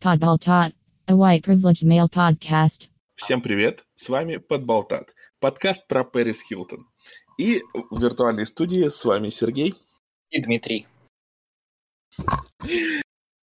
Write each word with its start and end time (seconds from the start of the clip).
Podbaltot, 0.00 0.74
a 1.08 1.16
white 1.16 1.42
privileged 1.42 1.86
male 1.86 2.08
podcast. 2.08 2.90
Всем 3.14 3.40
привет, 3.40 3.86
с 3.94 4.10
вами 4.10 4.36
Подболтат, 4.36 5.14
подкаст 5.38 5.86
про 5.86 6.04
Пэрис 6.04 6.42
Хилтон. 6.42 6.86
И 7.38 7.62
в 7.90 8.02
виртуальной 8.02 8.46
студии 8.46 8.88
с 8.88 9.02
вами 9.06 9.30
Сергей. 9.30 9.74
И 10.28 10.42
Дмитрий. 10.42 10.86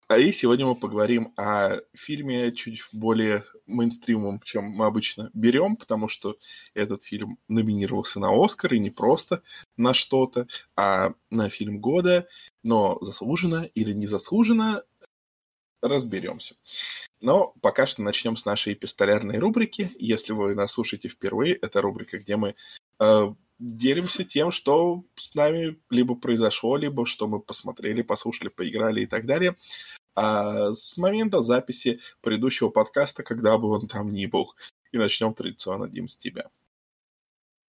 А 0.08 0.20
и 0.20 0.32
сегодня 0.32 0.68
мы 0.68 0.76
поговорим 0.76 1.34
о 1.36 1.80
фильме 1.94 2.52
чуть 2.52 2.84
более 2.92 3.44
мейнстримом, 3.66 4.40
чем 4.44 4.66
мы 4.66 4.86
обычно 4.86 5.32
берем, 5.34 5.76
потому 5.76 6.08
что 6.10 6.38
этот 6.76 7.02
фильм 7.02 7.40
номинировался 7.48 8.20
на 8.20 8.30
Оскар, 8.32 8.76
и 8.76 8.80
не 8.80 8.92
просто 8.92 9.42
на 9.78 9.96
что-то, 9.96 10.48
а 10.76 11.14
на 11.32 11.50
фильм 11.50 11.80
года, 11.80 12.28
но 12.62 13.00
заслуженно 13.02 13.68
или 13.74 13.94
не 13.94 14.06
заслуженно, 14.06 14.84
разберемся. 15.82 16.56
Но 17.20 17.56
пока 17.62 17.88
что 17.88 18.04
начнем 18.04 18.36
с 18.36 18.46
нашей 18.46 18.76
пистолярной 18.76 19.40
рубрики. 19.40 19.92
Если 19.98 20.34
вы 20.34 20.54
нас 20.54 20.74
слушаете 20.74 21.10
впервые, 21.10 21.56
это 21.56 21.82
рубрика, 21.82 22.20
где 22.20 22.36
мы 22.36 22.56
э, 23.00 23.34
делимся 23.60 24.24
тем, 24.24 24.52
что 24.52 25.04
с 25.16 25.36
нами 25.36 25.80
либо 25.90 26.16
произошло, 26.16 26.78
либо 26.78 27.06
что 27.06 27.28
мы 27.28 27.40
посмотрели, 27.40 28.02
послушали, 28.02 28.50
поиграли 28.50 29.02
и 29.02 29.06
так 29.06 29.26
далее. 29.26 29.56
А 30.16 30.74
с 30.74 30.98
момента 30.98 31.42
записи 31.42 32.00
предыдущего 32.22 32.70
подкаста, 32.70 33.24
когда 33.24 33.58
бы 33.58 33.70
он 33.70 33.88
там 33.88 34.12
ни 34.12 34.26
был. 34.26 34.54
И 34.92 34.98
начнем 34.98 35.34
традиционно, 35.34 35.90
Дим, 35.90 36.08
с 36.08 36.16
тебя. 36.16 36.50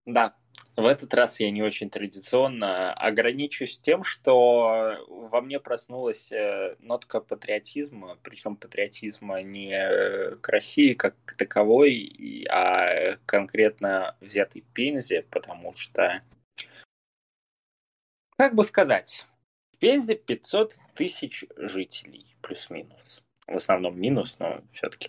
Да, 0.06 0.37
в 0.77 0.84
этот 0.84 1.12
раз 1.15 1.41
я 1.41 1.51
не 1.51 1.62
очень 1.62 1.91
традиционно 1.91 2.92
ограничусь 2.92 3.78
тем, 3.78 4.05
что 4.05 4.98
во 5.09 5.41
мне 5.41 5.59
проснулась 5.59 6.30
э, 6.30 6.77
нотка 6.80 7.20
патриотизма, 7.20 8.19
причем 8.22 8.56
патриотизма 8.56 9.42
не 9.42 10.36
к 10.36 10.48
России 10.48 10.92
как 10.92 11.16
к 11.25 11.36
таковой, 11.36 12.47
а 12.50 13.16
конкретно 13.27 14.16
взятой 14.20 14.64
Пензе, 14.75 15.22
потому 15.31 15.75
что, 15.77 16.20
как 18.36 18.55
бы 18.55 18.62
сказать, 18.62 19.25
в 19.72 19.78
Пензе 19.78 20.14
500 20.14 20.77
тысяч 20.94 21.44
жителей, 21.56 22.36
плюс-минус. 22.42 23.22
В 23.47 23.56
основном 23.56 23.98
минус, 23.98 24.38
но 24.38 24.62
все-таки. 24.72 25.09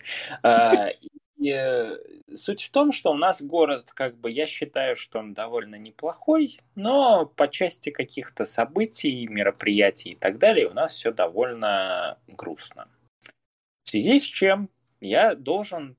Э, 1.40 1.96
суть 2.34 2.62
в 2.62 2.70
том, 2.70 2.90
что 2.92 3.12
у 3.12 3.14
нас 3.14 3.40
город, 3.40 3.92
как 3.92 4.16
бы, 4.16 4.30
я 4.30 4.46
считаю, 4.46 4.96
что 4.96 5.20
он 5.20 5.34
довольно 5.34 5.76
неплохой, 5.76 6.58
но 6.74 7.26
по 7.26 7.48
части 7.48 7.90
каких-то 7.90 8.44
событий, 8.44 9.26
мероприятий 9.28 10.10
и 10.10 10.16
так 10.16 10.38
далее 10.38 10.68
у 10.68 10.74
нас 10.74 10.92
все 10.92 11.12
довольно 11.12 12.18
грустно. 12.26 12.88
В 13.84 13.90
связи 13.90 14.18
с 14.18 14.24
чем 14.24 14.68
я 15.00 15.34
должен 15.36 15.96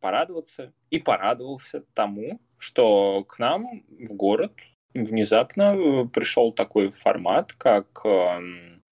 порадоваться 0.00 0.72
и 0.90 0.98
порадовался 0.98 1.84
тому, 1.92 2.40
что 2.56 3.24
к 3.24 3.38
нам 3.38 3.84
в 3.88 4.14
город 4.14 4.52
внезапно 4.94 6.08
пришел 6.12 6.52
такой 6.52 6.88
формат, 6.88 7.52
как 7.52 8.00
эм, 8.04 8.82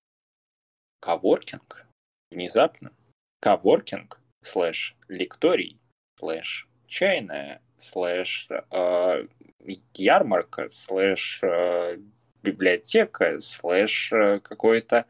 коворкинг. 1.01 1.87
Внезапно. 2.31 2.93
Коворкинг 3.41 4.21
слэш 4.43 4.97
лекторий 5.09 5.81
слэш 6.19 6.69
чайная 6.87 7.61
слэш 7.79 8.49
э, 8.51 9.27
ярмарка 9.95 10.69
слэш 10.69 11.41
э, 11.43 11.99
библиотека 12.43 13.41
слэш 13.41 14.13
э, 14.13 14.41
какое-то. 14.41 15.07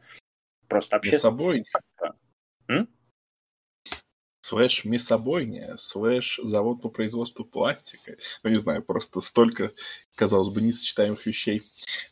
Просто 0.67 0.97
общественное 0.97 1.63
слэш 4.47 4.85
мясобойня, 4.85 5.75
слэш 5.77 6.39
завод 6.41 6.81
по 6.81 6.89
производству 6.89 7.43
пластика. 7.43 8.15
Ну, 8.43 8.49
не 8.49 8.55
знаю, 8.55 8.81
просто 8.81 9.19
столько, 9.19 9.71
казалось 10.15 10.47
бы, 10.47 10.61
несочетаемых 10.61 11.25
вещей 11.25 11.63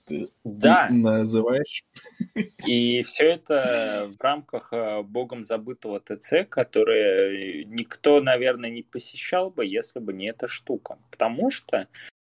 ты 0.05 0.27
да. 0.43 0.89
называешь. 0.91 1.85
И 2.67 3.01
все 3.03 3.31
это 3.31 4.11
в 4.19 4.21
рамках 4.21 4.73
э, 4.73 5.01
богом 5.03 5.45
забытого 5.45 6.01
ТЦ, 6.01 6.47
которое 6.49 7.63
никто, 7.65 8.19
наверное, 8.21 8.69
не 8.69 8.83
посещал 8.83 9.49
бы, 9.49 9.65
если 9.65 9.99
бы 9.99 10.11
не 10.11 10.27
эта 10.27 10.47
штука. 10.47 10.97
Потому 11.11 11.49
что 11.51 11.87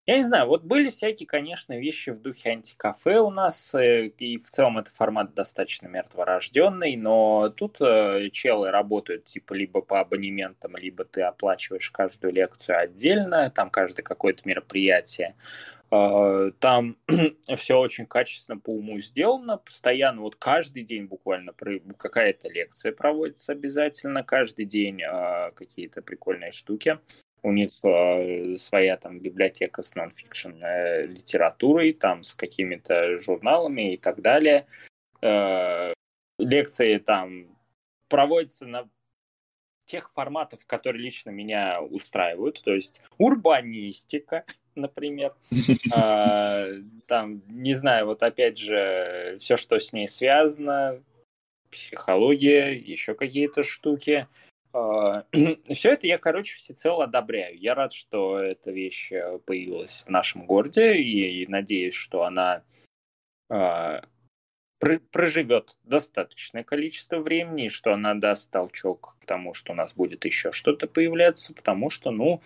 я 0.06 0.18
не 0.18 0.24
знаю, 0.24 0.48
вот 0.48 0.64
были 0.64 0.90
всякие, 0.90 1.26
конечно, 1.28 1.80
вещи 1.80 2.10
в 2.10 2.22
духе 2.22 2.52
антикафе 2.52 3.20
у 3.20 3.30
нас, 3.30 3.74
э, 3.74 4.08
и 4.08 4.38
в 4.38 4.50
целом 4.50 4.78
этот 4.78 4.94
формат 4.94 5.34
достаточно 5.34 5.88
мертворожденный, 5.88 6.98
но 6.98 7.50
тут 7.50 7.78
э, 7.80 8.30
челы 8.32 8.70
работают 8.72 9.24
типа 9.24 9.54
либо 9.54 9.82
по 9.82 10.02
абонементам, 10.02 10.76
либо 10.76 11.06
ты 11.06 11.22
оплачиваешь 11.22 11.90
каждую 11.90 12.34
лекцию 12.34 12.80
отдельно, 12.80 13.50
там 13.50 13.70
каждое 13.70 14.04
какое-то 14.04 14.42
мероприятие. 14.44 15.36
Э, 15.90 16.52
там 16.60 16.98
все 17.56 17.80
очень 17.80 18.06
качественно 18.06 18.60
по 18.60 18.72
уму 18.72 19.00
сделано, 19.00 19.56
постоянно, 19.56 20.20
вот 20.20 20.36
каждый 20.36 20.84
день 20.84 21.06
буквально 21.06 21.54
какая-то 21.54 22.50
лекция 22.50 22.92
проводится 22.92 23.54
обязательно, 23.54 24.22
каждый 24.22 24.66
день 24.66 25.00
какие-то 25.56 26.02
прикольные 26.02 26.52
штуки 26.52 27.00
у 27.44 27.52
них 27.52 27.70
э, 27.84 28.56
своя 28.58 28.98
там 28.98 29.20
библиотека 29.20 29.82
с 29.82 29.94
нон-фикшн 29.96 30.64
э, 30.64 31.06
литературой, 31.08 31.94
там 31.94 32.24
с 32.24 32.34
какими-то 32.34 33.20
журналами 33.20 33.94
и 33.94 33.98
так 33.98 34.22
далее. 34.22 34.66
Э, 35.22 35.94
лекции 36.40 36.98
там 36.98 37.58
проводятся 38.08 38.66
на 38.66 38.90
тех 39.86 40.10
форматов, 40.12 40.66
которые 40.66 41.04
лично 41.04 41.32
меня 41.32 41.82
устраивают, 41.82 42.62
то 42.64 42.74
есть 42.74 43.02
урбанистика, 43.18 44.46
например, 44.76 45.36
там, 47.08 47.42
не 47.50 47.74
знаю, 47.74 48.06
вот 48.06 48.24
опять 48.24 48.58
же, 48.58 49.36
все, 49.40 49.58
что 49.58 49.78
с 49.78 49.92
ней 49.92 50.08
связано, 50.08 51.04
психология, 51.70 52.72
еще 52.72 53.14
какие-то 53.14 53.64
штуки, 53.64 54.28
Все 55.70 55.92
это 55.92 56.08
я, 56.08 56.18
короче, 56.18 56.56
всецело 56.56 57.04
одобряю. 57.04 57.58
Я 57.58 57.76
рад, 57.76 57.94
что 57.94 58.40
эта 58.40 58.72
вещь 58.72 59.12
э, 59.12 59.38
появилась 59.46 60.04
в 60.06 60.10
нашем 60.10 60.46
городе, 60.48 60.96
и 60.96 61.46
надеюсь, 61.48 61.94
что 61.94 62.24
она 62.24 62.64
а, 63.50 64.02
проживет 65.12 65.78
достаточное 65.84 66.64
количество 66.64 67.20
времени, 67.20 67.66
и 67.66 67.70
что 67.70 67.94
она 67.94 68.16
даст 68.16 68.52
толчок 68.52 69.16
к 69.22 69.26
тому, 69.26 69.54
что 69.54 69.74
у 69.74 69.76
нас 69.76 69.94
будет 69.94 70.26
еще 70.26 70.52
что-то 70.52 70.88
появляться, 70.88 71.54
потому 71.54 71.90
что, 71.90 72.12
ну, 72.12 72.42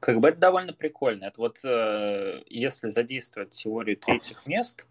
как 0.00 0.20
бы 0.20 0.28
это 0.28 0.38
довольно 0.38 0.72
прикольно. 0.72 1.24
Это 1.24 1.40
вот 1.40 1.58
э, 1.64 2.42
если 2.46 2.90
задействовать 2.90 3.50
теорию 3.50 3.96
третьих 3.96 4.46
мест, 4.46 4.84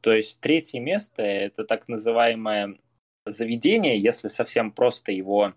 то 0.00 0.12
есть 0.12 0.40
третье 0.40 0.80
место 0.80 1.22
это 1.22 1.64
так 1.64 1.88
называемое 1.88 2.78
заведение, 3.26 3.98
если 3.98 4.28
совсем 4.28 4.72
просто 4.72 5.12
его 5.12 5.54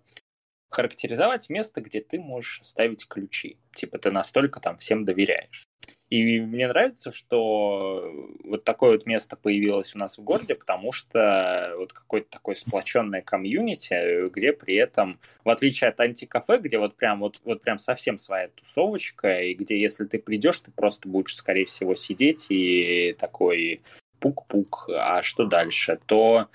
характеризовать 0.73 1.49
место, 1.49 1.81
где 1.81 2.01
ты 2.01 2.19
можешь 2.19 2.59
ставить 2.63 3.07
ключи. 3.07 3.57
Типа 3.75 3.99
ты 3.99 4.11
настолько 4.11 4.59
там 4.59 4.77
всем 4.77 5.05
доверяешь. 5.05 5.67
И 6.09 6.39
мне 6.41 6.67
нравится, 6.67 7.11
что 7.11 8.11
вот 8.43 8.63
такое 8.63 8.91
вот 8.91 9.05
место 9.05 9.35
появилось 9.35 9.95
у 9.95 9.99
нас 9.99 10.17
в 10.17 10.23
городе, 10.23 10.53
потому 10.53 10.91
что 10.91 11.73
вот 11.77 11.93
какое-то 11.93 12.29
такое 12.29 12.55
сплоченное 12.55 13.21
комьюнити, 13.21 14.29
где 14.29 14.53
при 14.53 14.75
этом, 14.75 15.19
в 15.43 15.49
отличие 15.49 15.89
от 15.89 15.99
антикафе, 15.99 16.57
где 16.57 16.77
вот 16.77 16.95
прям 16.95 17.19
вот, 17.19 17.41
вот 17.43 17.61
прям 17.61 17.79
совсем 17.79 18.17
своя 18.17 18.49
тусовочка, 18.49 19.41
и 19.41 19.55
где 19.55 19.79
если 19.79 20.05
ты 20.05 20.19
придешь, 20.19 20.59
ты 20.59 20.71
просто 20.71 21.07
будешь, 21.09 21.35
скорее 21.35 21.65
всего, 21.65 21.95
сидеть 21.95 22.47
и 22.49 23.15
такой 23.17 23.81
пук-пук, 24.19 24.89
а 24.89 25.23
что 25.23 25.45
дальше, 25.45 25.99
то 26.05 26.47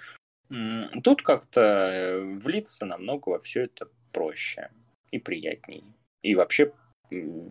Тут 1.04 1.20
как-то 1.22 2.22
влиться 2.40 2.86
намного 2.86 3.28
во 3.28 3.38
все 3.38 3.64
это 3.64 3.88
проще 4.12 4.70
и 5.10 5.18
приятней. 5.18 5.84
И 6.22 6.34
вообще 6.34 6.72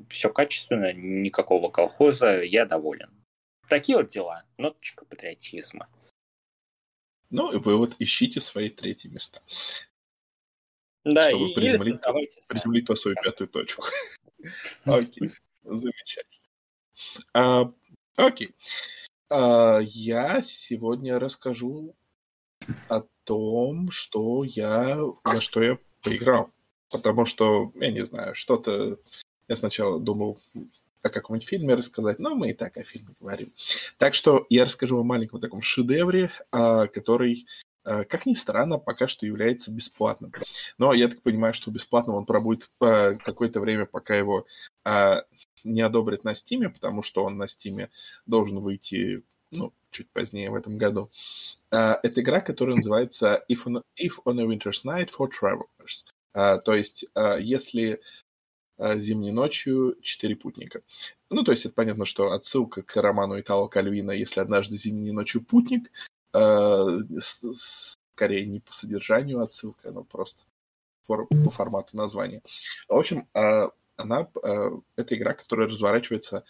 все 0.10 0.30
качественно, 0.30 0.94
никакого 0.94 1.70
колхоза, 1.70 2.44
я 2.44 2.66
доволен. 2.66 3.10
Такие 3.68 3.98
вот 3.98 4.08
дела. 4.08 4.44
Ноточка 4.58 5.06
патриотизма. 5.06 5.90
Ну, 7.30 7.52
и 7.52 7.58
вы 7.58 7.78
вот 7.78 7.96
ищите 8.00 8.40
свои 8.40 8.70
третьи 8.70 9.10
места. 9.10 9.42
Да, 11.04 11.30
чтобы 11.30 11.52
и, 11.52 11.54
приземлить, 11.54 12.02
приземлить 12.48 12.86
ту 12.86 12.96
свою 12.96 13.16
пятую 13.22 13.48
точку. 13.50 13.84
Окей, 14.86 15.30
замечательно. 15.64 16.48
А, 17.34 17.72
окей. 18.16 18.56
А, 19.30 19.80
я 19.82 20.42
сегодня 20.42 21.20
расскажу 21.20 21.96
о 22.90 23.02
том, 23.24 23.92
что 23.92 24.44
я, 24.44 24.98
во 25.24 25.42
что 25.42 25.62
я 25.64 25.78
поиграл. 26.10 26.52
Потому 26.90 27.26
что, 27.26 27.72
я 27.76 27.92
не 27.92 28.04
знаю, 28.06 28.36
что-то... 28.36 28.98
Я 29.48 29.56
сначала 29.56 30.00
думал 30.00 30.40
о 31.04 31.10
каком-нибудь 31.10 31.48
фильме 31.48 31.74
рассказать, 31.74 32.20
но 32.20 32.36
мы 32.36 32.52
и 32.52 32.54
так 32.54 32.78
о 32.78 32.84
фильме 32.84 33.16
говорим. 33.20 33.54
Так 33.98 34.14
что 34.14 34.46
я 34.50 34.66
расскажу 34.66 35.00
о 35.00 35.04
маленьком 35.04 35.40
таком 35.40 35.62
шедевре, 35.62 36.32
а, 36.52 36.88
который, 36.88 37.48
а, 37.84 38.04
как 38.04 38.26
ни 38.26 38.34
странно, 38.34 38.78
пока 38.78 39.08
что 39.08 39.26
является 39.26 39.72
бесплатным. 39.72 40.34
Но 40.78 40.94
я 40.94 41.08
так 41.08 41.22
понимаю, 41.22 41.54
что 41.54 41.72
бесплатным 41.72 42.16
он 42.16 42.26
пробудет 42.26 42.70
какое-то 42.80 43.60
время, 43.60 43.86
пока 43.86 44.16
его 44.16 44.46
а, 44.84 45.24
не 45.64 45.82
одобрят 45.82 46.24
на 46.24 46.36
Стиме, 46.36 46.70
потому 46.70 47.04
что 47.04 47.24
он 47.24 47.38
на 47.38 47.48
Стиме 47.48 47.90
должен 48.26 48.60
выйти 48.60 49.24
ну, 49.52 49.74
чуть 49.98 50.12
позднее 50.12 50.50
в 50.50 50.56
этом 50.56 50.78
году. 50.78 51.10
Это 51.70 52.22
игра, 52.22 52.42
которая 52.42 52.76
называется 52.76 53.44
If 53.50 53.66
on, 53.66 53.82
If 54.00 54.24
on 54.26 54.40
a 54.40 54.46
Winter's 54.46 54.84
Night 54.86 55.10
for 55.18 55.30
Travelers. 55.30 56.06
То 56.34 56.74
есть, 56.74 57.06
если 57.40 58.00
а, 58.78 58.96
зимней 58.98 59.32
ночью 59.32 59.98
четыре 60.02 60.36
путника. 60.36 60.82
Ну, 61.32 61.44
то 61.44 61.52
есть 61.52 61.66
это 61.66 61.74
понятно, 61.74 62.06
что 62.06 62.32
отсылка 62.32 62.84
к 62.84 62.96
роману 63.02 63.40
Итало 63.40 63.68
Кальвина 63.68 64.12
«Если 64.12 64.40
однажды 64.40 64.78
зимней 64.78 65.12
ночью 65.12 65.44
путник», 65.44 65.92
скорее 66.30 68.46
не 68.46 68.60
по 68.60 68.72
содержанию 68.72 69.42
отсылка, 69.42 69.92
но 69.92 70.04
просто 70.04 70.44
по 71.08 71.50
формату 71.50 71.98
названия. 71.98 72.42
В 72.88 72.96
общем, 72.96 73.28
она, 73.34 74.30
э, 74.44 74.70
это 74.96 75.16
игра, 75.16 75.34
которая 75.34 75.68
разворачивается 75.68 76.44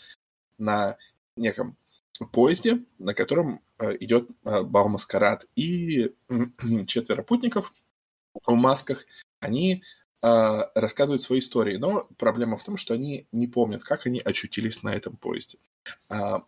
на 0.58 0.98
неком 1.36 1.78
поезде, 2.26 2.84
на 3.00 3.14
котором 3.14 3.62
э, 3.80 3.96
идет 4.00 4.30
э, 4.44 4.64
бал-маскарад. 4.64 5.46
И 5.56 6.14
четверо 6.88 7.24
путников 7.24 7.72
в 8.46 8.54
масках, 8.54 9.06
они 9.40 9.84
а, 10.22 10.72
рассказывают 10.74 11.22
свои 11.22 11.40
истории. 11.40 11.78
Но 11.78 12.08
проблема 12.18 12.58
в 12.58 12.64
том, 12.64 12.78
что 12.78 12.94
они 12.94 13.28
не 13.32 13.48
помнят, 13.48 13.84
как 13.84 14.06
они 14.08 14.20
очутились 14.20 14.84
на 14.84 14.94
этом 14.94 15.16
поезде. 15.16 15.58
А, 16.10 16.44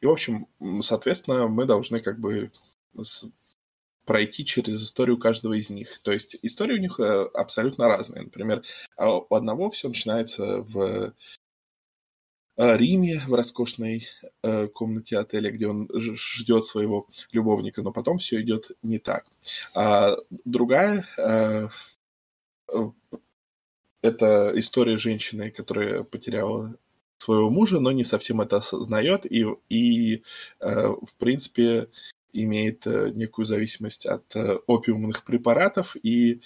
и, 0.00 0.06
в 0.06 0.10
общем, 0.10 0.48
соответственно, 0.82 1.48
мы 1.48 1.64
должны 1.64 2.00
как 2.00 2.18
бы 2.18 2.50
пройти 4.04 4.44
через 4.44 4.82
историю 4.82 5.18
каждого 5.18 5.54
из 5.54 5.70
них. 5.70 6.00
То 6.02 6.12
есть 6.12 6.36
истории 6.42 6.78
у 6.78 6.80
них 6.80 6.98
э, 6.98 7.28
абсолютно 7.34 7.88
разные. 7.88 8.22
Например, 8.22 8.62
а, 8.96 9.18
у 9.18 9.34
одного 9.34 9.70
все 9.70 9.88
начинается 9.88 10.62
в 10.62 10.80
э, 10.80 11.12
Риме, 12.56 13.20
в 13.26 13.34
роскошной 13.34 14.06
э, 14.42 14.68
комнате 14.68 15.18
отеля, 15.18 15.50
где 15.50 15.66
он 15.68 15.88
ждет 15.94 16.64
своего 16.64 17.06
любовника, 17.32 17.82
но 17.82 17.92
потом 17.92 18.18
все 18.18 18.40
идет 18.40 18.72
не 18.82 18.98
так. 18.98 19.26
А 19.74 20.16
другая 20.44 21.06
это 24.02 24.52
история 24.56 24.96
женщины, 24.96 25.50
которая 25.50 26.02
потеряла 26.02 26.76
своего 27.18 27.50
мужа, 27.50 27.78
но 27.78 27.92
не 27.92 28.04
совсем 28.04 28.40
это 28.40 28.56
осознает 28.56 29.30
и, 29.30 29.46
и 29.68 30.22
э, 30.60 30.88
в 30.88 31.16
принципе, 31.18 31.88
имеет 32.32 32.86
э, 32.86 33.10
некую 33.14 33.44
зависимость 33.44 34.06
от 34.06 34.24
э, 34.36 34.56
опиумных 34.66 35.24
препаратов 35.24 35.96
и, 36.02 36.40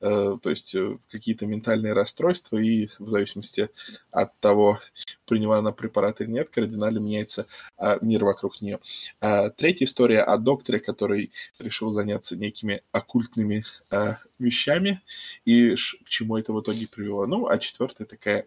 э, 0.00 0.36
то 0.40 0.50
есть, 0.50 0.76
какие-то 1.10 1.46
ментальные 1.46 1.92
расстройства, 1.92 2.58
и 2.58 2.88
в 2.98 3.08
зависимости 3.08 3.68
от 4.10 4.38
того, 4.38 4.78
приняла 5.26 5.58
она 5.58 5.72
препараты 5.72 6.24
или 6.24 6.32
нет, 6.32 6.50
кардинально 6.50 6.98
меняется 6.98 7.46
а, 7.78 7.98
мир 8.02 8.22
вокруг 8.24 8.60
нее. 8.60 8.80
А, 9.20 9.48
третья 9.48 9.86
история 9.86 10.20
о 10.20 10.36
докторе, 10.36 10.78
который 10.78 11.32
решил 11.58 11.90
заняться 11.90 12.36
некими 12.36 12.82
оккультными 12.92 13.64
а, 13.90 14.18
вещами, 14.38 15.00
и 15.46 15.74
к 15.74 16.08
чему 16.08 16.36
это 16.36 16.52
в 16.52 16.60
итоге 16.60 16.86
привело. 16.86 17.26
Ну, 17.26 17.46
а 17.46 17.56
четвертая 17.56 18.06
такая 18.06 18.46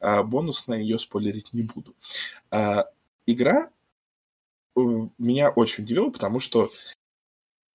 бонусная, 0.00 0.80
ее 0.80 0.98
спойлерить 0.98 1.54
не 1.54 1.62
буду. 1.62 1.94
Игра 3.26 3.70
меня 4.76 5.50
очень 5.50 5.84
удивило, 5.84 6.10
потому 6.10 6.40
что 6.40 6.70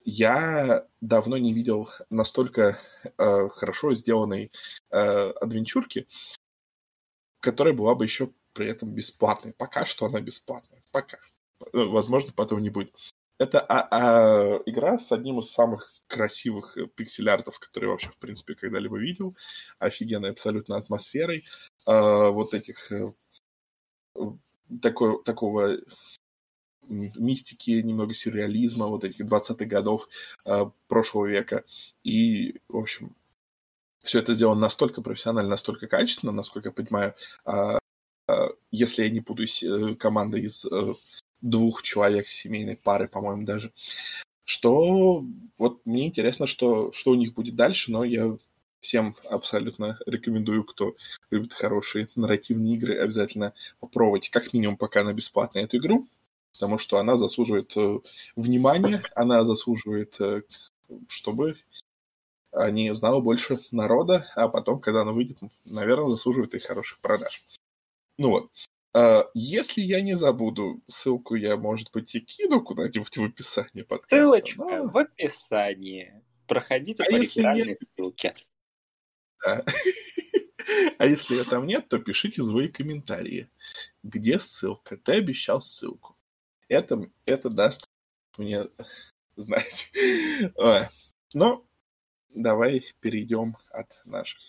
я 0.03 0.87
давно 0.99 1.37
не 1.37 1.53
видел 1.53 1.89
настолько 2.09 2.77
э, 3.17 3.49
хорошо 3.49 3.93
сделанной 3.93 4.51
э, 4.89 4.97
адвенчурки, 4.97 6.07
которая 7.39 7.73
была 7.73 7.95
бы 7.95 8.05
еще 8.05 8.31
при 8.53 8.67
этом 8.67 8.93
бесплатной. 8.93 9.53
Пока 9.53 9.85
что 9.85 10.05
она 10.05 10.21
бесплатная. 10.21 10.83
Пока. 10.91 11.17
Э, 11.59 11.83
возможно, 11.83 12.33
потом 12.35 12.61
не 12.61 12.69
будет. 12.69 12.95
Это 13.37 13.59
а, 13.59 13.87
а, 13.89 14.61
игра 14.67 14.99
с 14.99 15.11
одним 15.11 15.39
из 15.39 15.51
самых 15.51 15.91
красивых 16.07 16.77
э, 16.77 16.85
пиксель-артов, 16.85 17.57
которые 17.59 17.89
вообще, 17.89 18.09
в 18.09 18.17
принципе, 18.17 18.53
когда-либо 18.53 18.99
видел. 18.99 19.35
Офигенной 19.79 20.29
абсолютно 20.29 20.77
атмосферой. 20.77 21.43
Э, 21.87 22.29
вот 22.29 22.53
этих... 22.53 22.91
Э, 22.91 23.11
такой, 24.81 25.23
такого 25.23 25.77
мистики, 26.87 27.81
немного 27.81 28.13
сюрреализма 28.13 28.87
вот 28.87 29.03
этих 29.03 29.25
20-х 29.25 29.65
годов 29.65 30.09
э, 30.45 30.65
прошлого 30.87 31.27
века. 31.27 31.63
И, 32.03 32.59
в 32.67 32.77
общем, 32.77 33.15
все 34.03 34.19
это 34.19 34.33
сделано 34.33 34.61
настолько 34.61 35.01
профессионально, 35.01 35.51
настолько 35.51 35.87
качественно, 35.87 36.31
насколько 36.31 36.69
я 36.69 36.73
понимаю, 36.73 37.13
э, 37.45 37.77
э, 38.27 38.47
если 38.71 39.03
я 39.03 39.09
не 39.09 39.21
путаюсь, 39.21 39.63
э, 39.63 39.95
команда 39.95 40.37
из 40.37 40.65
э, 40.65 40.93
двух 41.41 41.81
человек 41.83 42.27
семейной 42.27 42.77
пары, 42.77 43.07
по-моему, 43.07 43.45
даже, 43.45 43.71
что 44.43 45.23
вот 45.57 45.85
мне 45.85 46.07
интересно, 46.07 46.47
что, 46.47 46.91
что 46.91 47.11
у 47.11 47.15
них 47.15 47.33
будет 47.33 47.55
дальше, 47.55 47.91
но 47.91 48.03
я 48.03 48.37
всем 48.79 49.15
абсолютно 49.29 49.99
рекомендую, 50.07 50.63
кто 50.63 50.95
любит 51.29 51.53
хорошие 51.53 52.07
нарративные 52.15 52.75
игры, 52.75 52.97
обязательно 52.97 53.53
попробовать, 53.79 54.29
как 54.29 54.53
минимум, 54.53 54.77
пока 54.77 55.01
она 55.01 55.13
бесплатная, 55.13 55.63
эту 55.63 55.77
игру 55.77 56.07
потому 56.53 56.77
что 56.77 56.97
она 56.97 57.17
заслуживает 57.17 57.75
э, 57.77 57.99
внимания, 58.35 59.03
она 59.15 59.43
заслуживает, 59.43 60.19
э, 60.19 60.43
чтобы 61.07 61.55
не 62.69 62.93
знало 62.93 63.21
больше 63.21 63.59
народа, 63.71 64.29
а 64.35 64.49
потом, 64.49 64.81
когда 64.81 65.01
она 65.01 65.13
выйдет, 65.13 65.37
наверное, 65.65 66.09
заслуживает 66.09 66.53
и 66.53 66.59
хороших 66.59 66.99
продаж. 66.99 67.45
Ну 68.17 68.29
вот. 68.29 68.51
А, 68.93 69.29
если 69.33 69.81
я 69.81 70.01
не 70.01 70.15
забуду, 70.15 70.81
ссылку 70.87 71.35
я, 71.35 71.55
может 71.55 71.91
быть, 71.91 72.13
и 72.13 72.19
кину 72.19 72.61
куда-нибудь 72.61 73.17
в 73.17 73.23
описании 73.23 73.83
подкаста. 73.83 74.17
Ссылочка 74.17 74.57
но... 74.57 74.87
в 74.89 74.97
описании. 74.97 76.21
Проходите 76.47 77.03
а 77.03 77.09
по 77.09 77.15
реферальной 77.15 77.67
нет... 77.67 77.79
ссылке. 77.95 78.33
Да. 79.43 79.65
А 80.99 81.07
если 81.07 81.35
ее 81.35 81.43
там 81.43 81.65
нет, 81.65 81.89
то 81.89 81.97
пишите 81.97 82.43
свои 82.43 82.67
комментарии. 82.67 83.49
Где 84.03 84.37
ссылка? 84.37 84.95
Ты 84.95 85.13
обещал 85.13 85.59
ссылку 85.59 86.15
это, 86.71 87.01
это 87.25 87.49
даст 87.49 87.89
мне 88.37 88.65
знать. 89.35 89.91
Но 91.33 91.65
давай 92.29 92.83
перейдем 93.01 93.57
от 93.69 94.01
наших 94.05 94.39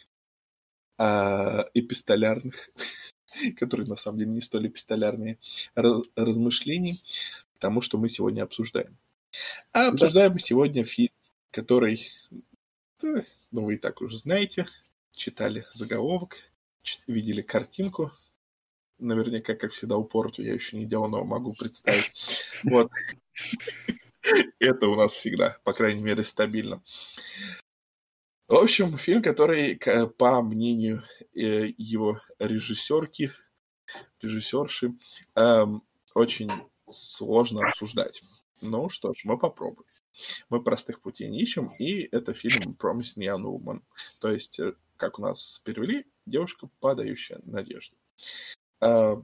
а, 0.99 1.69
эпистолярных, 1.75 2.71
которые 3.57 3.88
на 3.88 3.97
самом 3.97 4.19
деле 4.19 4.31
не 4.31 4.41
столь 4.41 4.69
эпистолярные, 4.69 5.38
раз, 5.75 6.02
размышлений 6.14 7.00
к 7.57 7.59
тому, 7.59 7.81
что 7.81 7.99
мы 7.99 8.09
сегодня 8.09 8.43
обсуждаем. 8.43 8.97
А 9.73 9.88
обсуждаем 9.88 10.33
мы 10.33 10.38
сегодня 10.38 10.85
фильм, 10.85 11.12
который, 11.50 12.09
ну, 13.00 13.25
вы 13.64 13.75
и 13.75 13.79
так 13.79 14.00
уже 14.00 14.19
знаете, 14.19 14.69
читали 15.11 15.64
заголовок, 15.73 16.37
видели 17.07 17.43
картинку, 17.43 18.12
наверняка, 19.02 19.54
как 19.54 19.73
всегда, 19.73 19.97
упорту 19.97 20.42
я 20.42 20.54
еще 20.54 20.76
не 20.76 20.87
делал, 20.87 21.09
но 21.09 21.25
могу 21.25 21.54
представить. 21.54 22.44
Вот. 22.64 22.90
Это 24.61 24.87
у 24.87 24.94
нас 24.94 25.12
всегда, 25.14 25.59
по 25.64 25.73
крайней 25.73 26.02
мере, 26.02 26.23
стабильно. 26.23 26.80
В 28.47 28.54
общем, 28.54 28.97
фильм, 28.97 29.21
который, 29.21 29.76
по 30.18 30.42
мнению 30.42 31.02
э, 31.35 31.73
его 31.76 32.21
режиссерки, 32.38 33.32
режиссерши, 34.21 34.94
эм, 35.35 35.82
очень 36.14 36.50
сложно 36.87 37.66
обсуждать. 37.66 38.23
Ну 38.61 38.88
что 38.88 39.12
ж, 39.12 39.23
мы 39.25 39.38
попробуем. 39.38 39.88
Мы 40.50 40.62
простых 40.62 41.00
путей 41.00 41.28
не 41.28 41.40
ищем, 41.40 41.71
и 41.78 42.09
это 42.12 42.35
фильм 42.35 42.76
Promising 42.78 43.25
Young 43.25 43.44
Woman. 43.44 43.82
То 44.21 44.30
есть, 44.30 44.61
э, 44.61 44.75
как 44.97 45.18
у 45.18 45.23
нас 45.23 45.61
перевели, 45.64 46.06
девушка, 46.26 46.68
подающая 46.80 47.40
надежды. 47.44 47.97
А, 48.83 49.23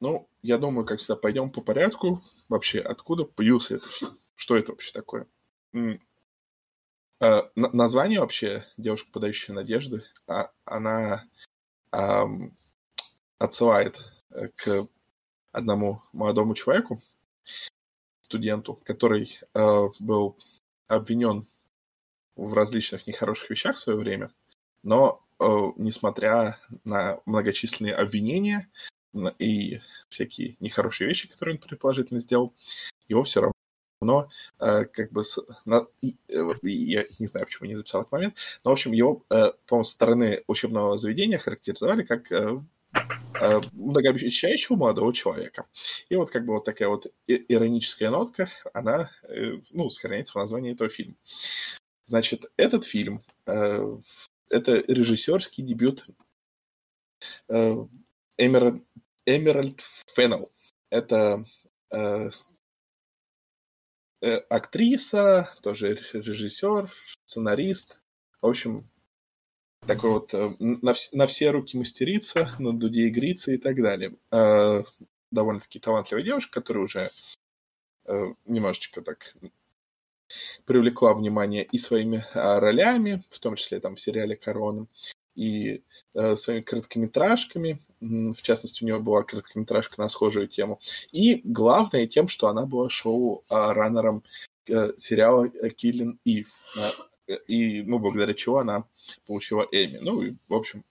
ну, 0.00 0.28
я 0.42 0.58
думаю, 0.58 0.86
как 0.86 1.00
всегда, 1.00 1.16
пойдем 1.16 1.50
по 1.50 1.60
порядку. 1.60 2.22
Вообще, 2.48 2.80
откуда 2.80 3.24
появился 3.24 3.76
этот 3.76 3.92
фильм? 3.92 4.18
Что 4.36 4.56
это 4.56 4.72
вообще 4.72 4.92
такое? 4.92 5.26
А, 7.20 7.50
название 7.56 8.20
вообще 8.20 8.64
«Девушка, 8.76 9.10
подающая 9.12 9.54
надежды», 9.54 10.02
а, 10.26 10.50
она 10.64 11.24
отсылает 13.38 14.12
э, 14.30 14.48
к 14.48 14.88
одному 15.52 16.02
молодому 16.12 16.54
человеку, 16.54 17.00
студенту, 18.20 18.80
который 18.84 19.38
э, 19.54 19.88
был 20.00 20.36
обвинен 20.88 21.46
в 22.34 22.52
различных 22.54 23.06
нехороших 23.06 23.50
вещах 23.50 23.76
в 23.76 23.80
свое 23.80 23.98
время, 23.98 24.32
но 24.82 25.23
несмотря 25.38 26.58
на 26.84 27.20
многочисленные 27.26 27.94
обвинения 27.94 28.68
и 29.38 29.80
всякие 30.08 30.56
нехорошие 30.60 31.08
вещи, 31.08 31.28
которые 31.28 31.54
он 31.56 31.60
предположительно 31.60 32.20
сделал, 32.20 32.54
его 33.08 33.22
все 33.22 33.40
равно 33.40 33.54
но 34.04 34.28
э, 34.60 34.84
как 34.84 35.10
бы 35.12 35.24
с, 35.24 35.38
на, 35.64 35.86
и, 36.02 36.16
э, 36.28 36.52
я 36.62 37.04
не 37.18 37.26
знаю, 37.26 37.46
почему 37.46 37.68
не 37.68 37.76
записал 37.76 38.02
этот 38.02 38.12
момент, 38.12 38.34
но, 38.62 38.70
в 38.70 38.74
общем, 38.74 38.92
его, 38.92 39.24
э, 39.30 39.52
по-моему, 39.66 39.84
со 39.84 39.92
стороны 39.92 40.44
учебного 40.46 40.96
заведения 40.96 41.38
характеризовали 41.38 42.02
как 42.02 42.30
э, 42.30 42.60
э, 43.40 43.60
многообещающего 43.72 44.76
молодого 44.76 45.12
человека. 45.12 45.66
И 46.08 46.16
вот 46.16 46.30
как 46.30 46.44
бы 46.44 46.52
вот 46.52 46.64
такая 46.64 46.88
вот 46.88 47.06
ироническая 47.26 48.10
нотка, 48.10 48.48
она, 48.72 49.10
э, 49.24 49.58
ну, 49.72 49.90
сохраняется 49.90 50.34
в 50.34 50.36
названии 50.36 50.72
этого 50.72 50.90
фильма. 50.90 51.16
Значит, 52.04 52.44
этот 52.56 52.84
фильм, 52.84 53.22
э, 53.46 53.96
это 54.48 54.78
режиссерский 54.88 55.64
дебют 55.64 56.06
э, 57.48 57.74
Эмеральд, 58.36 58.84
Эмеральд. 59.26 59.84
Это 60.90 61.44
э, 61.90 62.30
Э, 64.24 64.36
актриса, 64.48 65.50
тоже 65.60 65.98
режиссер, 66.14 66.90
сценарист. 67.26 68.00
В 68.40 68.46
общем, 68.46 68.88
такой 69.86 70.12
вот 70.12 70.32
э, 70.32 70.48
на, 70.58 70.94
на 71.12 71.26
все 71.26 71.50
руки 71.50 71.76
мастерица, 71.76 72.48
на 72.58 72.72
дуде 72.72 73.08
игрица 73.08 73.52
и 73.52 73.58
так 73.58 73.76
далее. 73.82 74.16
Э, 74.30 74.82
довольно-таки 75.30 75.78
талантливая 75.78 76.24
девушка, 76.24 76.60
которая 76.60 76.84
уже 76.84 77.10
э, 78.06 78.32
немножечко 78.46 79.02
так 79.02 79.36
привлекла 80.64 81.14
внимание 81.14 81.64
и 81.64 81.78
своими 81.78 82.24
а, 82.34 82.60
ролями, 82.60 83.22
в 83.30 83.38
том 83.38 83.56
числе 83.56 83.80
там 83.80 83.94
в 83.96 84.00
сериале 84.00 84.36
«Корона», 84.36 84.86
и 85.34 85.82
э, 86.14 86.36
своими 86.36 86.62
короткометражками. 86.62 87.80
В 88.00 88.40
частности, 88.42 88.84
у 88.84 88.86
нее 88.86 89.00
была 89.00 89.22
короткометражка 89.22 90.00
на 90.00 90.08
схожую 90.08 90.46
тему. 90.46 90.78
И 91.10 91.40
главное 91.44 92.06
тем, 92.06 92.28
что 92.28 92.48
она 92.48 92.66
была 92.66 92.88
шоу-раннером 92.88 94.22
э, 94.68 94.92
сериала 94.96 95.46
Killing 95.46 96.18
Eve. 96.24 96.46
Э, 97.26 97.36
и, 97.46 97.82
ну, 97.82 97.98
благодаря 97.98 98.34
чего 98.34 98.58
она 98.58 98.84
получила 99.26 99.66
Эми. 99.72 99.98
Ну, 100.00 100.22
и, 100.22 100.34
в 100.48 100.54
общем, 100.54 100.84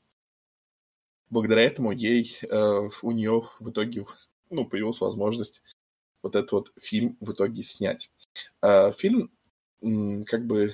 благодаря 1.30 1.63
этому 1.63 1.92
ей, 1.92 2.38
э, 2.42 2.90
у 3.02 3.12
нее 3.12 3.44
в 3.60 3.70
итоге, 3.70 4.06
ну, 4.50 4.66
появилась 4.66 5.02
возможность 5.02 5.63
вот 6.22 6.36
этот 6.36 6.52
вот 6.52 6.72
фильм 6.80 7.18
в 7.20 7.32
итоге 7.32 7.63
снять. 7.63 8.12
Э, 8.62 8.92
фильм, 8.92 9.32
как 10.25 10.46
бы, 10.46 10.74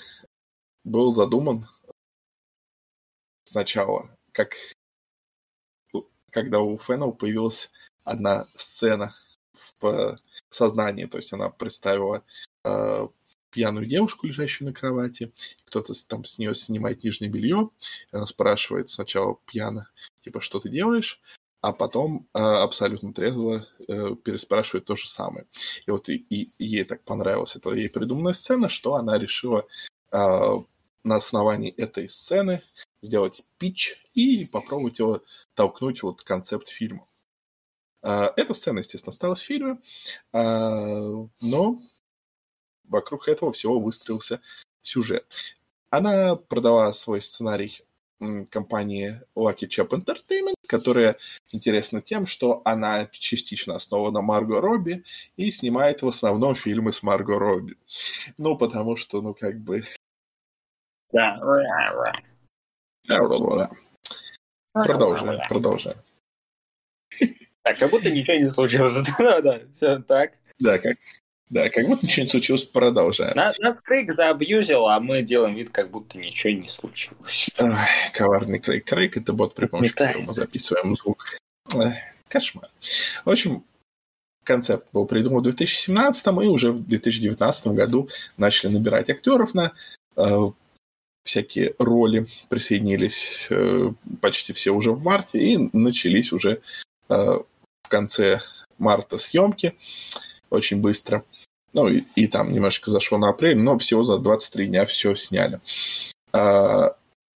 был 0.84 1.12
задуман 1.12 1.66
сначала, 3.44 4.16
как 4.32 4.56
когда 6.32 6.60
у 6.62 6.78
Феннел 6.78 7.12
появилась 7.12 7.72
одна 8.04 8.46
сцена 8.56 9.16
в 9.82 10.16
сознании, 10.50 11.06
то 11.06 11.18
есть 11.18 11.34
она 11.34 11.50
представила 11.50 12.24
э, 12.64 13.08
пьяную 13.50 13.86
девушку, 13.86 14.28
лежащую 14.28 14.68
на 14.68 14.74
кровати, 14.74 15.34
кто-то 15.66 15.94
там 16.08 16.24
с 16.24 16.38
нее 16.38 16.54
снимает 16.54 17.04
нижнее 17.04 17.32
белье, 17.32 17.70
она 18.12 18.26
спрашивает 18.26 18.90
сначала 18.90 19.40
пьяно, 19.46 19.90
типа, 20.22 20.40
что 20.40 20.60
ты 20.60 20.70
делаешь, 20.70 21.20
а 21.62 21.74
потом 21.74 22.28
э, 22.34 22.40
абсолютно 22.40 23.14
трезво 23.14 23.66
э, 23.88 24.16
переспрашивает 24.16 24.86
то 24.86 24.96
же 24.96 25.08
самое. 25.08 25.46
И 25.86 25.92
вот 25.92 26.10
и, 26.10 26.16
и 26.16 26.52
ей 26.58 26.84
так 26.84 27.04
понравилась 27.04 27.56
эта 27.56 27.72
ей 27.72 27.90
придуманная 27.90 28.34
сцена, 28.34 28.70
что 28.70 28.96
она 28.96 29.18
решила 29.18 29.66
э, 30.12 30.18
на 31.04 31.16
основании 31.16 31.72
этой 31.72 32.08
сцены 32.08 32.62
сделать 33.02 33.46
питч 33.58 33.96
и 34.14 34.46
попробовать 34.46 35.00
его 35.00 35.22
толкнуть 35.54 36.04
вот 36.04 36.22
концепт 36.24 36.70
фильма. 36.70 37.08
А, 38.02 38.34
эта 38.36 38.54
сцена, 38.54 38.80
естественно, 38.80 39.12
осталась 39.12 39.42
в 39.42 39.46
фильме, 39.46 39.80
а, 40.32 41.28
но 41.42 41.78
вокруг 42.86 43.28
этого 43.28 43.52
всего 43.52 43.80
выстроился 43.80 44.42
сюжет. 44.82 45.56
Она 45.90 46.36
продала 46.36 46.94
свой 46.94 47.22
сценарий 47.22 47.82
компании 48.50 49.22
Lucky 49.36 49.68
Chap 49.68 49.90
Entertainment, 49.90 50.56
которая 50.68 51.18
интересна 51.52 52.02
тем, 52.02 52.26
что 52.26 52.62
она 52.66 53.08
частично 53.12 53.76
основана 53.76 54.22
Марго 54.22 54.62
Робби 54.62 55.04
и 55.38 55.52
снимает 55.52 56.02
в 56.02 56.08
основном 56.08 56.56
фильмы 56.56 56.92
с 56.92 57.04
Марго 57.04 57.40
Робби. 57.40 57.76
Ну, 58.38 58.58
потому 58.58 58.96
что, 58.96 59.22
ну, 59.22 59.34
как 59.34 59.60
бы... 59.60 59.84
Да. 64.74 64.84
Продолжаем, 64.84 65.42
продолжаем. 65.48 65.98
Так, 67.64 67.78
как 67.78 67.92
будто 67.92 68.10
ничего 68.10 68.38
не 68.38 68.50
случилось. 68.50 68.94
да, 69.20 69.42
да, 69.42 69.62
все 69.76 70.00
так. 70.00 70.34
Да, 70.60 70.78
как, 70.78 70.98
да, 71.50 71.70
как 71.70 71.88
будто 71.88 72.06
ничего 72.06 72.24
не 72.24 72.30
случилось, 72.30 72.64
продолжаем. 72.64 73.36
Нас, 73.36 73.58
нас 73.58 73.82
Крейг 73.82 74.12
заабьюзил, 74.12 74.88
а 74.88 75.00
мы 75.00 75.24
делаем 75.24 75.56
вид, 75.56 75.72
как 75.72 75.90
будто 75.90 76.18
ничего 76.20 76.54
не 76.54 76.68
случилось. 76.68 77.50
Ой, 77.58 77.74
коварный 78.14 78.60
Крейг. 78.60 78.86
Крейг— 78.86 79.18
это 79.18 79.34
бот, 79.34 79.56
при 79.56 79.66
помощи 79.66 79.94
которого 79.94 80.26
мы 80.26 80.34
записываем 80.34 80.94
звук. 80.94 81.26
Ой, 81.74 81.94
кошмар. 82.28 82.70
В 83.26 83.30
общем, 83.30 83.64
концепт 84.44 84.90
был 84.94 85.08
придуман 85.08 85.40
в 85.40 85.44
2017 85.44 86.28
и 86.28 86.48
уже 86.48 86.72
в 86.72 86.88
2019 86.88 87.68
году 87.68 88.10
начали 88.38 88.72
набирать 88.72 89.10
актеров 89.10 89.56
на 89.56 89.74
э, 90.18 90.40
всякие 91.24 91.74
роли 91.80 92.28
присоединились 92.50 93.48
э, 93.50 93.92
почти 94.22 94.54
все 94.54 94.72
уже 94.72 94.92
в 94.92 95.04
марте, 95.04 95.40
и 95.40 95.70
начались 95.74 96.32
уже 96.32 96.62
э, 97.10 97.16
в 97.16 97.88
конце 97.90 98.40
марта 98.78 99.18
съемки 99.18 99.76
очень 100.50 100.82
быстро. 100.82 101.24
Ну, 101.74 101.88
и, 101.88 102.04
и 102.16 102.28
там 102.28 102.52
немножко 102.52 102.90
зашло 102.90 103.18
на 103.18 103.30
апрель, 103.30 103.58
но 103.58 103.78
всего 103.78 104.04
за 104.04 104.18
23 104.18 104.68
дня 104.68 104.86
все 104.86 105.16
сняли. 105.16 105.60
А, 106.32 106.96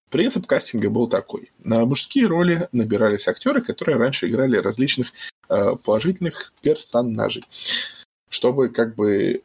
принцип 0.10 0.48
кастинга 0.48 0.90
был 0.90 1.08
такой. 1.08 1.52
На 1.64 1.86
мужские 1.86 2.28
роли 2.28 2.68
набирались 2.72 3.28
актеры, 3.28 3.62
которые 3.62 3.98
раньше 3.98 4.30
играли 4.30 4.58
различных 4.58 5.12
э, 5.50 5.76
положительных 5.84 6.54
персонажей, 6.62 7.44
чтобы 8.30 8.70
как 8.70 8.96
бы 8.96 9.44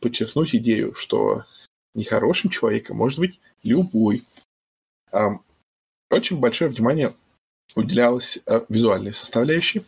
подчеркнуть 0.00 0.54
идею, 0.54 0.94
что 0.94 1.44
нехорошим 1.94 2.50
человеком 2.50 2.96
может 2.96 3.18
быть 3.18 3.40
любой. 3.62 4.24
Очень 6.10 6.38
большое 6.38 6.70
внимание 6.70 7.12
уделялось 7.74 8.40
э, 8.46 8.60
визуальной 8.68 9.12
составляющей. 9.12 9.84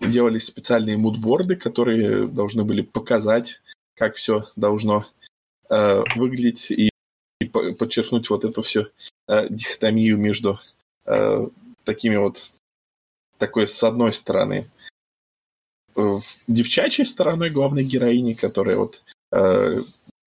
Делались 0.00 0.46
специальные 0.46 0.96
мудборды, 0.96 1.56
которые 1.56 2.26
должны 2.26 2.64
были 2.64 2.82
показать, 2.82 3.60
как 3.94 4.14
все 4.14 4.46
должно 4.56 5.04
э, 5.68 6.02
выглядеть 6.16 6.70
и, 6.70 6.90
и 7.40 7.46
подчеркнуть 7.46 8.30
вот 8.30 8.44
эту 8.44 8.62
всю 8.62 8.86
э, 9.28 9.48
дихотомию 9.48 10.16
между 10.18 10.58
э, 11.06 11.46
такими 11.84 12.16
вот 12.16 12.50
такой 13.38 13.68
с 13.68 13.82
одной 13.82 14.12
стороны 14.12 14.70
э, 15.96 16.18
девчачьей 16.46 17.06
стороной 17.06 17.50
главной 17.50 17.84
героини, 17.84 18.34
которая 18.34 18.76
вот 18.76 19.02
э, 19.32 19.80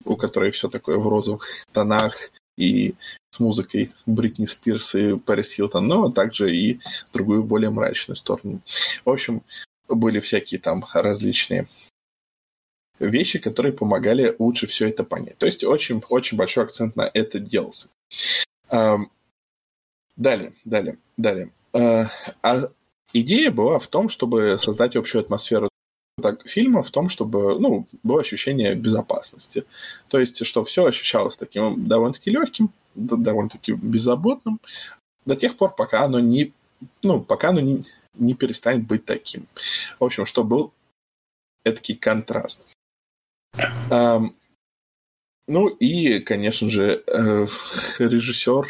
у 0.05 0.15
которой 0.17 0.51
все 0.51 0.69
такое 0.69 0.97
в 0.97 1.07
розовых 1.07 1.47
тонах 1.71 2.15
и 2.57 2.95
с 3.31 3.39
музыкой 3.39 3.91
Бритни 4.05 4.45
Спирс 4.45 4.95
и 4.95 5.17
Пэрис 5.17 5.53
Хилтон, 5.53 5.87
но 5.87 6.09
также 6.09 6.55
и 6.55 6.79
другую 7.11 7.43
более 7.43 7.69
мрачную 7.69 8.15
сторону. 8.15 8.61
В 9.03 9.09
общем, 9.09 9.41
были 9.87 10.19
всякие 10.19 10.59
там 10.59 10.85
различные 10.93 11.67
вещи, 12.99 13.39
которые 13.39 13.73
помогали 13.73 14.35
лучше 14.39 14.67
все 14.67 14.87
это 14.87 15.03
понять. 15.03 15.37
То 15.37 15.45
есть 15.45 15.63
очень, 15.63 16.01
очень 16.09 16.37
большой 16.37 16.65
акцент 16.65 16.95
на 16.95 17.09
это 17.13 17.39
делался. 17.39 17.89
Далее, 18.69 20.53
далее, 20.63 20.97
далее. 21.17 21.51
А, 21.73 22.05
а 22.43 22.69
идея 23.13 23.51
была 23.51 23.79
в 23.79 23.87
том, 23.87 24.09
чтобы 24.09 24.57
создать 24.59 24.95
общую 24.95 25.21
атмосферу 25.21 25.69
так, 26.21 26.47
фильма 26.47 26.83
в 26.83 26.91
том, 26.91 27.09
чтобы 27.09 27.59
ну, 27.59 27.87
было 28.03 28.21
ощущение 28.21 28.75
безопасности. 28.75 29.65
То 30.07 30.19
есть, 30.19 30.45
что 30.45 30.63
все 30.63 30.85
ощущалось 30.85 31.35
таким 31.35 31.87
довольно-таки 31.87 32.29
легким, 32.29 32.71
довольно-таки 32.95 33.73
беззаботным, 33.73 34.59
до 35.25 35.35
тех 35.35 35.57
пор, 35.57 35.73
пока 35.75 36.03
оно 36.03 36.19
не, 36.19 36.53
ну, 37.01 37.21
пока 37.21 37.49
оно 37.49 37.61
не, 37.61 37.83
не 38.13 38.33
перестанет 38.35 38.85
быть 38.85 39.05
таким. 39.05 39.47
В 39.99 40.03
общем, 40.03 40.25
что 40.25 40.43
был 40.43 40.71
этакий 41.63 41.95
контраст. 41.95 42.61
Um, 43.89 44.33
ну 45.47 45.67
и, 45.67 46.19
конечно 46.19 46.69
же, 46.69 47.03
э, 47.05 47.45
режиссер 47.99 48.65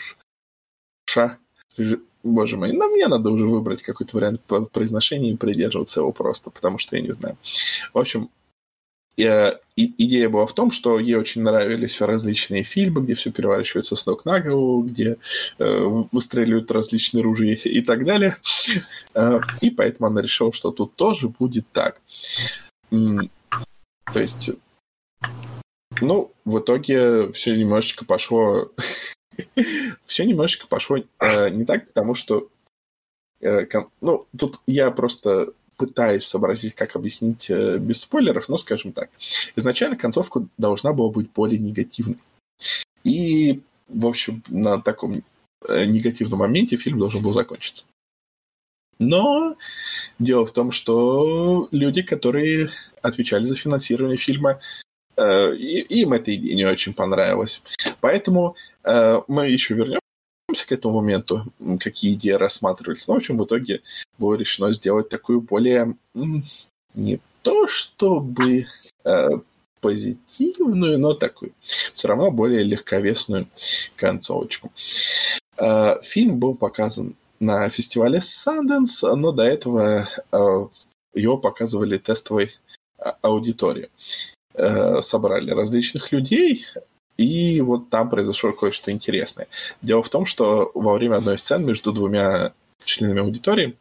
Ша, 1.06 1.38
реж, 1.78 2.00
Боже 2.24 2.58
мой, 2.58 2.72
ну 2.72 2.90
мне 2.90 3.08
надо 3.08 3.30
уже 3.30 3.46
выбрать 3.46 3.84
какой-то 3.84 4.16
вариант 4.16 4.42
произношения 4.72 5.34
и 5.34 5.38
придерживаться 5.38 6.00
его 6.00 6.14
просто, 6.14 6.52
потому 6.52 6.78
что 6.78 6.96
я 6.96 7.02
не 7.02 7.12
знаю. 7.14 7.38
В 7.94 8.00
общем, 8.00 8.30
и, 9.16 9.54
идея 9.76 10.30
была 10.30 10.46
в 10.46 10.54
том, 10.54 10.72
что 10.72 11.00
ей 11.00 11.16
очень 11.16 11.44
нравились 11.44 12.02
различные 12.02 12.64
фильмы, 12.64 13.02
где 13.02 13.14
все 13.14 13.32
переворачивается 13.32 13.96
с 13.96 14.06
ног 14.06 14.26
на 14.26 14.40
голову, 14.40 14.84
где 14.84 15.18
э, 15.60 16.06
выстреливают 16.12 16.72
различные 16.72 17.24
ружья 17.24 17.54
и 17.54 17.82
так 17.82 18.06
далее. 18.06 18.38
Э, 19.14 19.40
и 19.62 19.70
поэтому 19.70 20.08
она 20.08 20.22
решила, 20.22 20.52
что 20.52 20.72
тут 20.72 20.96
тоже 20.96 21.30
будет 21.30 21.66
так. 21.72 22.02
То 22.90 24.20
есть, 24.20 24.52
ну, 26.02 26.32
в 26.46 26.60
итоге 26.60 27.32
все 27.34 27.56
немножечко 27.56 28.06
пошло... 28.06 28.72
все 30.02 30.26
немножечко 30.26 30.68
пошло 30.68 30.98
э, 30.98 31.50
не 31.50 31.66
так, 31.66 31.88
потому 31.88 32.16
что... 32.16 32.50
Э. 33.42 33.66
Ну, 34.02 34.26
тут 34.38 34.60
я 34.66 34.92
просто 34.92 35.54
пытаюсь 35.78 36.26
сообразить, 36.26 36.76
как 36.76 36.96
объяснить 36.96 37.50
э, 37.50 37.78
без 37.78 38.02
спойлеров, 38.02 38.50
но 38.50 38.58
скажем 38.58 38.92
так. 38.92 39.10
Изначально 39.56 39.98
концовка 39.98 40.46
должна 40.58 40.94
была 40.94 41.10
быть 41.10 41.32
более 41.32 41.60
негативной. 41.60 42.20
И, 43.04 43.62
в 43.88 44.06
общем, 44.06 44.44
на 44.48 44.82
таком 44.82 45.24
негативном 45.68 46.40
моменте 46.40 46.76
фильм 46.76 47.00
должен 47.00 47.22
был 47.22 47.34
закончиться. 47.34 47.86
Но 49.00 49.56
дело 50.20 50.46
в 50.46 50.52
том, 50.52 50.72
что 50.72 51.68
люди, 51.72 52.02
которые 52.02 52.70
отвечали 53.02 53.46
за 53.46 53.56
финансирование 53.56 54.18
фильма, 54.18 54.60
э, 55.18 55.56
им 55.56 56.14
эта 56.14 56.34
идея 56.34 56.56
не 56.56 56.66
очень 56.66 56.94
понравилась. 56.94 57.62
Поэтому 58.02 58.56
э, 58.84 59.22
мы 59.28 59.50
еще 59.50 59.74
вернемся 59.74 60.02
к 60.68 60.72
этому 60.72 61.02
моменту, 61.02 61.44
какие 61.80 62.14
идеи 62.14 62.32
рассматривались. 62.32 63.08
Но, 63.08 63.16
в 63.16 63.18
общем, 63.18 63.38
в 63.38 63.46
итоге 63.46 63.82
было 64.18 64.36
решено 64.36 64.72
сделать 64.74 65.10
такую 65.10 65.42
более 65.42 65.96
не 66.94 67.20
то 67.42 67.68
чтобы 67.68 68.66
э, 69.04 69.30
позитивную, 69.82 71.00
но 71.00 71.14
такую 71.14 71.54
все 71.62 72.08
равно 72.08 72.32
более 72.32 72.64
легковесную 72.64 73.48
концовочку. 73.96 74.72
Фильм 76.02 76.40
был 76.40 76.56
показан 76.56 77.16
на 77.40 77.70
фестивале 77.70 78.20
Sundance, 78.20 79.14
но 79.16 79.32
до 79.32 79.44
этого 79.44 80.08
его 81.14 81.38
показывали 81.38 81.98
тестовой 81.98 82.52
а, 82.98 83.18
аудитории. 83.22 83.90
Э, 84.56 85.02
собрали 85.02 85.50
различных 85.50 86.12
людей, 86.12 86.66
и 87.18 87.60
вот 87.62 87.90
там 87.90 88.10
произошло 88.10 88.52
кое-что 88.52 88.92
интересное. 88.92 89.48
Дело 89.82 90.04
в 90.04 90.10
том, 90.10 90.28
что 90.28 90.70
во 90.76 90.94
время 90.94 91.16
одной 91.16 91.36
из 91.36 91.42
сцен 91.42 91.66
между 91.66 91.92
двумя 91.92 92.54
членами 92.84 93.22
аудитории 93.22 93.76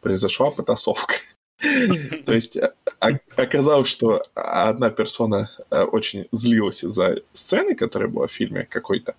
произошла 0.00 0.50
потасовка. 0.50 1.14
То 2.26 2.34
есть 2.34 2.56
э, 2.56 2.72
оказалось, 3.36 3.86
что 3.86 4.24
одна 4.34 4.90
персона 4.90 5.48
э, 5.70 5.82
очень 5.82 6.26
злилась 6.32 6.82
из-за 6.82 7.22
сцены, 7.32 7.76
которая 7.76 8.08
была 8.08 8.26
в 8.26 8.32
фильме 8.32 8.66
какой-то, 8.68 9.14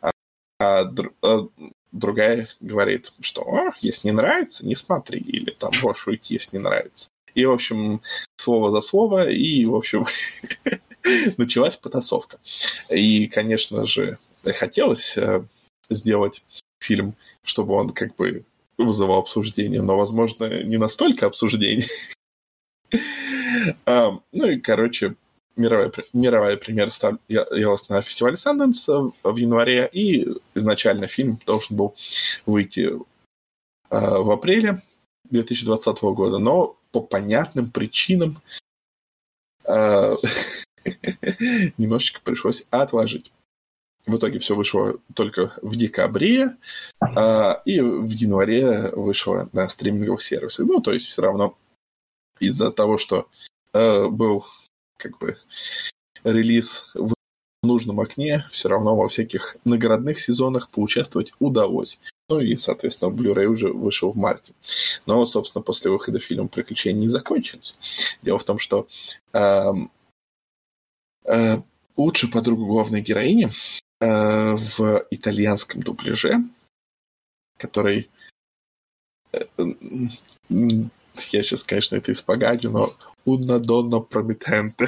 а, 0.00 0.10
а, 0.58 0.90
а 1.22 1.48
другая 1.92 2.48
говорит, 2.58 3.12
что 3.20 3.42
О, 3.42 3.70
если 3.78 4.08
не 4.08 4.12
нравится, 4.12 4.66
не 4.66 4.74
смотри, 4.74 5.20
или 5.20 5.52
там 5.52 5.70
можешь 5.82 6.08
уйти, 6.08 6.34
если 6.34 6.56
не 6.56 6.64
нравится. 6.64 7.10
И, 7.34 7.44
в 7.44 7.52
общем, 7.52 8.00
слово 8.40 8.70
за 8.70 8.80
слово, 8.80 9.28
и, 9.30 9.64
в 9.66 9.74
общем, 9.74 10.06
началась 11.36 11.76
потасовка. 11.76 12.38
И, 12.88 13.26
конечно 13.26 13.84
же, 13.84 14.18
хотелось 14.54 15.16
э, 15.16 15.44
сделать 15.90 16.44
фильм, 16.80 17.14
чтобы 17.42 17.74
он 17.74 17.90
как 17.90 18.16
бы 18.16 18.44
вызывал 18.78 19.18
обсуждение, 19.18 19.82
но, 19.82 19.96
возможно, 19.96 20.62
не 20.62 20.76
настолько 20.76 21.26
обсуждение. 21.26 21.86
ну 23.86 24.46
и, 24.46 24.56
короче, 24.56 25.16
мировая, 25.56 25.92
мировая 26.12 26.56
премьера 26.56 26.90
состоялась 26.90 27.88
на 27.88 28.00
фестивале 28.00 28.36
Sundance 28.36 29.12
в 29.22 29.36
январе, 29.36 29.90
и 29.92 30.28
изначально 30.54 31.08
фильм 31.08 31.40
должен 31.44 31.76
был 31.76 31.94
выйти 32.46 32.88
э, 32.88 32.98
в 33.90 34.30
апреле 34.30 34.80
2020 35.30 36.02
года, 36.02 36.38
но 36.38 36.77
по 36.92 37.00
понятным 37.00 37.70
причинам 37.70 38.40
э, 39.64 40.16
немножечко 41.78 42.20
пришлось 42.22 42.66
отложить. 42.70 43.32
В 44.06 44.16
итоге 44.16 44.38
все 44.38 44.56
вышло 44.56 44.98
только 45.14 45.52
в 45.60 45.76
декабре, 45.76 46.56
а, 46.98 47.60
и 47.66 47.80
в 47.80 48.08
январе 48.08 48.90
вышло 48.92 49.50
на 49.52 49.68
стриминговых 49.68 50.22
сервисах. 50.22 50.66
Ну, 50.66 50.80
то 50.80 50.92
есть 50.94 51.06
все 51.06 51.20
равно 51.20 51.58
из-за 52.40 52.72
того, 52.72 52.96
что 52.96 53.28
э, 53.74 54.06
был 54.06 54.46
как 54.96 55.18
бы 55.18 55.36
релиз 56.24 56.90
в 56.94 57.12
нужном 57.62 58.00
окне, 58.00 58.44
все 58.50 58.70
равно 58.70 58.96
во 58.96 59.08
всяких 59.08 59.58
наградных 59.64 60.18
сезонах 60.20 60.70
поучаствовать 60.70 61.34
удалось. 61.38 62.00
Ну 62.28 62.40
и, 62.40 62.56
соответственно, 62.56 63.10
Blu-ray 63.10 63.46
уже 63.46 63.72
вышел 63.72 64.12
в 64.12 64.16
марте. 64.16 64.52
Но, 65.06 65.24
собственно, 65.24 65.62
после 65.62 65.90
выхода 65.90 66.18
фильма 66.18 66.48
«Приключения» 66.48 67.00
не 67.00 67.08
закончились. 67.08 68.18
Дело 68.20 68.38
в 68.38 68.44
том, 68.44 68.58
что 68.58 68.86
э, 69.32 69.72
э, 71.24 71.62
лучшую 71.96 72.30
подругу 72.30 72.66
главной 72.66 73.00
героини 73.00 73.48
э, 74.00 74.54
в 74.56 75.06
итальянском 75.10 75.82
дубляже, 75.82 76.36
который... 77.56 78.10
Э, 79.32 79.46
я 80.50 81.42
сейчас, 81.42 81.62
конечно, 81.64 81.96
это 81.96 82.12
испоганю, 82.12 82.70
но 82.70 82.92
«Una 83.24 83.58
donna 83.58 84.06
promettente». 84.06 84.86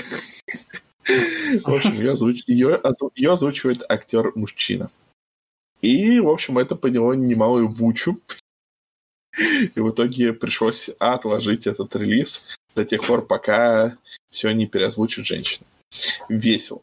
В 1.64 1.72
общем, 1.72 1.92
ее 1.92 3.32
озвучивает 3.32 3.82
актер-мужчина. 3.90 4.90
И, 5.82 6.20
в 6.20 6.28
общем, 6.28 6.58
это 6.58 6.76
подняло 6.76 7.12
немалую 7.14 7.68
бучу. 7.68 8.18
И 9.38 9.80
в 9.80 9.90
итоге 9.90 10.32
пришлось 10.32 10.90
отложить 10.98 11.66
этот 11.66 11.94
релиз 11.96 12.56
до 12.74 12.84
тех 12.84 13.06
пор, 13.06 13.26
пока 13.26 13.96
все 14.30 14.50
не 14.52 14.66
переозвучит 14.66 15.24
женщина. 15.24 15.66
Весело. 16.28 16.82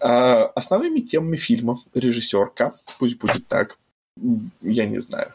А, 0.00 0.46
основными 0.54 1.00
темами 1.00 1.36
фильма 1.36 1.78
режиссерка, 1.94 2.74
пусть 2.98 3.18
будет 3.18 3.46
так, 3.48 3.78
я 4.62 4.86
не 4.86 5.00
знаю. 5.00 5.34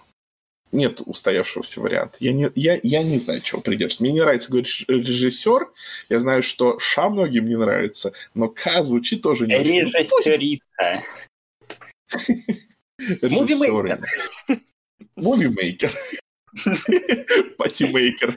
Нет 0.72 1.02
устоявшегося 1.04 1.82
варианта. 1.82 2.18
Я 2.20 2.32
не, 2.32 2.52
я, 2.54 2.80
я 2.84 3.02
не 3.02 3.18
знаю, 3.18 3.42
чего 3.42 3.60
придерживаться. 3.60 4.04
Мне 4.04 4.12
не 4.12 4.22
нравится 4.22 4.50
говорить 4.50 4.86
режиссер. 4.88 5.68
Я 6.10 6.20
знаю, 6.20 6.44
что 6.44 6.78
Ша 6.78 7.10
многим 7.10 7.46
не 7.46 7.58
нравится, 7.58 8.14
но 8.36 8.50
К 8.50 8.84
звучит 8.84 9.24
тоже 9.24 9.48
не 9.48 9.56
очень. 9.56 9.80
Режиссерица. 9.80 11.04
Мувимейкер. 13.22 14.02
Мувимейкер. 15.16 15.92
Movie 17.58 17.93
Maker. 17.93 18.36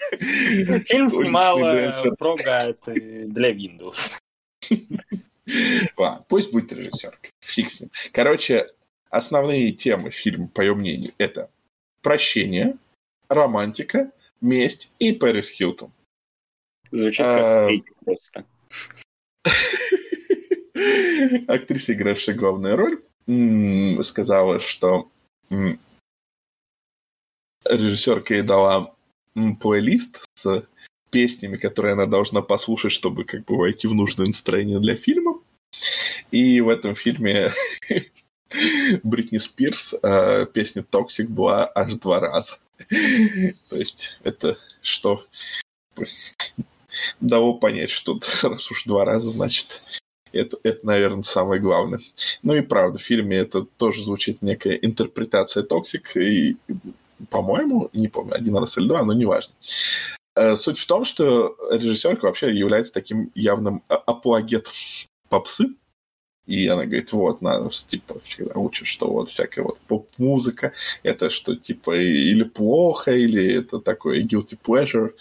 Фильм 0.86 1.10
снимала 1.10 1.92
прога 2.18 2.76
для 2.86 3.52
Windows. 3.52 4.12
Ладно, 5.96 6.24
пусть 6.28 6.52
будет 6.52 6.72
режиссер. 6.72 7.18
Фиг 7.40 7.68
с 7.68 7.80
ним. 7.80 7.90
Короче, 8.12 8.68
основные 9.10 9.72
темы 9.72 10.10
фильма, 10.10 10.46
по 10.48 10.60
ее 10.60 10.74
мнению, 10.74 11.12
это 11.18 11.50
прощение, 12.00 12.76
романтика, 13.28 14.10
месть 14.40 14.92
и 14.98 15.12
Пэрис 15.12 15.50
Хилтон. 15.50 15.92
Звучит 16.90 17.24
как 17.24 17.40
а... 17.40 17.68
просто. 18.04 18.44
Актриса, 21.48 21.94
игравшая 21.94 22.36
главную 22.36 22.76
роль, 22.76 23.02
сказала, 24.02 24.60
что 24.60 25.08
режиссерка 27.64 28.34
ей 28.34 28.42
дала 28.42 28.94
плейлист 29.60 30.24
с 30.34 30.64
песнями, 31.10 31.56
которые 31.56 31.92
она 31.92 32.06
должна 32.06 32.42
послушать, 32.42 32.92
чтобы 32.92 33.24
как 33.24 33.44
бы 33.44 33.56
войти 33.56 33.86
в 33.86 33.94
нужное 33.94 34.26
настроение 34.26 34.80
для 34.80 34.96
фильма. 34.96 35.40
И 36.30 36.60
в 36.60 36.68
этом 36.68 36.94
фильме 36.94 37.50
Бритни 39.02 39.38
Спирс 39.38 39.94
э, 40.02 40.46
песня 40.52 40.82
«Toxic» 40.82 41.28
была 41.28 41.70
аж 41.74 41.94
два 41.94 42.20
раза. 42.20 42.56
То 43.68 43.76
есть 43.76 44.18
это 44.24 44.58
что 44.82 45.24
дало 47.20 47.54
понять, 47.54 47.90
что 47.90 48.18
раз 48.42 48.70
уж 48.70 48.84
два 48.84 49.04
раза, 49.04 49.30
значит, 49.30 49.82
это, 50.32 50.58
это, 50.62 50.86
наверное, 50.86 51.22
самое 51.22 51.60
главное. 51.60 52.00
Ну 52.42 52.54
и 52.54 52.60
правда, 52.60 52.98
в 52.98 53.02
фильме 53.02 53.36
это 53.36 53.62
тоже 53.76 54.04
звучит 54.04 54.42
некая 54.42 54.74
интерпретация 54.74 55.62
«Toxic», 55.62 56.16
и, 56.16 56.56
по-моему, 57.30 57.90
не 57.92 58.08
помню, 58.08 58.34
один 58.34 58.56
раз 58.56 58.78
или 58.78 58.88
два, 58.88 59.04
но 59.04 59.12
неважно. 59.12 59.54
Э, 60.34 60.56
суть 60.56 60.78
в 60.78 60.86
том, 60.86 61.04
что 61.04 61.56
режиссерка 61.70 62.26
вообще 62.26 62.54
является 62.54 62.92
таким 62.92 63.30
явным 63.34 63.82
а, 63.88 63.96
апологетом 63.96 64.72
попсы, 65.28 65.74
и 66.46 66.66
она 66.66 66.84
говорит, 66.84 67.12
вот, 67.12 67.40
надо, 67.40 67.68
типа, 67.68 68.18
всегда 68.20 68.54
учат, 68.58 68.88
что 68.88 69.08
вот 69.08 69.28
всякая 69.28 69.62
вот 69.62 69.80
поп-музыка, 69.86 70.72
это 71.02 71.30
что, 71.30 71.54
типа, 71.54 71.96
или 71.96 72.42
плохо, 72.42 73.12
или 73.12 73.58
это 73.58 73.78
такой 73.78 74.22
guilty 74.22 74.58
pleasure, 74.60 75.12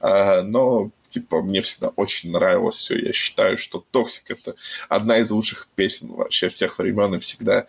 а, 0.00 0.42
но 0.42 0.90
типа, 1.08 1.42
мне 1.42 1.62
всегда 1.62 1.88
очень 1.88 2.30
нравилось 2.30 2.76
все. 2.76 2.98
Я 2.98 3.12
считаю, 3.12 3.58
что 3.58 3.84
«Toxic»— 3.90 4.24
это 4.30 4.54
одна 4.88 5.18
из 5.18 5.30
лучших 5.30 5.68
песен 5.74 6.08
вообще 6.08 6.48
всех 6.48 6.78
времен, 6.78 7.14
и 7.14 7.18
всегда 7.18 7.66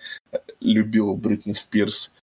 любил 0.59 1.15
Бритни 1.15 1.53
Спирс. 1.53 2.13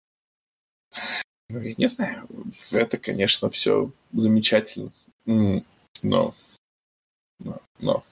Ну, 1.49 1.61
я 1.61 1.73
не 1.77 1.87
знаю, 1.87 2.27
это, 2.71 2.97
конечно, 2.97 3.49
все 3.49 3.91
замечательно, 4.11 4.91
но... 5.25 6.33
но, 7.39 7.61
но. 7.79 8.03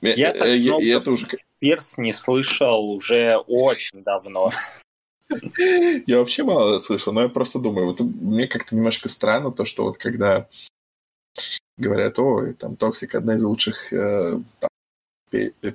Я, 0.00 0.14
я, 0.14 0.44
я, 0.46 0.76
я 0.78 0.96
это 0.96 1.10
уже... 1.10 1.26
Спирс 1.56 1.98
не 1.98 2.12
слышал 2.12 2.90
уже 2.90 3.36
очень 3.46 4.02
давно. 4.02 4.50
Я 6.06 6.18
вообще 6.18 6.44
мало 6.44 6.78
слышал, 6.78 7.12
но 7.12 7.22
я 7.22 7.28
просто 7.28 7.58
думаю, 7.58 7.88
вот 7.88 8.00
мне 8.00 8.46
как-то 8.46 8.74
немножко 8.74 9.08
странно 9.08 9.52
то, 9.52 9.64
что 9.64 9.84
вот 9.84 9.98
когда 9.98 10.48
говорят, 11.78 12.18
о, 12.18 12.52
там 12.54 12.76
Toxic 12.76 13.14
одна 13.14 13.36
из 13.36 13.44
лучших 13.44 13.92
э, 13.92 14.40
там, 14.60 14.70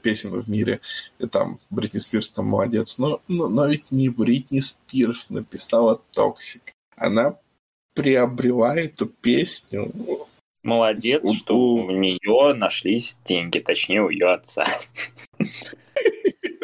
песен 0.01 0.31
в 0.31 0.49
мире, 0.49 0.81
и 1.19 1.27
там 1.27 1.59
Бритни 1.69 1.99
Спирс 1.99 2.29
там 2.29 2.47
молодец, 2.47 2.97
но, 2.97 3.21
но, 3.27 3.47
но 3.47 3.67
ведь 3.67 3.91
не 3.91 4.09
Бритни 4.09 4.59
Спирс 4.59 5.29
написала 5.29 6.01
Toxic. 6.12 6.73
Она 6.95 7.37
приобрела 7.93 8.75
эту 8.75 9.07
песню. 9.07 9.91
Молодец, 10.63 11.23
у, 11.25 11.33
что 11.33 11.57
у 11.57 11.91
нее 11.91 12.53
нашлись 12.53 13.17
деньги, 13.25 13.59
точнее 13.59 14.01
у 14.03 14.09
ее 14.09 14.31
отца. 14.31 14.65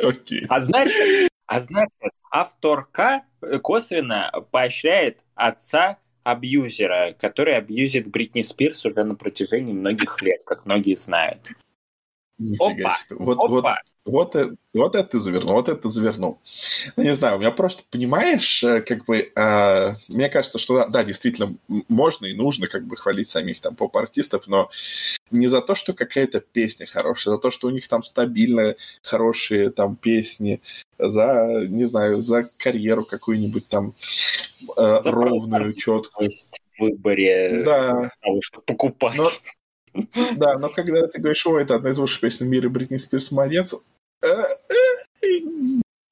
Okay. 0.02 0.46
А 0.48 0.62
знаешь, 0.62 1.30
а 1.46 1.60
знаешь, 1.60 1.90
авторка 2.32 3.24
косвенно 3.62 4.32
поощряет 4.52 5.26
отца 5.36 6.00
абьюзера, 6.24 7.16
который 7.20 7.56
абьюзит 7.56 8.08
Бритни 8.08 8.42
Спирс 8.42 8.86
уже 8.86 9.04
на 9.04 9.16
протяжении 9.16 9.74
многих 9.74 10.22
лет, 10.22 10.44
как 10.46 10.66
многие 10.66 10.96
знают. 10.96 11.40
Нифига 12.40 12.88
Опа! 12.88 12.96
Себе. 12.96 13.16
Вот, 13.20 13.38
Опа! 13.38 13.48
вот, 13.48 13.66
вот, 14.06 14.36
э, 14.36 14.56
вот 14.74 14.96
это 14.96 15.10
ты 15.10 15.20
завернул, 15.20 15.56
вот 15.56 15.68
это 15.68 15.84
ты 15.84 15.90
завернул. 15.90 16.40
Ну, 16.96 17.04
не 17.04 17.14
знаю, 17.14 17.36
у 17.36 17.40
меня 17.40 17.52
просто, 17.52 17.84
понимаешь, 17.92 18.64
э, 18.64 18.82
как 18.82 19.06
бы, 19.06 19.32
э, 19.36 19.96
мне 20.08 20.30
кажется, 20.30 20.58
что 20.58 20.78
да, 20.78 20.88
да, 20.88 21.04
действительно, 21.04 21.56
можно 21.88 22.26
и 22.26 22.34
нужно 22.34 22.68
как 22.68 22.86
бы 22.86 22.96
хвалить 22.96 23.30
самих 23.30 23.60
там 23.60 23.76
поп-артистов, 23.76 24.48
но 24.48 24.70
не 25.32 25.48
за 25.48 25.62
то, 25.62 25.76
что 25.76 25.94
какая-то 25.94 26.40
песня 26.40 26.86
хорошая, 26.88 27.36
за 27.36 27.42
то, 27.42 27.52
что 27.52 27.68
у 27.68 27.72
них 27.72 27.88
там 27.88 28.02
стабильно 28.02 28.76
хорошие 29.04 29.70
там 29.70 29.96
песни, 29.96 30.62
за, 30.98 31.66
не 31.68 31.86
знаю, 31.86 32.22
за 32.22 32.50
карьеру 32.58 33.06
какую-нибудь 33.06 33.68
там 33.68 33.94
э, 34.78 35.00
ровную, 35.04 35.74
четкую. 35.74 36.32
В 36.32 36.82
выборе 36.82 37.64
да. 37.66 38.12
того, 38.22 38.40
что 38.42 38.62
покупать. 38.62 39.18
Но, 39.18 39.30
да, 40.36 40.58
но 40.58 40.70
когда 40.70 41.08
ты 41.08 41.20
говоришь, 41.20 41.46
о, 41.46 41.60
это 41.60 41.76
одна 41.76 41.92
из 41.92 41.98
лучших 41.98 42.22
песен 42.22 42.48
в 42.48 42.50
мире, 42.50 42.70
Бритни 42.70 42.98
Спирс 42.98 43.32
молодец, 43.32 43.76
э, 44.22 44.28
э, 44.28 45.50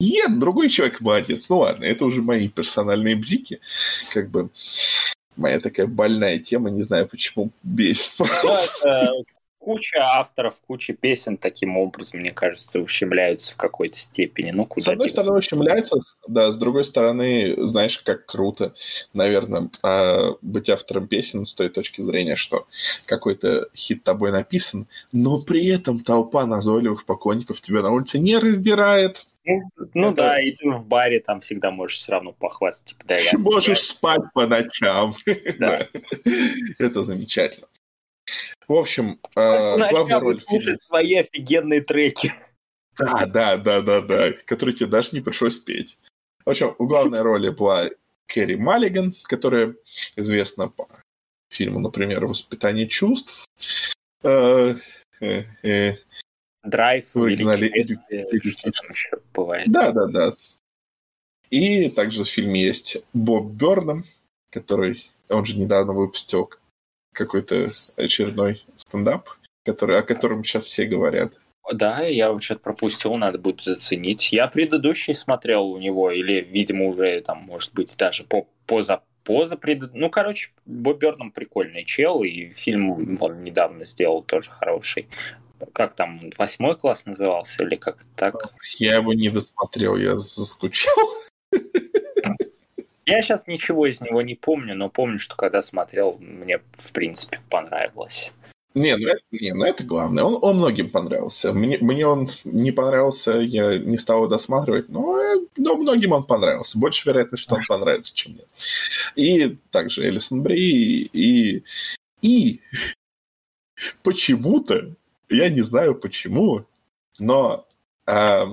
нет, 0.00 0.38
другой 0.38 0.68
человек 0.68 1.00
молодец. 1.00 1.48
Ну 1.48 1.58
ладно, 1.58 1.84
это 1.84 2.04
уже 2.04 2.22
мои 2.22 2.48
персональные 2.48 3.16
бзики. 3.16 3.60
Как 4.12 4.30
бы 4.30 4.50
моя 5.36 5.60
такая 5.60 5.86
больная 5.86 6.38
тема, 6.38 6.70
не 6.70 6.82
знаю, 6.82 7.08
почему 7.08 7.50
бесит. 7.62 8.12
Да, 8.84 9.12
куча 9.58 9.98
авторов, 9.98 10.60
куча 10.66 10.94
песен 10.94 11.36
таким 11.36 11.76
образом, 11.76 12.20
мне 12.20 12.32
кажется, 12.32 12.78
ущемляются 12.78 13.52
в 13.52 13.56
какой-то 13.56 13.96
степени. 13.96 14.50
Ну, 14.50 14.64
куда 14.64 14.82
с 14.82 14.88
одной 14.88 15.10
стороны, 15.10 15.38
ущемляются, 15.38 16.00
да, 16.26 16.50
с 16.50 16.56
другой 16.56 16.84
стороны, 16.84 17.54
знаешь, 17.58 17.98
как 17.98 18.26
круто, 18.26 18.74
наверное, 19.12 19.68
а, 19.82 20.32
быть 20.42 20.70
автором 20.70 21.06
песен 21.06 21.44
с 21.44 21.54
той 21.54 21.68
точки 21.68 22.00
зрения, 22.00 22.36
что 22.36 22.66
какой-то 23.06 23.68
хит 23.74 24.04
тобой 24.04 24.32
написан, 24.32 24.86
но 25.12 25.38
при 25.38 25.66
этом 25.68 26.00
толпа 26.00 26.46
назойливых 26.46 27.04
поклонников 27.04 27.60
тебя 27.60 27.82
на 27.82 27.90
улице 27.90 28.18
не 28.18 28.38
раздирает. 28.38 29.26
Ну, 29.44 29.62
ну 29.94 30.12
это... 30.12 30.16
да, 30.16 30.40
и 30.40 30.52
ты 30.52 30.70
в 30.70 30.86
баре 30.86 31.20
там 31.20 31.40
всегда 31.40 31.70
можешь 31.70 31.98
все 31.98 32.12
равно 32.12 32.32
похвастаться. 32.32 32.94
Типа, 32.94 33.04
да, 33.08 33.16
я, 33.16 33.38
можешь 33.38 33.78
я... 33.78 33.84
спать 33.84 34.22
по 34.34 34.46
ночам. 34.46 35.14
Да. 35.58 35.88
Это 36.78 37.02
замечательно. 37.02 37.66
В 38.68 38.74
общем, 38.74 39.18
э, 39.34 39.90
главная 39.90 40.20
роль 40.20 40.36
слушать 40.36 40.82
свои 40.84 41.14
офигенные 41.14 41.80
треки. 41.80 42.32
Да, 42.98 43.26
да, 43.26 43.56
да, 43.56 43.80
да, 43.80 44.00
да, 44.00 44.32
которые 44.44 44.74
тебе 44.74 44.88
даже 44.88 45.10
не 45.12 45.20
пришлось 45.20 45.60
петь. 45.60 45.96
В 46.44 46.50
общем, 46.50 46.74
в 46.80 46.86
главной 46.88 47.22
роли 47.22 47.48
была 47.48 47.90
Кэрри 48.26 48.56
Маллиган, 48.56 49.14
которая 49.22 49.76
известна 50.16 50.68
по 50.68 50.88
фильму, 51.48 51.78
например, 51.78 52.26
«Воспитание 52.26 52.88
чувств». 52.88 53.46
Э, 54.24 54.74
э, 55.20 55.94
Драйв, 56.64 57.14
Великий 57.14 57.98
бывает. 59.32 59.70
Да, 59.70 59.92
да, 59.92 60.06
да. 60.06 60.32
И 61.50 61.88
также 61.90 62.24
в 62.24 62.28
фильме 62.28 62.62
есть 62.62 62.98
Боб 63.12 63.52
Бёрнам, 63.52 64.04
который, 64.50 65.08
он 65.28 65.44
же 65.44 65.56
недавно 65.56 65.92
выпустил 65.92 66.50
какой-то 67.12 67.70
очередной 67.96 68.62
стендап, 68.76 69.28
который, 69.64 69.98
о 69.98 70.02
котором 70.02 70.44
сейчас 70.44 70.64
все 70.64 70.86
говорят. 70.86 71.34
Да, 71.72 72.00
я 72.00 72.32
вот 72.32 72.42
что-то 72.42 72.62
пропустил, 72.62 73.14
надо 73.16 73.38
будет 73.38 73.60
заценить. 73.60 74.32
Я 74.32 74.46
предыдущий 74.48 75.14
смотрел 75.14 75.66
у 75.66 75.78
него, 75.78 76.10
или, 76.10 76.40
видимо, 76.40 76.86
уже 76.86 77.20
там, 77.20 77.38
может 77.42 77.74
быть, 77.74 77.94
даже 77.98 78.24
по 78.24 78.48
поза 78.66 79.02
поза 79.28 79.56
пред... 79.58 79.92
Ну, 79.92 80.08
короче, 80.08 80.52
Боб 80.64 81.00
Бёрном 81.00 81.32
прикольный 81.32 81.84
чел, 81.84 82.22
и 82.22 82.48
фильм 82.48 83.18
он 83.20 83.44
недавно 83.44 83.84
сделал 83.84 84.22
тоже 84.22 84.50
хороший. 84.50 85.06
Как 85.74 85.92
там, 85.94 86.30
восьмой 86.38 86.76
класс 86.76 87.04
назывался, 87.04 87.62
или 87.64 87.76
как 87.76 88.06
так? 88.16 88.54
Я 88.78 88.96
его 88.96 89.12
не 89.12 89.28
досмотрел, 89.28 89.96
я 89.96 90.16
заскучал. 90.16 91.12
Я 93.08 93.22
сейчас 93.22 93.46
ничего 93.46 93.86
из 93.86 94.02
него 94.02 94.20
не 94.20 94.34
помню, 94.34 94.74
но 94.74 94.90
помню, 94.90 95.18
что 95.18 95.34
когда 95.34 95.62
смотрел, 95.62 96.18
мне, 96.20 96.60
в 96.76 96.92
принципе, 96.92 97.40
понравилось. 97.48 98.34
Не, 98.74 98.98
ну 98.98 99.08
это, 99.08 99.22
не, 99.30 99.54
ну 99.54 99.64
это 99.64 99.82
главное. 99.82 100.24
Он, 100.24 100.38
он 100.42 100.58
многим 100.58 100.90
понравился. 100.90 101.54
Мне, 101.54 101.78
мне 101.78 102.06
он 102.06 102.28
не 102.44 102.70
понравился, 102.70 103.38
я 103.38 103.78
не 103.78 103.96
стал 103.96 104.18
его 104.18 104.26
досматривать, 104.26 104.90
но, 104.90 105.18
но 105.56 105.76
многим 105.76 106.12
он 106.12 106.24
понравился. 106.24 106.78
Больше 106.78 107.08
вероятность, 107.08 107.44
что 107.44 107.54
он 107.54 107.62
понравится, 107.66 108.14
чем 108.14 108.32
мне. 108.32 108.44
И 109.16 109.56
также 109.70 110.06
Элисон 110.06 110.42
Бри, 110.42 111.08
и, 111.10 111.64
и 112.20 112.60
почему-то, 114.02 114.94
я 115.30 115.48
не 115.48 115.62
знаю 115.62 115.94
почему, 115.94 116.66
но 117.18 117.66
э, 118.06 118.44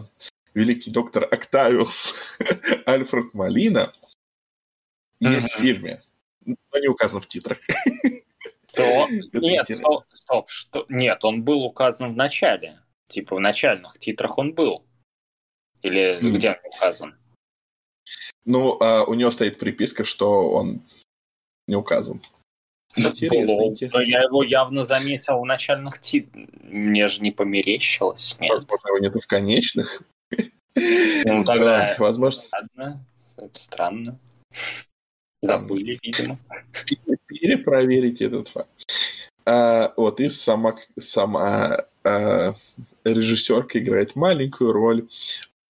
великий 0.53 0.91
доктор 0.91 1.25
Октавиус 1.29 2.39
Альфред 2.85 3.33
Малина 3.33 3.91
есть 5.29 5.53
в 5.53 5.59
фильме, 5.59 6.01
но 6.45 6.79
не 6.79 6.88
указан 6.88 7.21
в 7.21 7.27
титрах. 7.27 7.59
Нет, 9.33 9.67
стоп, 9.69 10.03
стоп, 10.13 10.49
что? 10.49 10.85
Нет, 10.89 11.23
он 11.23 11.43
был 11.43 11.63
указан 11.63 12.13
в 12.13 12.15
начале. 12.17 12.77
Типа 13.07 13.35
в 13.35 13.39
начальных 13.39 13.97
титрах 13.99 14.38
он 14.38 14.53
был. 14.53 14.85
Или 15.81 16.19
где 16.19 16.49
он 16.49 16.57
указан? 16.65 17.15
Ну, 18.43 18.77
а 18.81 19.03
у 19.05 19.13
него 19.13 19.31
стоит 19.31 19.59
приписка, 19.59 20.03
что 20.03 20.49
он 20.49 20.81
не 21.67 21.75
указан. 21.75 22.21
Интересно. 22.95 23.89
Но 23.91 24.01
я 24.01 24.21
его 24.23 24.43
явно 24.43 24.83
заметил 24.83 25.39
в 25.39 25.45
начальных 25.45 25.99
титрах. 25.99 26.47
Мне 26.63 27.07
же 27.07 27.21
не 27.21 27.31
померещилось. 27.31 28.38
Нет. 28.39 28.51
Возможно, 28.51 28.88
его 28.88 28.99
нету 28.99 29.19
в 29.19 29.27
конечных. 29.27 30.01
Ну, 30.75 31.43
тогда... 31.43 31.95
Возможно. 31.99 32.43
Ладно, 32.51 33.05
это 33.38 33.59
странно. 33.59 34.19
Забыли, 35.45 35.99
видимо. 36.01 36.39
Перепроверить 37.27 38.21
этот 38.21 38.49
факт. 38.49 38.69
А, 39.45 39.93
вот, 39.95 40.19
и 40.19 40.29
сама, 40.29 40.75
сама 40.99 41.86
а, 42.03 42.55
режиссерка 43.03 43.79
играет 43.79 44.15
маленькую 44.15 44.71
роль 44.71 45.08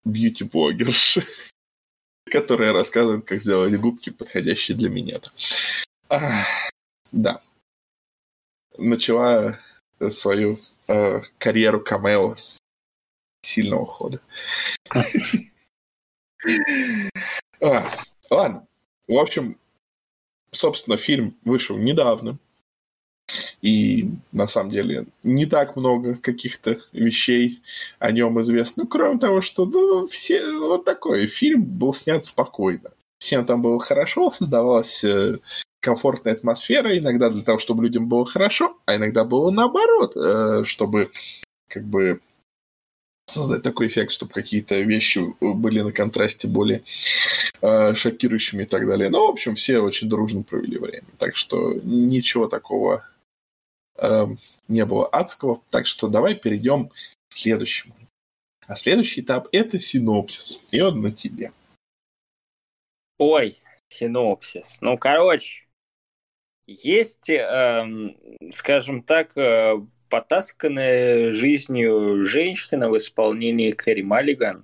бьюти-блогерши, 0.06 1.26
которая 2.26 2.72
рассказывает, 2.74 3.26
как 3.26 3.42
сделать 3.42 3.76
губки, 3.80 4.12
подходящие 4.12 4.78
для 4.78 4.90
меня. 4.90 5.20
А, 6.10 6.44
да. 7.12 7.42
Начала 8.78 9.60
свою 10.10 10.60
а, 10.88 11.22
карьеру 11.40 11.82
камео 11.82 12.36
с 12.36 12.60
сильного 13.42 13.86
хода. 13.86 14.22
А, 17.62 17.90
ладно. 18.30 18.68
В 19.08 19.18
общем, 19.18 19.58
собственно, 20.54 20.98
фильм 20.98 21.36
вышел 21.44 21.78
недавно. 21.78 22.38
И 23.62 24.10
на 24.32 24.48
самом 24.48 24.72
деле 24.72 25.06
не 25.24 25.46
так 25.46 25.76
много 25.76 26.16
каких-то 26.16 26.80
вещей 26.92 27.62
о 28.00 28.12
нем 28.12 28.40
известно. 28.42 28.84
Ну, 28.84 28.90
кроме 28.90 29.20
того, 29.20 29.42
что 29.42 29.66
ну, 29.66 30.08
все 30.08 30.52
вот 30.52 30.86
такой 30.86 31.28
фильм 31.28 31.64
был 31.64 31.94
снят 31.94 32.26
спокойно. 32.26 32.92
всем 33.18 33.46
там 33.46 33.62
было 33.62 33.80
хорошо, 33.80 34.32
создавалась 34.34 35.04
э, 35.04 35.40
комфортная 35.80 36.34
атмосфера, 36.34 36.98
иногда 36.98 37.30
для 37.30 37.44
того, 37.44 37.60
чтобы 37.60 37.84
людям 37.84 38.08
было 38.10 38.26
хорошо, 38.26 38.78
а 38.86 38.96
иногда 38.98 39.24
было 39.24 39.52
наоборот, 39.52 40.16
э, 40.16 40.64
чтобы 40.66 41.10
как 41.70 41.86
бы 41.86 42.20
создать 43.26 43.64
такой 43.64 43.88
эффект, 43.88 44.12
чтобы 44.12 44.34
какие-то 44.34 44.80
вещи 44.82 45.22
были 45.40 45.82
на 45.82 45.92
контрасте 45.92 46.48
более 46.48 46.84
э, 47.62 47.94
шокирующими 47.94 48.64
и 48.64 48.66
так 48.66 48.86
далее. 48.86 49.10
Ну, 49.10 49.28
в 49.28 49.32
общем, 49.32 49.56
все 49.56 49.80
очень 49.80 50.10
дружно 50.10 50.44
провели 50.44 50.78
время. 50.78 51.08
Так 51.18 51.36
что 51.36 51.74
ничего 51.84 52.48
такого 52.48 53.06
э, 53.98 54.26
не 54.68 54.86
было 54.86 55.08
адского. 55.08 55.62
Так 55.70 55.88
что 55.88 56.08
давай 56.08 56.36
перейдем 56.36 56.90
к 56.90 56.94
следующему. 57.30 57.96
А 58.68 58.76
следующий 58.76 59.22
этап– 59.22 59.48
это 59.52 59.80
синопсис. 59.80 60.66
И 60.72 60.80
он 60.82 61.02
на 61.02 61.12
тебе. 61.12 61.52
Ой, 63.18 63.56
синопсис. 63.90 64.80
Ну, 64.82 64.98
короче, 64.98 65.66
есть, 66.66 67.30
э, 67.30 67.86
скажем 68.52 69.04
так, 69.04 69.38
э, 69.38 69.76
потасканная 70.14 71.32
жизнью 71.32 72.24
женщина 72.24 72.88
в 72.88 72.96
исполнении 73.00 73.72
Кэрри 73.72 74.04
Маллиган, 74.04 74.64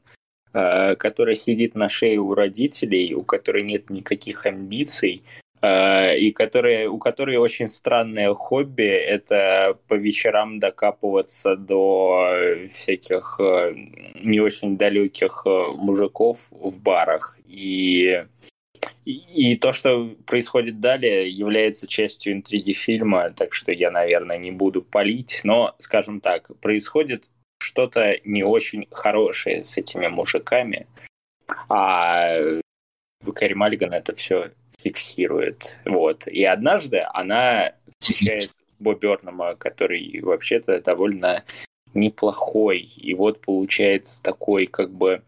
э, 0.54 0.96
которая 0.96 1.34
сидит 1.34 1.74
на 1.74 1.90
шее 1.90 2.20
у 2.20 2.36
родителей, 2.36 3.16
у 3.16 3.24
которой 3.24 3.64
нет 3.64 3.90
никаких 3.90 4.46
амбиций, 4.46 5.24
э, 5.64 6.20
и 6.20 6.32
которая, 6.32 6.88
у 6.88 7.00
которой 7.00 7.38
очень 7.38 7.68
странное 7.68 8.32
хобби– 8.36 8.84
это 9.16 9.76
по 9.88 9.96
вечерам 9.96 10.60
докапываться 10.60 11.56
до 11.56 12.32
всяких 12.68 13.40
э, 13.40 13.74
не 14.22 14.40
очень 14.42 14.78
далеких 14.78 15.48
мужиков 15.48 16.48
в 16.52 16.80
барах. 16.80 17.40
И 17.48 18.24
и, 19.06 19.56
то, 19.56 19.72
что 19.74 20.16
происходит 20.26 20.80
далее, 20.80 21.30
является 21.30 21.88
частью 21.88 22.34
интриги 22.34 22.74
фильма, 22.74 23.32
так 23.32 23.54
что 23.54 23.72
я, 23.72 23.92
наверное, 23.92 24.38
не 24.38 24.52
буду 24.52 24.82
палить. 24.82 25.42
Но, 25.44 25.76
скажем 25.80 26.22
так, 26.22 26.52
происходит 26.60 27.30
что-то 27.60 28.18
не 28.24 28.44
очень 28.44 28.88
хорошее 28.92 29.64
с 29.64 29.78
этими 29.78 30.08
мужиками. 30.08 30.88
А 31.68 32.38
Кэрри 33.36 33.54
Маллиган 33.54 33.94
это 33.94 34.16
все 34.16 34.52
фиксирует. 34.80 35.76
Вот. 35.86 36.28
И 36.28 36.44
однажды 36.44 37.04
она 37.14 37.74
встречает 38.00 38.52
Бо 38.80 38.96
Бернама, 38.96 39.56
который 39.56 40.22
вообще-то 40.22 40.82
довольно 40.82 41.44
неплохой. 41.94 42.80
И 42.80 43.14
вот 43.14 43.42
получается 43.42 44.22
такой 44.22 44.68
как 44.68 44.92
бы 44.92 45.24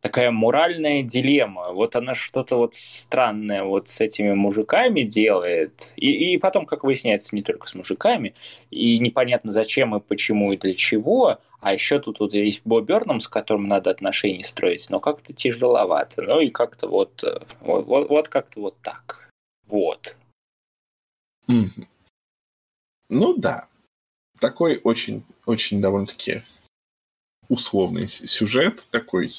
такая 0.00 0.30
моральная 0.30 1.02
дилемма. 1.02 1.72
Вот 1.72 1.96
она 1.96 2.14
что-то 2.14 2.56
вот 2.56 2.74
странное 2.74 3.64
вот 3.64 3.88
с 3.88 4.00
этими 4.00 4.32
мужиками 4.34 5.02
делает. 5.02 5.92
И, 5.96 6.34
и 6.34 6.38
потом, 6.38 6.66
как 6.66 6.84
выясняется, 6.84 7.34
не 7.34 7.42
только 7.42 7.68
с 7.68 7.74
мужиками. 7.74 8.34
И 8.70 8.98
непонятно 8.98 9.52
зачем 9.52 9.94
и 9.96 10.00
почему 10.00 10.52
и 10.52 10.56
для 10.56 10.74
чего. 10.74 11.38
А 11.60 11.72
еще 11.72 11.98
тут 11.98 12.20
вот 12.20 12.32
есть 12.34 12.62
Бо 12.64 12.80
Берном, 12.80 13.20
с 13.20 13.28
которым 13.28 13.66
надо 13.66 13.90
отношения 13.90 14.44
строить, 14.44 14.88
но 14.90 15.00
как-то 15.00 15.32
тяжеловато. 15.32 16.22
Ну 16.22 16.40
и 16.40 16.50
как-то 16.50 16.86
вот, 16.86 17.24
вот, 17.60 17.86
вот, 17.86 18.08
вот 18.08 18.28
как-то 18.28 18.60
вот 18.60 18.76
так. 18.82 19.30
Вот. 19.66 20.16
Ну 23.08 23.34
да. 23.36 23.66
Такой 24.40 24.80
очень, 24.84 25.24
очень 25.46 25.80
довольно-таки 25.80 26.42
условный 27.48 28.08
сюжет, 28.08 28.86
такой 28.90 29.32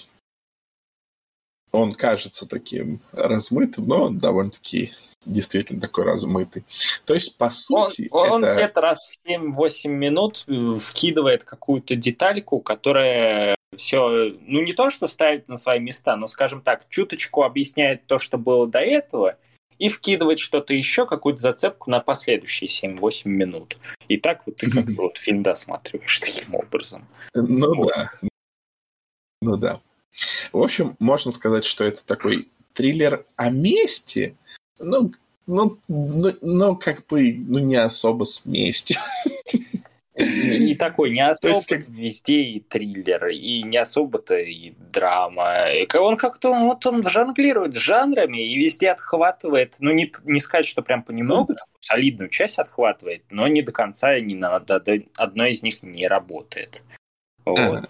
он 1.72 1.94
кажется 1.94 2.48
таким 2.48 3.00
размытым, 3.12 3.88
но 3.88 4.04
он 4.06 4.18
довольно-таки 4.18 4.92
действительно 5.26 5.82
такой 5.82 6.06
размытый. 6.06 6.64
То 7.06 7.14
есть, 7.14 7.38
по 7.38 7.50
сути, 7.50 8.08
он, 8.12 8.44
это... 8.44 8.56
где-то 8.56 8.82
раз 8.82 9.10
в 9.10 9.30
7-8 9.30 9.88
минут 9.88 10.46
э, 10.48 10.78
вкидывает 10.80 11.44
какую-то 11.44 11.96
детальку, 11.96 12.60
которая 12.60 13.56
все, 13.76 14.34
ну 14.42 14.62
не 14.62 14.74
то, 14.74 14.90
что 14.90 15.08
ставит 15.08 15.48
на 15.48 15.58
свои 15.58 15.80
места, 15.80 16.16
но, 16.16 16.28
скажем 16.28 16.62
так, 16.62 16.88
чуточку 16.90 17.44
объясняет 17.44 18.06
то, 18.08 18.18
что 18.18 18.38
было 18.38 18.68
до 18.68 18.80
этого, 18.80 19.38
и 19.78 19.88
вкидывает 19.88 20.40
что-то 20.40 20.74
еще, 20.74 21.06
какую-то 21.06 21.42
зацепку 21.42 21.90
на 21.90 22.00
последующие 22.02 22.68
7-8 22.68 23.28
минут. 23.28 23.78
И 24.08 24.18
так 24.18 24.46
вот 24.46 24.58
ты 24.58 24.70
как-то 24.70 24.92
вот 25.02 25.18
фильм 25.18 25.44
досматриваешь 25.44 26.20
таким 26.20 26.56
образом. 26.56 27.08
Ну 27.34 27.76
вот. 27.76 27.94
да. 27.96 28.12
Ну 29.42 29.58
да. 29.58 29.80
В 30.52 30.62
общем, 30.62 30.96
можно 31.00 31.32
сказать, 31.32 31.66
что 31.66 31.84
это 31.84 32.04
такой 32.06 32.48
триллер 32.74 33.26
о 33.36 33.50
мести, 33.50 34.36
ну, 34.80 35.12
ну, 35.48 35.80
ну, 35.88 36.32
ну 36.42 36.76
как 36.76 37.06
бы, 37.08 37.34
ну, 37.34 37.60
не 37.60 37.76
особо 37.76 38.26
с 38.26 38.46
местью. 38.46 38.98
Не 40.20 40.76
такой, 40.76 41.12
не 41.12 41.26
особо 41.26 41.56
есть, 41.56 41.68
как... 41.68 41.88
везде 41.88 42.42
и 42.42 42.60
триллер, 42.60 43.28
и 43.28 43.64
не 43.64 43.78
особо-то 43.78 44.38
и 44.38 44.74
драма. 44.92 45.66
Он 45.96 46.18
как-то, 46.18 46.52
вот 46.52 46.86
он 46.86 47.08
жонглирует 47.08 47.76
жанрами 47.76 48.46
и 48.46 48.58
везде 48.58 48.90
отхватывает, 48.90 49.78
ну, 49.80 49.92
не, 49.92 50.12
не 50.26 50.42
сказать, 50.42 50.66
что 50.66 50.82
прям 50.82 51.04
понемногу, 51.04 51.54
ну, 51.54 51.58
солидную 51.80 52.30
часть 52.30 52.60
отхватывает, 52.60 53.24
но 53.30 53.48
не 53.48 53.62
до 53.62 53.72
конца, 53.72 54.20
ни 54.20 54.36
на 54.36 54.56
одной 54.56 55.52
из 55.52 55.64
них 55.64 55.82
не 55.84 56.08
работает. 56.08 56.84
Вот. 57.46 57.60
Ага. 57.60 57.88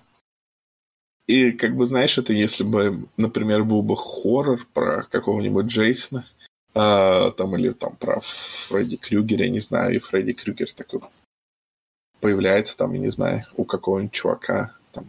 И, 1.29 1.51
как 1.51 1.75
бы, 1.75 1.85
знаешь, 1.85 2.17
это 2.17 2.33
если 2.33 2.63
бы, 2.63 3.07
например, 3.15 3.63
был 3.63 3.83
бы 3.83 3.95
хоррор 3.95 4.65
про 4.73 5.03
какого-нибудь 5.03 5.67
Джейсона, 5.67 6.25
а, 6.73 7.29
там, 7.29 7.55
или 7.55 7.69
там 7.71 7.95
про 7.97 8.19
Фредди 8.19 8.97
Крюгера, 8.97 9.43
я 9.43 9.51
не 9.51 9.59
знаю, 9.59 9.95
и 9.95 9.99
Фредди 9.99 10.33
Крюгер 10.33 10.73
такой 10.73 11.01
появляется 12.19 12.75
там, 12.75 12.93
я 12.93 12.99
не 12.99 13.09
знаю, 13.09 13.45
у 13.55 13.63
какого-нибудь 13.63 14.11
чувака, 14.11 14.75
там, 14.91 15.07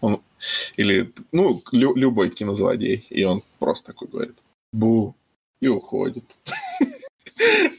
он, 0.00 0.22
или, 0.78 1.12
ну, 1.30 1.62
лю- 1.72 1.94
любой 1.94 2.30
кинозлодей, 2.30 3.06
и 3.10 3.24
он 3.24 3.42
просто 3.58 3.88
такой 3.88 4.08
говорит, 4.08 4.38
бу, 4.72 5.14
и 5.60 5.68
уходит. 5.68 6.24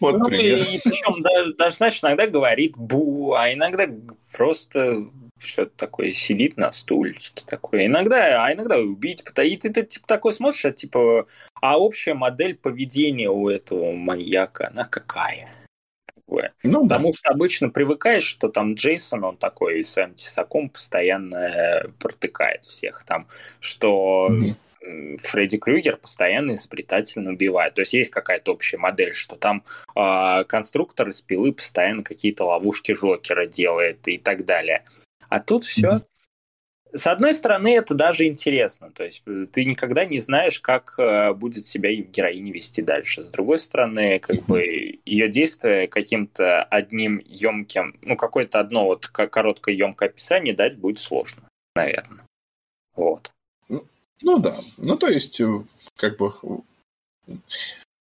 Вот 0.02 0.20
ну, 0.20 0.26
пример. 0.26 0.60
И, 0.60 0.80
причем 0.84 1.24
даже, 1.24 1.54
даже, 1.54 1.78
знаешь, 1.78 2.00
иногда 2.04 2.28
говорит 2.28 2.78
бу, 2.78 3.34
а 3.34 3.52
иногда 3.52 3.90
просто 4.34 5.10
что-то 5.40 5.72
такое 5.76 6.12
сидит 6.12 6.58
на 6.58 6.72
стульчике 6.72 7.44
такое. 7.46 7.86
Иногда, 7.86 8.46
а 8.46 8.54
иногда 8.54 8.78
убить. 8.78 9.24
И 9.44 9.58
ты, 9.58 9.84
типа 9.84 10.08
такой 10.08 10.34
смотришь, 10.34 10.66
а 10.66 10.72
типа, 10.72 11.28
а 11.62 11.78
общая 11.78 12.14
модель 12.14 12.56
поведения 12.56 13.30
у 13.30 13.50
этого 13.50 13.92
маньяка, 13.92 14.70
она 14.72 14.86
какая? 14.86 15.50
Ну, 16.64 16.84
Потому 16.84 17.12
да. 17.12 17.18
что 17.18 17.30
обычно 17.30 17.70
привыкаешь, 17.70 18.24
что 18.24 18.50
там 18.50 18.74
Джейсон, 18.74 19.24
он 19.24 19.38
такой 19.38 19.84
с 19.84 19.98
антисаком 19.98 20.70
постоянно 20.70 21.92
протыкает 22.00 22.66
всех 22.66 23.04
там, 23.06 23.28
что 23.60 24.28
mm-hmm. 24.30 25.18
Фредди 25.18 25.58
Крюгер 25.58 25.98
постоянно 25.98 26.54
изобретательно 26.54 27.32
убивает. 27.32 27.76
То 27.76 27.82
есть 27.82 27.94
есть 27.94 28.12
какая-то 28.12 28.54
общая 28.54 28.78
модель, 28.78 29.14
что 29.14 29.36
там 29.36 29.64
э, 29.96 30.44
конструктор 30.46 31.10
из 31.10 31.22
пилы 31.22 31.54
постоянно 31.54 32.04
какие-то 32.04 32.46
ловушки 32.46 32.94
Жокера 32.94 33.46
делает 33.46 34.08
и 34.08 34.18
так 34.18 34.46
далее. 34.46 34.84
А 35.36 35.42
тут 35.42 35.66
все. 35.66 36.02
С 36.94 37.08
одной 37.08 37.34
стороны, 37.34 37.76
это 37.76 37.94
даже 37.94 38.26
интересно. 38.26 38.90
То 38.92 39.04
есть 39.04 39.22
э, 39.26 39.48
ты 39.52 39.66
никогда 39.66 40.06
не 40.06 40.22
знаешь, 40.22 40.62
как 40.62 40.96
э, 40.98 41.34
будет 41.34 41.66
себя 41.66 41.94
героиня 41.94 42.54
вести 42.54 42.82
дальше. 42.82 43.26
С 43.26 43.32
другой 43.32 43.60
стороны, 43.60 44.20
как 44.20 44.46
бы 44.46 45.02
ее 45.04 45.28
действие 45.28 45.90
каким-то 45.90 46.64
одним 46.64 47.22
емким, 47.26 48.00
ну, 48.02 48.16
какое-то 48.16 48.62
одно 48.62 48.86
вот 48.86 49.08
короткое 49.08 49.76
емкое 49.76 50.08
описание 50.08 50.56
дать 50.56 50.78
будет 50.78 51.00
сложно, 51.00 51.50
наверное. 51.76 52.24
Вот. 52.96 53.34
Ну 53.68 54.40
да. 54.40 54.56
Ну, 54.78 54.96
то 54.96 55.08
есть, 55.08 55.42
э, 55.42 55.64
как 55.98 56.16
бы 56.16 56.32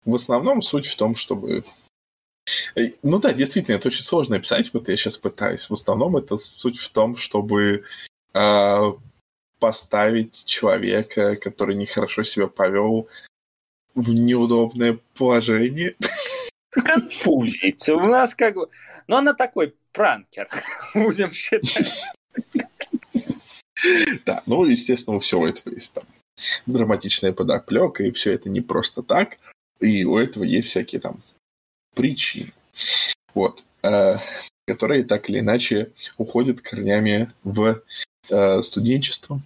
в 0.05 0.15
основном 0.15 0.63
суть 0.63 0.87
в 0.87 0.97
том, 0.97 1.17
чтобы... 1.17 1.65
Э, 2.75 2.91
ну 3.03 3.19
да, 3.19 3.33
действительно, 3.33 3.77
это 3.77 3.89
очень 3.89 4.05
сложно 4.05 4.37
описать, 4.37 4.73
вот 4.73 4.89
я 4.89 4.97
сейчас 4.97 5.17
пытаюсь. 5.17 5.69
В 5.69 5.73
основном 5.73 6.17
это 6.17 6.37
суть 6.37 6.79
в 6.79 6.91
том, 6.91 7.17
чтобы 7.17 7.85
э, 8.35 8.93
поставить 9.59 10.45
человека, 10.45 11.37
который 11.37 11.75
нехорошо 11.75 12.23
себя 12.23 12.47
повел, 12.49 13.09
в 13.95 14.13
неудобное 14.13 14.99
положение. 15.17 15.95
Конфузить. 16.71 17.89
У 17.89 18.01
нас 18.01 18.35
как 18.35 18.55
бы... 18.55 18.69
Ну, 19.07 19.17
она 19.17 19.35
такой 19.35 19.75
пранкер, 19.93 20.49
будем 20.95 21.33
считать. 21.33 22.03
Да, 24.25 24.43
ну, 24.47 24.65
естественно, 24.65 25.17
у 25.17 25.21
всего 25.21 25.47
этого 25.47 25.75
есть 25.75 25.93
там 25.93 26.05
драматичная 26.67 27.33
подоплека, 27.33 28.03
и 28.03 28.11
все 28.11 28.33
это 28.33 28.49
не 28.49 28.61
просто 28.61 29.03
так, 29.03 29.39
и 29.79 30.05
у 30.05 30.17
этого 30.17 30.43
есть 30.43 30.69
всякие 30.69 31.01
там 31.01 31.23
причины, 31.95 32.53
вот, 33.35 33.65
э, 33.83 34.17
которые 34.67 35.05
так 35.05 35.29
или 35.31 35.41
иначе 35.41 35.93
уходят 36.17 36.61
корнями 36.61 37.33
в 37.43 37.83
э, 38.31 38.63
студенчество 38.63 39.41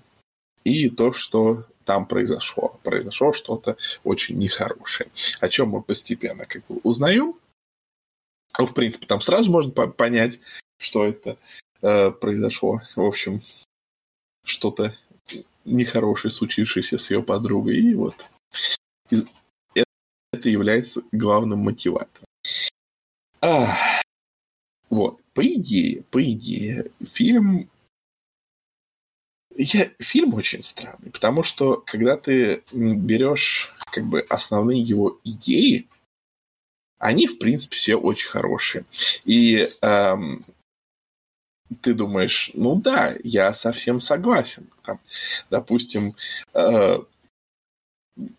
и 0.65 0.91
то, 0.91 1.13
что 1.13 1.65
там 1.85 2.07
произошло. 2.07 2.79
Произошло 2.83 3.33
что-то 3.33 3.77
очень 4.05 4.37
нехорошее. 4.37 5.11
О 5.41 5.49
чем 5.49 5.71
мы 5.71 5.83
постепенно 5.83 6.45
как 6.45 6.67
бы 6.67 6.81
узнаем. 6.83 7.35
Ну, 8.59 8.67
в 8.67 8.75
принципе, 8.75 9.07
там 9.07 9.21
сразу 9.21 9.51
можно 9.51 9.73
понять, 9.73 10.39
что 10.79 11.05
это 11.05 11.39
э, 11.81 12.11
произошло. 12.11 12.83
В 12.95 13.03
общем, 13.03 13.41
что-то 14.45 14.95
нехорошее, 15.65 16.31
случившееся 16.31 16.99
с 16.99 17.11
ее 17.11 17.23
подругой. 17.23 17.77
И 17.77 17.95
вот 17.95 18.27
это 20.33 20.49
является 20.49 21.03
главным 21.13 21.61
мотиватором. 21.61 22.28
Вот, 24.91 25.21
по 25.35 25.47
идее, 25.47 26.03
по 26.11 26.23
идее, 26.23 26.91
фильм... 27.05 27.71
Я, 29.55 29.91
фильм 29.99 30.35
очень 30.35 30.63
странный, 30.63 31.11
потому 31.11 31.43
что 31.43 31.83
когда 31.85 32.17
ты 32.17 32.63
берешь 32.73 33.75
как 33.91 34.05
бы 34.05 34.21
основные 34.29 34.81
его 34.81 35.19
идеи, 35.25 35.89
они, 36.99 37.27
в 37.27 37.39
принципе, 37.39 37.77
все 37.77 37.97
очень 37.97 38.29
хорошие. 38.29 38.85
И 39.25 39.69
эм, 39.83 40.43
ты 41.81 41.95
думаешь, 41.95 42.51
ну 42.55 42.77
да, 42.77 43.15
я 43.23 43.53
совсем 43.53 44.01
согласен. 44.01 44.69
Там, 44.83 45.01
допустим, 45.51 46.15
э, 46.55 46.99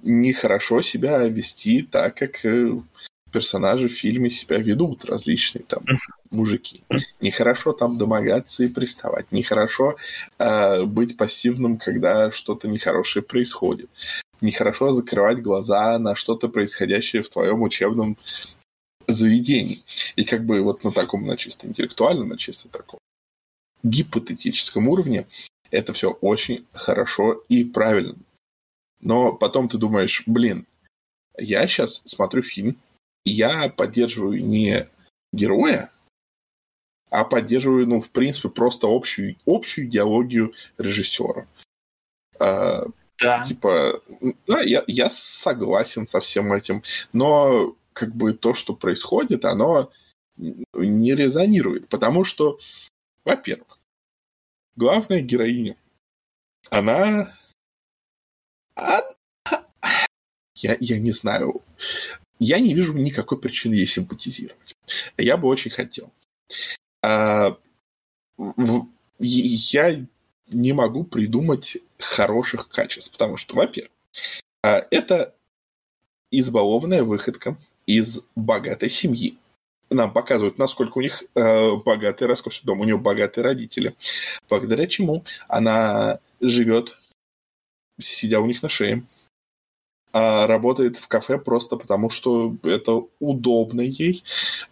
нехорошо 0.04 0.82
себя 0.82 1.26
вести 1.26 1.84
так, 1.84 2.18
как 2.18 2.46
э, 2.46 2.78
персонажи 3.32 3.88
в 3.88 3.94
фильме 3.94 4.30
себя 4.30 4.58
ведут, 4.58 5.06
различные 5.06 5.64
там 5.64 5.84
мужики. 6.32 6.84
Нехорошо 7.22 7.74
там 7.74 7.98
домогаться 7.98 8.64
и 8.64 8.68
приставать. 8.68 9.32
Нехорошо 9.32 9.96
э, 10.38 10.84
быть 10.84 11.18
пассивным, 11.18 11.78
когда 11.78 12.32
что-то 12.32 12.68
нехорошее 12.68 13.24
происходит. 13.24 13.90
Нехорошо 14.42 14.94
закрывать 14.94 15.42
глаза 15.42 15.98
на 16.00 16.16
что-то 16.16 16.50
происходящее 16.50 17.24
в 17.24 17.30
твоем 17.30 17.62
учебном 17.62 18.18
заведении. 19.08 19.84
И 20.16 20.24
как 20.24 20.46
бы 20.46 20.62
вот 20.62 20.84
на 20.84 20.92
таком, 20.92 21.26
на 21.26 21.38
чисто 21.38 21.68
интеллектуальном, 21.68 22.30
на 22.30 22.38
чисто 22.38 22.70
таком 22.70 23.00
гипотетическом 23.84 24.88
уровне 24.88 25.26
это 25.72 25.94
все 25.94 26.12
очень 26.12 26.66
хорошо 26.72 27.44
и 27.48 27.64
правильно. 27.64 28.16
Но 29.02 29.34
потом 29.34 29.70
ты 29.70 29.78
думаешь, 29.78 30.24
блин, 30.26 30.66
я 31.38 31.66
сейчас 31.68 32.02
смотрю 32.06 32.42
фильм, 32.42 32.76
я 33.26 33.70
поддерживаю 33.70 34.46
не 34.46 34.88
героя, 35.32 35.92
а 37.10 37.24
поддерживаю, 37.24 37.88
ну, 37.88 38.00
в 38.00 38.10
принципе, 38.12 38.50
просто 38.50 38.88
общую, 38.88 39.36
общую 39.46 39.88
идеологию 39.88 40.54
режиссера. 40.78 41.48
А, 42.40 42.86
да. 43.20 43.44
Типа, 43.44 44.02
да, 44.48 44.62
я, 44.62 44.84
я 44.88 45.10
согласен 45.10 46.08
со 46.08 46.20
всем 46.20 46.54
этим, 46.54 46.84
но 47.14 47.76
как 47.94 48.16
бы 48.16 48.34
то, 48.34 48.54
что 48.54 48.76
происходит, 48.76 49.44
оно 49.46 49.92
не 50.38 51.16
резонирует, 51.16 51.90
потому 51.90 52.24
что, 52.24 52.60
во-первых, 53.26 53.80
главная 54.76 55.22
героиня, 55.22 55.76
она... 56.70 57.36
А, 58.76 59.02
я, 60.56 60.78
я 60.80 61.00
не 61.00 61.12
знаю. 61.12 61.62
Я 62.40 62.60
не 62.60 62.74
вижу 62.74 62.94
никакой 62.94 63.40
причины 63.40 63.74
ей 63.76 63.88
симпатизировать. 63.88 64.76
Я 65.18 65.38
бы 65.38 65.48
очень 65.48 65.72
хотел. 65.72 66.12
А, 67.02 67.58
в, 68.38 68.88
я 69.20 70.06
не 70.48 70.74
могу 70.74 71.04
придумать 71.04 71.78
хороших 71.98 72.70
качеств, 72.70 73.12
потому 73.12 73.38
что, 73.38 73.56
во-первых, 73.56 73.92
а, 74.64 74.86
это 74.90 75.36
избалованная 76.32 77.04
выходка 77.04 77.58
из 77.86 78.22
богатой 78.36 78.90
семьи 78.90 79.38
нам 79.90 80.14
показывают, 80.14 80.58
насколько 80.58 80.98
у 80.98 81.02
них 81.02 81.24
э, 81.36 81.76
богатый, 81.78 82.26
роскошный 82.26 82.68
дом, 82.68 82.82
у 82.82 82.84
нее 82.84 82.98
богатые 82.98 83.44
родители, 83.44 83.96
благодаря 84.48 84.88
чему 84.88 85.24
она 85.48 86.20
живет, 86.40 86.96
сидя 88.00 88.40
у 88.40 88.46
них 88.46 88.62
на 88.62 88.70
шее, 88.70 89.04
а 90.12 90.48
работает 90.48 90.98
в 90.98 91.08
кафе 91.08 91.38
просто 91.38 91.76
потому, 91.76 92.10
что 92.10 92.56
это 92.64 93.04
удобно 93.20 93.82
ей, 93.82 94.24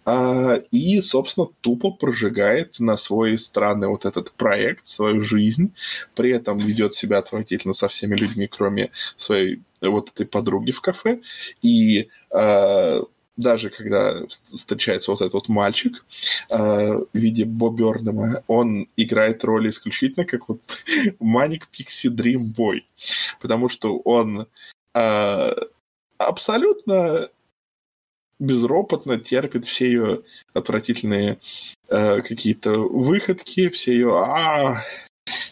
а, 0.06 0.56
и, 0.72 1.00
собственно, 1.02 1.48
тупо 1.62 1.92
прожигает 1.92 2.80
на 2.80 2.98
свой 2.98 3.38
странный 3.38 3.88
вот 3.88 4.06
этот 4.06 4.32
проект, 4.32 4.88
свою 4.88 5.22
жизнь, 5.22 5.74
при 6.16 6.32
этом 6.32 6.58
ведет 6.58 6.96
себя 6.96 7.20
отвратительно 7.20 7.74
со 7.74 7.88
всеми 7.88 8.16
людьми, 8.16 8.48
кроме 8.48 8.92
своей 9.16 9.62
вот 9.82 10.10
этой 10.10 10.26
подруги 10.26 10.72
в 10.72 10.82
кафе, 10.82 11.22
и 11.62 12.10
а, 12.32 13.02
даже 13.38 13.70
когда 13.70 14.26
встречается 14.28 15.12
вот 15.12 15.22
этот 15.22 15.36
вот 15.36 15.50
мальчик 15.50 16.04
э, 16.50 16.58
в 16.58 17.08
виде 17.14 17.46
Бо 17.46 17.70
Бёрнема, 17.70 18.44
он 18.48 18.88
играет 18.98 19.44
роль 19.44 19.70
исключительно 19.70 20.26
как 20.26 20.50
вот 20.50 20.60
Маник 21.20 21.68
Пикси 21.68 22.10
Дрим 22.10 22.52
Бой. 22.52 22.86
Потому 23.40 23.70
что 23.70 24.00
он 24.00 24.48
абсолютно 26.18 27.30
безропотно 28.40 29.20
терпит 29.20 29.66
все 29.66 29.86
ее 29.88 30.22
отвратительные 30.54 31.40
э, 31.90 32.22
какие-то 32.22 32.72
выходки, 32.72 33.70
все 33.70 33.94
ее 33.94 34.20
а 34.20 34.84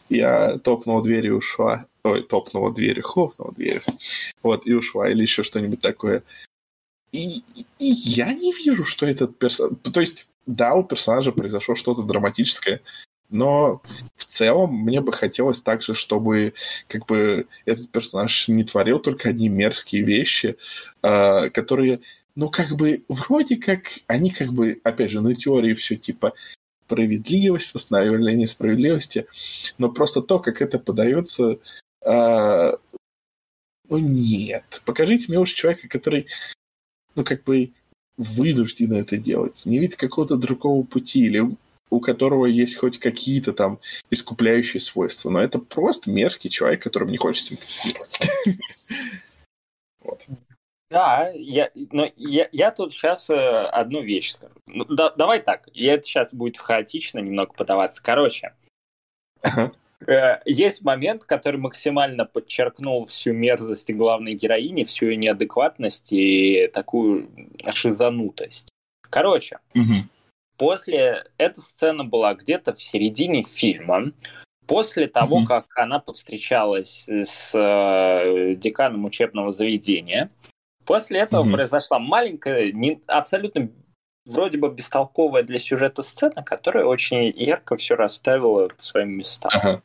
я 0.09 0.57
топнула 0.59 1.03
дверь 1.03 1.27
и 1.27 1.31
ушла. 1.31 1.85
Ой, 2.03 2.21
топнула 2.21 2.73
дверь, 2.73 3.01
хлопнула 3.01 3.51
дверь. 3.53 3.81
Вот, 4.43 4.67
и 4.67 4.73
ушла. 4.73 5.09
Или 5.09 5.23
еще 5.23 5.41
что-нибудь 5.41 5.81
такое. 5.81 6.23
И, 7.11 7.39
и 7.79 7.85
я 7.87 8.31
не 8.33 8.53
вижу, 8.53 8.83
что 8.83 9.05
этот 9.05 9.37
персонаж... 9.37 9.73
То 9.91 9.99
есть, 10.01 10.29
да, 10.45 10.75
у 10.75 10.83
персонажа 10.83 11.31
произошло 11.31 11.73
что-то 11.73 12.03
драматическое, 12.03 12.81
но 13.29 13.81
в 14.15 14.25
целом 14.25 14.73
мне 14.73 15.01
бы 15.01 15.11
хотелось 15.11 15.61
также, 15.61 15.93
чтобы 15.93 16.53
как 16.87 17.05
бы 17.05 17.47
этот 17.65 17.89
персонаж 17.89 18.47
не 18.47 18.63
творил 18.63 18.99
только 18.99 19.29
одни 19.29 19.49
мерзкие 19.49 20.03
вещи, 20.03 20.57
э, 21.01 21.49
которые, 21.49 22.01
ну, 22.35 22.49
как 22.49 22.71
бы, 22.71 23.03
вроде 23.09 23.57
как, 23.57 23.87
они 24.07 24.29
как 24.29 24.53
бы, 24.53 24.79
опять 24.83 25.11
же, 25.11 25.21
на 25.21 25.33
теории 25.35 25.73
все 25.73 25.95
типа 25.95 26.33
справедливость, 26.83 27.73
восстановление 27.73 28.47
справедливости, 28.47 29.25
но 29.77 29.91
просто 29.91 30.21
то, 30.21 30.39
как 30.39 30.61
это 30.61 30.77
подается, 30.77 31.57
э, 32.05 32.73
ну, 33.89 33.97
нет. 33.97 34.81
Покажите 34.85 35.25
мне 35.27 35.39
уж 35.39 35.51
человека, 35.51 35.87
который 35.87 36.27
ну, 37.15 37.23
как 37.23 37.43
бы 37.43 37.71
вынуждены 38.17 38.95
это 38.95 39.17
делать. 39.17 39.63
Не 39.65 39.79
видит 39.79 39.97
какого-то 39.97 40.37
другого 40.37 40.83
пути 40.83 41.25
или 41.25 41.55
у 41.89 41.99
которого 41.99 42.45
есть 42.45 42.77
хоть 42.77 42.99
какие-то 42.99 43.53
там 43.53 43.79
искупляющие 44.09 44.81
свойства. 44.81 45.29
Но 45.29 45.39
это 45.39 45.59
просто 45.59 46.09
мерзкий 46.09 46.49
человек, 46.49 46.81
которому 46.81 47.11
не 47.11 47.17
хочется 47.17 47.49
симпатизировать. 47.49 48.19
Да, 50.91 51.31
я, 51.33 51.71
но 51.91 52.09
я, 52.15 52.47
я 52.51 52.69
тут 52.71 52.93
сейчас 52.93 53.29
э, 53.31 53.33
одну 53.33 54.01
вещь 54.01 54.33
скажу. 54.33 54.53
Ну, 54.67 54.85
да, 54.85 55.09
давай 55.09 55.41
так, 55.41 55.67
и 55.73 55.83
это 55.83 56.03
сейчас 56.03 56.31
будет 56.31 56.57
хаотично 56.57 57.19
немного 57.19 57.53
подаваться. 57.53 58.01
Короче, 58.03 58.53
ага. 59.41 59.73
Э, 60.07 60.41
есть 60.45 60.83
момент, 60.83 61.23
который 61.23 61.59
максимально 61.59 62.25
подчеркнул 62.25 63.05
всю 63.05 63.33
мерзость 63.33 63.91
главной 63.91 64.35
героини, 64.35 64.83
всю 64.83 65.07
ее 65.07 65.17
неадекватность 65.17 66.13
и 66.13 66.69
такую 66.73 67.29
шизанутость. 67.71 68.69
Короче, 69.09 69.59
угу. 69.73 70.05
После 70.57 71.25
эта 71.37 71.61
сцена 71.61 72.03
была 72.03 72.33
где-то 72.33 72.73
в 72.73 72.81
середине 72.81 73.43
фильма. 73.43 74.11
После 74.67 75.07
того, 75.07 75.37
угу. 75.37 75.45
как 75.45 75.67
она 75.75 75.99
повстречалась 75.99 77.07
с 77.07 77.51
э, 77.53 78.55
деканом 78.55 79.05
учебного 79.05 79.51
заведения, 79.51 80.31
после 80.85 81.19
этого 81.19 81.41
угу. 81.41 81.51
произошла 81.51 81.99
маленькая, 81.99 82.71
не, 82.71 82.99
абсолютно 83.05 83.69
вроде 84.25 84.57
бы 84.57 84.69
бестолковая 84.69 85.43
для 85.43 85.59
сюжета 85.59 86.01
сцена, 86.01 86.43
которая 86.43 86.85
очень 86.85 87.31
ярко 87.35 87.77
все 87.77 87.95
расставила 87.95 88.69
по 88.69 88.83
своим 88.83 89.11
местам. 89.11 89.51
Ага. 89.53 89.81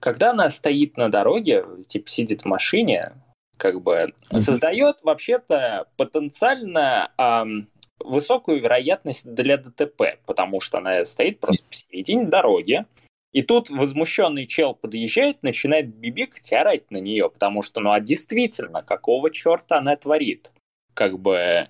Когда 0.00 0.30
она 0.30 0.48
стоит 0.50 0.96
на 0.96 1.10
дороге, 1.10 1.64
типа 1.86 2.08
сидит 2.08 2.42
в 2.42 2.46
машине, 2.46 3.12
как 3.56 3.80
бы 3.82 4.12
mm-hmm. 4.30 4.40
создает 4.40 5.02
вообще-то 5.02 5.86
потенциально 5.96 7.10
эм, 7.18 7.68
высокую 7.98 8.60
вероятность 8.60 9.26
для 9.26 9.56
ДТП, 9.56 10.18
потому 10.26 10.60
что 10.60 10.78
она 10.78 11.04
стоит 11.04 11.40
просто 11.40 11.64
посередине 11.68 12.26
дороги, 12.26 12.84
и 13.32 13.42
тут 13.42 13.68
возмущенный 13.70 14.46
чел 14.46 14.74
подъезжает, 14.74 15.42
начинает 15.42 15.94
бибикать 15.94 16.50
и 16.52 16.54
орать 16.54 16.90
на 16.90 16.98
нее, 16.98 17.28
потому 17.28 17.62
что, 17.62 17.80
ну 17.80 17.92
а 17.92 18.00
действительно, 18.00 18.82
какого 18.82 19.30
черта 19.30 19.78
она 19.78 19.96
творит? 19.96 20.52
Как 20.94 21.18
бы 21.18 21.68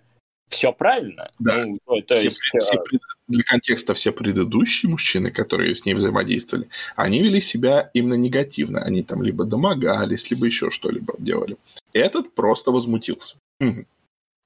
все 0.48 0.72
правильно. 0.72 1.30
Да. 1.38 1.64
Ну, 1.66 1.78
то 2.02 2.14
все, 2.14 2.28
есть, 2.28 2.38
все, 2.38 2.78
э, 2.78 2.98
для 3.28 3.42
контекста 3.42 3.94
все 3.94 4.12
предыдущие 4.12 4.90
мужчины, 4.90 5.30
которые 5.30 5.74
с 5.74 5.84
ней 5.84 5.94
взаимодействовали, 5.94 6.68
они 6.94 7.20
вели 7.20 7.40
себя 7.40 7.90
именно 7.94 8.14
негативно. 8.14 8.82
Они 8.82 9.02
там 9.02 9.22
либо 9.22 9.44
домогались, 9.44 10.30
либо 10.30 10.46
еще 10.46 10.70
что-либо 10.70 11.14
делали. 11.18 11.56
Этот 11.92 12.32
просто 12.34 12.70
возмутился. 12.70 13.36
Мгм. 13.58 13.86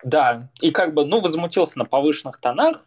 Да, 0.02 0.48
и 0.60 0.70
как 0.70 0.94
бы, 0.94 1.04
ну, 1.04 1.20
возмутился 1.20 1.78
на 1.78 1.84
повышенных 1.84 2.38
тонах. 2.40 2.86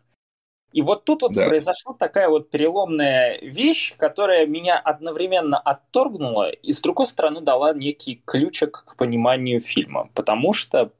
И 0.73 0.81
вот 0.81 1.05
тут 1.05 1.21
вот 1.23 1.33
Да. 1.35 1.47
произошла 1.47 1.93
такая 1.93 2.29
вот 2.29 2.49
переломная 2.49 3.39
вещь, 3.41 3.95
которая 3.97 4.47
меня 4.47 4.79
одновременно 4.79 5.57
отторгнула 5.59 6.49
и, 6.49 6.73
с 6.73 6.81
другой 6.81 7.07
стороны, 7.07 7.41
дала 7.41 7.73
некий 7.73 8.21
ключик 8.25 8.83
к 8.87 8.95
пониманию 8.97 9.61
фильма. 9.61 10.09
Потому 10.15 10.53
что 10.53 10.91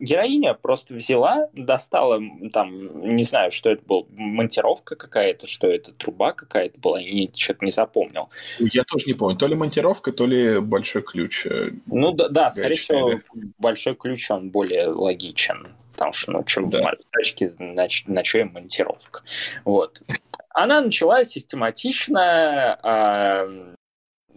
героиня 0.00 0.54
просто 0.54 0.94
взяла, 0.94 1.48
достала, 1.52 2.20
там, 2.52 3.14
не 3.16 3.24
знаю, 3.24 3.50
что 3.50 3.70
это 3.70 3.82
был, 3.84 4.06
монтировка 4.16 4.96
какая-то, 4.96 5.46
что 5.46 5.66
это, 5.68 5.92
труба 5.92 6.32
какая-то 6.32 6.80
была, 6.80 7.00
я 7.00 7.28
что-то 7.34 7.64
не 7.64 7.70
запомнил. 7.70 8.28
Я 8.58 8.84
тоже 8.84 9.06
не 9.06 9.14
помню, 9.14 9.36
то 9.36 9.46
ли 9.46 9.54
монтировка, 9.54 10.12
то 10.12 10.26
ли 10.26 10.60
большой 10.60 11.02
ключ. 11.02 11.46
Э, 11.46 11.70
Ну 11.86 12.12
да, 12.12 12.28
да 12.28 12.50
скорее 12.50 12.74
всего, 12.76 13.20
большой 13.58 13.94
ключ, 13.94 14.30
он 14.30 14.50
более 14.50 14.88
логичен. 14.88 15.68
Потому 15.92 16.12
что, 16.12 16.32
ну, 16.32 16.44
что 16.46 16.66
Да. 16.66 16.92
тачки, 17.10 17.52
на, 17.58 17.88
на 18.06 18.22
чё 18.22 18.40
им 18.40 18.52
монтировка. 18.52 19.22
Вот. 19.64 20.02
Она 20.50 20.82
начала 20.82 21.24
систематично 21.24 22.78
а, 22.82 23.74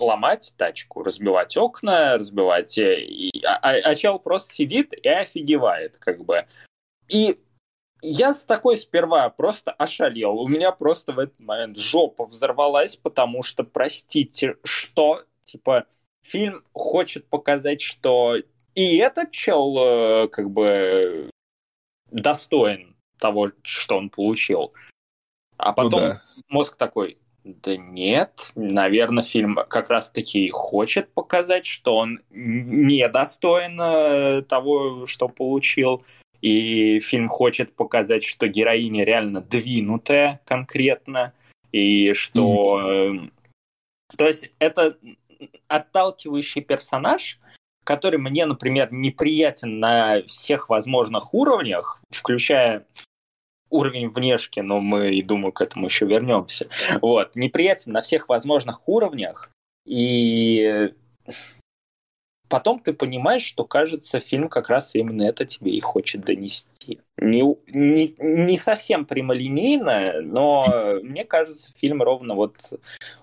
ломать 0.04 0.54
тачку, 0.58 1.04
разбивать 1.04 1.56
окна, 1.58 2.16
разбивать... 2.16 2.78
э, 2.78 3.02
и- 3.02 3.44
а, 3.44 3.58
а- 3.58 3.90
а 3.90 3.96
чел 3.96 4.20
просто 4.20 4.54
сидит 4.54 4.94
и 4.94 5.08
офигевает, 5.08 5.98
как 5.98 6.24
бы. 6.24 6.46
И 7.08 7.40
я 8.02 8.34
с 8.34 8.46
такой 8.46 8.78
сперва 8.78 9.30
просто 9.30 9.72
ошалел. 9.72 10.40
У 10.40 10.48
меня 10.48 10.72
просто 10.72 11.12
в 11.12 11.20
этот 11.20 11.40
момент 11.40 11.78
жопа 11.78 12.26
взорвалась, 12.26 12.96
потому 12.96 13.44
что, 13.44 13.64
простите, 13.64 14.56
что? 14.64 15.26
Типа, 15.44 15.86
фильм 16.24 16.64
хочет 16.74 17.28
показать, 17.28 17.82
что 17.82 18.38
и 18.76 18.98
этот 18.98 19.32
чел 19.32 19.76
э, 19.78 20.28
как 20.30 20.50
бы 20.52 21.30
достоин 22.12 22.96
того, 23.18 23.50
что 23.64 23.98
он 23.98 24.10
получил. 24.10 24.74
А 25.58 25.70
ну 25.70 25.76
потом 25.76 26.00
да. 26.00 26.24
мозг 26.48 26.78
такой, 26.78 27.18
да 27.44 27.78
нет, 27.78 28.52
наверное, 28.56 29.24
фильм 29.24 29.56
как 29.68 29.90
раз-таки 29.90 30.50
хочет 30.50 31.12
показать, 31.14 31.66
что 31.66 31.96
он 31.96 32.20
недостоин 32.30 33.80
э, 33.82 34.42
того, 34.44 35.06
что 35.06 35.30
получил. 35.30 36.04
И 36.42 37.00
фильм 37.02 37.28
хочет 37.28 37.76
показать, 37.76 38.24
что 38.24 38.48
героиня 38.48 39.04
реально 39.04 39.42
двинутая 39.42 40.42
конкретно, 40.46 41.34
и 41.72 42.14
что... 42.14 42.80
э, 42.90 43.30
То 44.18 44.26
есть 44.26 44.52
это 44.60 44.98
отталкивающий 45.68 46.62
персонаж, 46.62 47.40
который 47.84 48.20
мне, 48.20 48.46
например, 48.46 48.90
неприятен 48.92 49.80
на 49.80 50.22
всех 50.28 50.70
возможных 50.70 51.34
уровнях, 51.34 52.02
включая 52.12 52.86
уровень 53.70 54.10
внешки, 54.10 54.60
но 54.60 54.80
мы, 54.80 55.12
и 55.12 55.22
думаю, 55.22 55.52
к 55.52 55.62
этому 55.62 55.86
еще 55.86 56.06
вернемся. 56.06 56.68
Вот, 57.02 57.36
неприятен 57.36 57.94
на 57.94 58.02
всех 58.02 58.30
возможных 58.30 58.88
уровнях, 58.88 59.52
и 59.86 60.94
потом 62.50 62.80
ты 62.80 62.94
понимаешь, 62.94 63.44
что, 63.44 63.64
кажется, 63.64 64.20
фильм 64.20 64.50
как 64.50 64.70
раз 64.70 64.96
именно 64.96 65.24
это 65.24 65.46
тебе 65.46 65.72
и 65.72 65.80
хочет 65.80 66.26
донести. 66.26 67.00
Не, 67.18 67.44
не, 67.68 68.14
не 68.20 68.58
совсем 68.58 69.06
прямолинейно, 69.06 70.22
но 70.22 71.00
мне 71.04 71.24
кажется, 71.24 71.72
фильм 71.80 72.02
ровно 72.02 72.36
вот... 72.36 72.58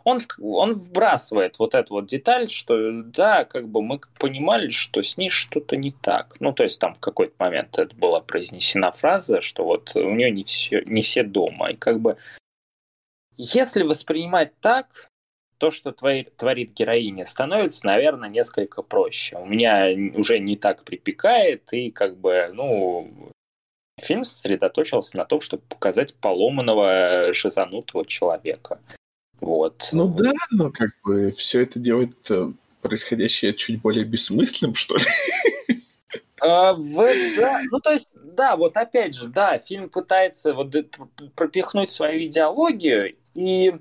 Он, 0.04 0.20
он 0.40 0.74
вбрасывает 0.74 1.58
вот 1.58 1.74
эту 1.74 1.94
вот 1.94 2.06
деталь, 2.06 2.48
что 2.48 3.02
да, 3.02 3.44
как 3.44 3.68
бы 3.68 3.82
мы 3.82 4.00
понимали, 4.18 4.68
что 4.68 5.02
с 5.02 5.16
ней 5.16 5.30
что-то 5.30 5.76
не 5.76 5.92
так. 5.92 6.36
Ну, 6.40 6.52
то 6.52 6.62
есть 6.62 6.78
там 6.78 6.94
в 6.94 7.00
какой-то 7.00 7.34
момент 7.38 7.78
это 7.78 7.94
была 7.96 8.20
произнесена 8.20 8.92
фраза, 8.92 9.42
что 9.42 9.64
вот 9.64 9.94
у 9.96 10.10
нее 10.10 10.30
не 10.30 10.44
все, 10.44 10.82
не 10.86 11.02
все 11.02 11.22
дома. 11.24 11.70
И 11.70 11.76
как 11.76 12.00
бы 12.00 12.16
если 13.36 13.82
воспринимать 13.82 14.58
так, 14.60 15.10
то, 15.58 15.70
что 15.70 15.90
твори- 15.90 16.30
творит 16.36 16.72
героиня, 16.72 17.24
становится, 17.24 17.86
наверное, 17.86 18.28
несколько 18.28 18.82
проще. 18.82 19.36
У 19.36 19.46
меня 19.46 19.88
уже 20.14 20.38
не 20.38 20.56
так 20.56 20.84
припекает, 20.84 21.72
и 21.72 21.90
как 21.90 22.18
бы, 22.18 22.50
ну, 22.52 23.32
фильм 24.00 24.24
сосредоточился 24.24 25.16
на 25.16 25.24
том, 25.24 25.40
чтобы 25.40 25.62
показать 25.68 26.14
поломанного, 26.14 27.32
шизанутого 27.32 28.04
человека. 28.06 28.80
Вот. 29.40 29.88
Ну 29.92 30.08
да, 30.08 30.32
но 30.50 30.70
как 30.70 30.90
бы 31.04 31.30
все 31.32 31.62
это 31.62 31.78
делает 31.78 32.30
э, 32.30 32.50
происходящее 32.82 33.54
чуть 33.54 33.80
более 33.80 34.04
бессмысленным, 34.04 34.74
что 34.74 34.96
ли. 34.96 35.04
А, 36.40 36.74
в- 36.74 37.36
да, 37.36 37.62
ну, 37.70 37.80
то 37.80 37.92
есть, 37.92 38.10
да, 38.14 38.56
вот 38.56 38.76
опять 38.76 39.14
же, 39.14 39.28
да, 39.28 39.58
фильм 39.58 39.88
пытается 39.88 40.52
вот 40.52 40.74
э, 40.74 40.82
пр- 40.82 41.30
пропихнуть 41.34 41.90
свою 41.90 42.26
идеологию, 42.26 43.16
и 43.34 43.74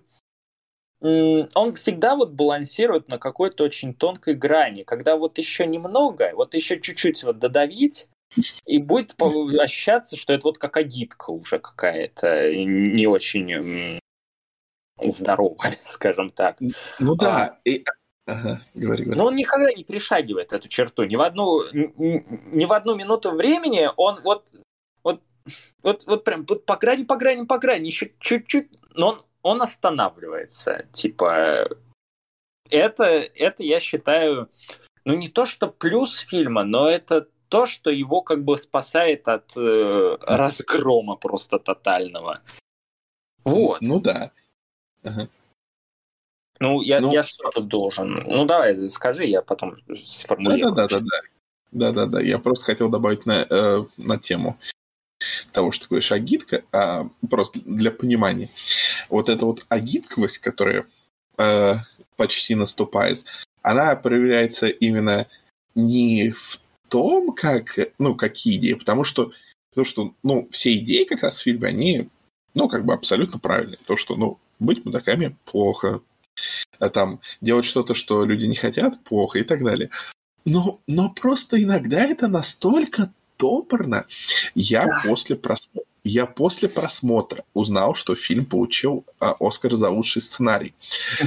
он 1.06 1.74
всегда 1.74 2.16
вот 2.16 2.32
балансирует 2.32 3.08
на 3.10 3.18
какой-то 3.18 3.64
очень 3.64 3.94
тонкой 3.94 4.34
грани, 4.36 4.84
когда 4.84 5.16
вот 5.18 5.38
еще 5.38 5.68
немного, 5.68 6.32
вот 6.36 6.54
еще 6.54 6.80
чуть-чуть 6.80 7.24
вот 7.24 7.40
додавить, 7.40 8.08
и 8.66 8.80
будет 8.80 9.16
ощущаться, 9.60 10.16
что 10.18 10.34
это 10.34 10.48
вот 10.48 10.58
как 10.58 10.78
агитка 10.78 11.32
уже 11.32 11.60
какая-то, 11.60 12.54
не 12.54 13.08
очень 13.08 14.00
здоровая, 15.14 15.78
скажем 15.84 16.32
так. 16.32 16.58
Ну 17.00 17.16
да. 17.16 17.60
и- 17.66 17.84
Ага, 18.28 18.60
говори, 18.74 19.04
говори. 19.04 19.20
Но 19.20 19.28
он 19.28 19.36
никогда 19.36 19.72
не 19.72 19.84
перешагивает 19.84 20.52
эту 20.52 20.68
черту. 20.68 21.04
Ни 21.04 21.16
в 21.16 21.22
одну, 21.22 21.62
н- 21.62 21.94
н- 21.96 22.42
ни 22.54 22.66
в 22.66 22.74
одну 22.74 22.96
минуту 22.96 23.30
времени 23.30 23.88
он 23.98 24.20
вот, 24.24 24.48
вот, 25.04 25.22
вот, 25.84 26.08
вот 26.08 26.24
прям 26.24 26.44
вот 26.50 26.66
по 26.66 26.76
грани, 26.76 27.04
по 27.04 27.18
грани, 27.18 27.46
по 27.46 27.60
грани, 27.60 27.86
еще 27.86 28.12
чуть-чуть, 28.20 28.70
но 28.96 29.10
он, 29.10 29.26
он 29.46 29.62
останавливается. 29.62 30.88
Типа, 30.92 31.70
это, 32.72 33.04
это 33.04 33.64
я 33.64 33.80
считаю, 33.80 34.50
ну 35.06 35.14
не 35.14 35.30
то, 35.30 35.46
что 35.46 35.68
плюс 35.68 36.18
фильма, 36.18 36.64
но 36.64 36.90
это 36.90 37.28
то, 37.48 37.68
что 37.68 37.92
его 37.92 38.22
как 38.22 38.44
бы 38.44 38.58
спасает 38.58 39.28
от 39.28 39.56
э, 39.56 40.18
разгрома 40.22 41.16
просто 41.16 41.60
тотального. 41.60 42.42
Вот. 43.44 43.82
Ну 43.82 44.00
да. 44.00 44.32
Ага. 45.04 45.30
Ну, 46.60 46.82
я, 46.82 47.00
Ну, 47.00 47.14
я 47.14 47.22
что 47.22 47.52
тут 47.52 47.68
должен? 47.68 48.24
Ну, 48.28 48.46
давай, 48.46 48.90
скажи, 48.90 49.26
я 49.26 49.44
потом 49.44 49.78
сформулирую. 49.94 50.74
Да-да-да-да-да. 50.74 51.22
Да-да-да, 51.72 52.22
я 52.22 52.40
просто 52.40 52.66
хотел 52.66 52.90
добавить 52.90 53.28
на, 53.28 53.46
э, 53.48 53.86
на 53.98 54.18
тему 54.18 54.58
того, 55.52 55.72
что 55.72 55.84
такое 55.84 56.02
агитка, 56.12 56.64
а, 56.72 57.08
просто 57.30 57.60
для 57.64 57.92
понимания. 57.92 58.50
Вот 59.10 59.30
эта 59.30 59.46
вот 59.46 59.66
агитковость, 59.70 60.40
которая 60.40 60.86
э, 61.38 61.76
почти 62.16 62.56
наступает, 62.56 63.24
она 63.62 63.96
проявляется 63.96 64.68
именно 64.68 65.28
не 65.74 66.32
в 66.32 66.62
том, 66.88 67.34
как, 67.34 67.78
ну, 68.00 68.16
какие 68.16 68.58
идеи, 68.58 68.74
потому 68.74 69.04
что, 69.04 69.32
потому 69.72 69.86
что, 69.86 70.14
ну, 70.24 70.48
все 70.52 70.76
идеи 70.76 71.04
как 71.04 71.24
раз 71.24 71.40
в 71.40 71.44
фильме, 71.44 71.68
они, 71.68 72.10
ну, 72.54 72.70
как 72.70 72.86
бы 72.86 72.94
абсолютно 72.94 73.40
правильные. 73.40 73.80
То, 73.86 73.96
что, 73.98 74.16
ну, 74.16 74.40
быть 74.60 74.86
мудаками 74.86 75.36
плохо, 75.46 76.02
а 76.80 76.90
там 76.90 77.20
делать 77.42 77.66
что-то, 77.66 77.94
что 77.94 78.26
люди 78.26 78.46
не 78.46 78.56
хотят, 78.56 79.04
плохо 79.04 79.40
и 79.40 79.44
так 79.44 79.64
далее. 79.64 79.90
Но, 80.46 80.80
но 80.88 81.10
просто 81.10 81.62
иногда 81.62 82.06
это 82.06 82.28
настолько 82.28 83.12
топорно. 83.38 84.06
Я 84.54 84.86
Да. 84.86 85.02
после 85.04 85.36
просмотра 85.36 85.84
я 86.06 86.28
после 86.28 86.70
просмотра 86.70 87.44
узнал, 87.54 87.96
что 87.96 88.16
фильм 88.16 88.46
получил 88.46 89.04
а, 89.20 89.36
Оскар 89.40 89.74
за 89.74 89.90
лучший 89.90 90.22
сценарий. 90.22 90.76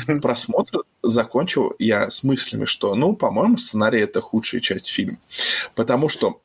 Просмотр 0.22 0.84
закончил 1.02 1.74
я 1.80 2.08
с 2.08 2.22
мыслями, 2.22 2.64
что, 2.64 2.94
ну, 2.94 3.16
по-моему, 3.16 3.58
сценарий 3.58 4.00
это 4.00 4.20
худшая 4.20 4.60
часть 4.60 4.86
фильма. 4.86 5.18
Потому 5.74 6.08
что 6.08 6.40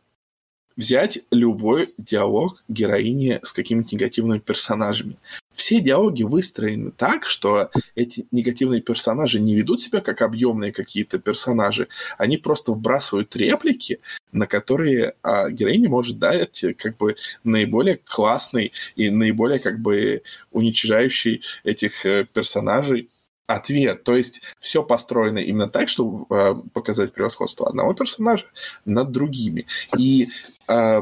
взять 0.76 1.20
любой 1.32 1.94
диалог 1.98 2.64
героини 2.68 3.40
с 3.44 3.54
какими-то 3.54 3.96
негативными 3.96 4.40
персонажами. 4.40 5.18
Все 5.54 5.80
диалоги 5.80 6.24
выстроены 6.24 6.92
так, 6.92 7.26
что 7.26 7.70
эти 7.96 8.26
негативные 8.32 8.82
персонажи 8.82 9.40
не 9.40 9.56
ведут 9.56 9.82
себя 9.82 10.02
как 10.02 10.22
объемные 10.22 10.72
какие-то 10.72 11.20
персонажи. 11.20 11.88
Они 12.18 12.38
просто 12.38 12.72
вбрасывают 12.72 13.36
реплики, 13.36 14.00
на 14.32 14.48
которые 14.48 15.14
а, 15.22 15.50
героиня 15.50 15.90
может 15.90 16.18
дать 16.18 16.66
как 16.78 16.98
бы 16.98 17.16
наиболее 17.44 18.00
классный 18.04 18.72
и 18.96 19.12
наиболее 19.12 19.60
как 19.60 19.80
бы 19.80 20.24
уничижающий 20.52 21.44
этих 21.64 22.06
э, 22.06 22.26
персонажей 22.32 23.10
ответ. 23.48 24.04
То 24.04 24.16
есть 24.16 24.42
все 24.60 24.84
построено 24.84 25.40
именно 25.40 25.68
так, 25.68 25.90
чтобы 25.90 26.26
э, 26.30 26.56
показать 26.74 27.14
превосходство 27.14 27.68
одного 27.68 27.94
персонажа 27.94 28.46
над 28.86 29.12
другими. 29.12 29.66
И 29.98 30.30
э, 30.68 31.02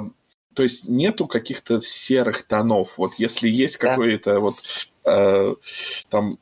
то 0.54 0.64
есть 0.64 0.88
нету 0.90 1.28
каких-то 1.28 1.82
серых 1.82 2.44
тонов. 2.44 2.98
Вот 2.98 3.16
если 3.16 3.48
есть 3.48 3.80
да. 3.80 3.90
какой-то 3.90 4.40
вот 4.40 4.56
там 5.04 6.38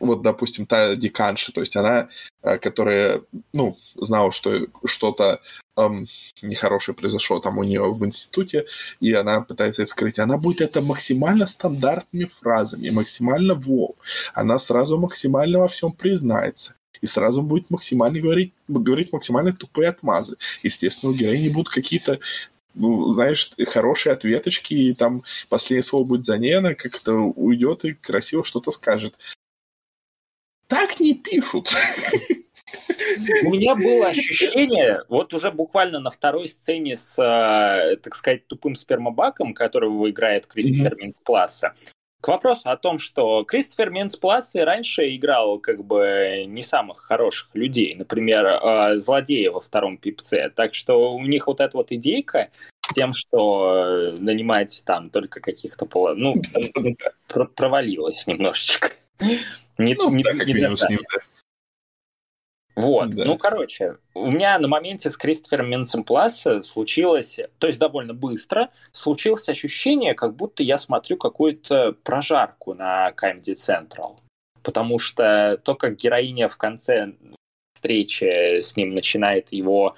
вот, 0.00 0.22
допустим, 0.22 0.66
та 0.66 0.94
деканша, 0.96 1.52
то 1.52 1.60
есть 1.60 1.76
она, 1.76 2.08
э, 2.42 2.58
которая, 2.58 3.22
ну, 3.52 3.76
знала, 3.96 4.32
что 4.32 4.66
что-то 4.84 5.40
эм, 5.76 6.06
нехорошее 6.42 6.94
произошло 6.94 7.40
там 7.40 7.58
у 7.58 7.64
нее 7.64 7.92
в 7.92 8.04
институте, 8.04 8.66
и 9.00 9.12
она 9.12 9.40
пытается 9.40 9.82
это 9.82 9.90
скрыть. 9.90 10.18
Она 10.18 10.36
будет 10.36 10.60
это 10.60 10.82
максимально 10.82 11.46
стандартными 11.46 12.26
фразами, 12.26 12.90
максимально 12.90 13.54
вол. 13.54 13.96
Она 14.34 14.58
сразу 14.58 14.98
максимально 14.98 15.60
во 15.60 15.68
всем 15.68 15.92
признается 15.92 16.74
и 17.00 17.06
сразу 17.06 17.42
будет 17.42 17.70
максимально 17.70 18.20
говорить, 18.20 18.52
говорить 18.68 19.12
максимально 19.12 19.52
тупые 19.52 19.88
отмазы. 19.88 20.36
Естественно, 20.62 21.12
у 21.12 21.14
героини 21.14 21.48
будут 21.48 21.72
какие-то 21.72 22.18
ну, 22.74 23.10
знаешь, 23.10 23.52
хорошие 23.66 24.12
ответочки, 24.12 24.74
и 24.74 24.94
там 24.94 25.22
последнее 25.48 25.82
слово 25.82 26.04
будет 26.04 26.24
за 26.24 26.38
ней, 26.38 26.56
она 26.56 26.74
как-то 26.74 27.12
уйдет 27.14 27.84
и 27.84 27.94
красиво 27.94 28.44
что-то 28.44 28.70
скажет. 28.70 29.16
Так 30.66 31.00
не 31.00 31.14
пишут. 31.14 31.74
У 33.44 33.50
меня 33.50 33.74
было 33.74 34.08
ощущение, 34.08 35.02
вот 35.08 35.34
уже 35.34 35.50
буквально 35.50 35.98
на 35.98 36.10
второй 36.10 36.46
сцене 36.46 36.96
с, 36.96 37.18
э, 37.18 37.96
так 37.96 38.14
сказать, 38.14 38.46
тупым 38.46 38.76
спермобаком, 38.76 39.52
которого 39.52 40.08
играет 40.08 40.46
Кристофер 40.46 40.94
mm-hmm. 40.94 40.98
Минскласса, 40.98 41.74
к 42.20 42.28
вопросу 42.28 42.68
о 42.68 42.76
том, 42.76 42.98
что 42.98 43.44
Кристофер 43.44 43.90
Минсплас 43.90 44.54
раньше 44.54 45.14
играл 45.16 45.58
как 45.58 45.84
бы 45.84 46.44
не 46.46 46.62
самых 46.62 46.98
хороших 46.98 47.48
людей, 47.54 47.94
например, 47.94 48.46
э, 48.46 48.96
злодея 48.96 49.50
во 49.50 49.60
втором 49.60 49.96
пипце. 49.96 50.50
Так 50.50 50.74
что 50.74 51.14
у 51.14 51.22
них 51.22 51.46
вот 51.46 51.60
эта 51.60 51.76
вот 51.76 51.92
идейка 51.92 52.50
с 52.82 52.94
тем, 52.94 53.12
что 53.12 54.12
нанимать 54.18 54.82
там 54.84 55.10
только 55.10 55.40
каких-то 55.40 55.86
пола... 55.86 56.14
ну, 56.14 56.34
провалилась 57.56 58.26
немножечко. 58.26 58.90
Не, 59.78 59.94
ну, 59.94 60.10
не, 60.10 60.22
так, 60.22 60.46
не, 60.46 60.52
не 60.52 60.76
с 60.76 60.90
ним, 60.90 61.00
да. 61.10 61.20
Вот, 62.76 63.10
да. 63.10 63.24
ну, 63.24 63.36
короче, 63.36 63.96
у 64.14 64.30
меня 64.30 64.58
на 64.58 64.68
моменте 64.68 65.10
с 65.10 65.16
Кристофером 65.16 65.68
Минцем 65.68 66.04
Пласа 66.04 66.62
случилось, 66.62 67.38
то 67.58 67.66
есть 67.66 67.78
довольно 67.78 68.14
быстро, 68.14 68.70
случилось 68.92 69.48
ощущение, 69.48 70.14
как 70.14 70.34
будто 70.36 70.62
я 70.62 70.78
смотрю 70.78 71.16
какую-то 71.16 71.92
прожарку 72.04 72.74
на 72.74 73.10
Comedy 73.10 73.54
Central. 73.54 74.18
Потому 74.62 74.98
что 74.98 75.58
то, 75.62 75.74
как 75.74 75.96
героиня 75.96 76.48
в 76.48 76.56
конце 76.56 77.14
встречи 77.74 78.60
с 78.60 78.76
ним 78.76 78.94
начинает 78.94 79.52
его, 79.52 79.94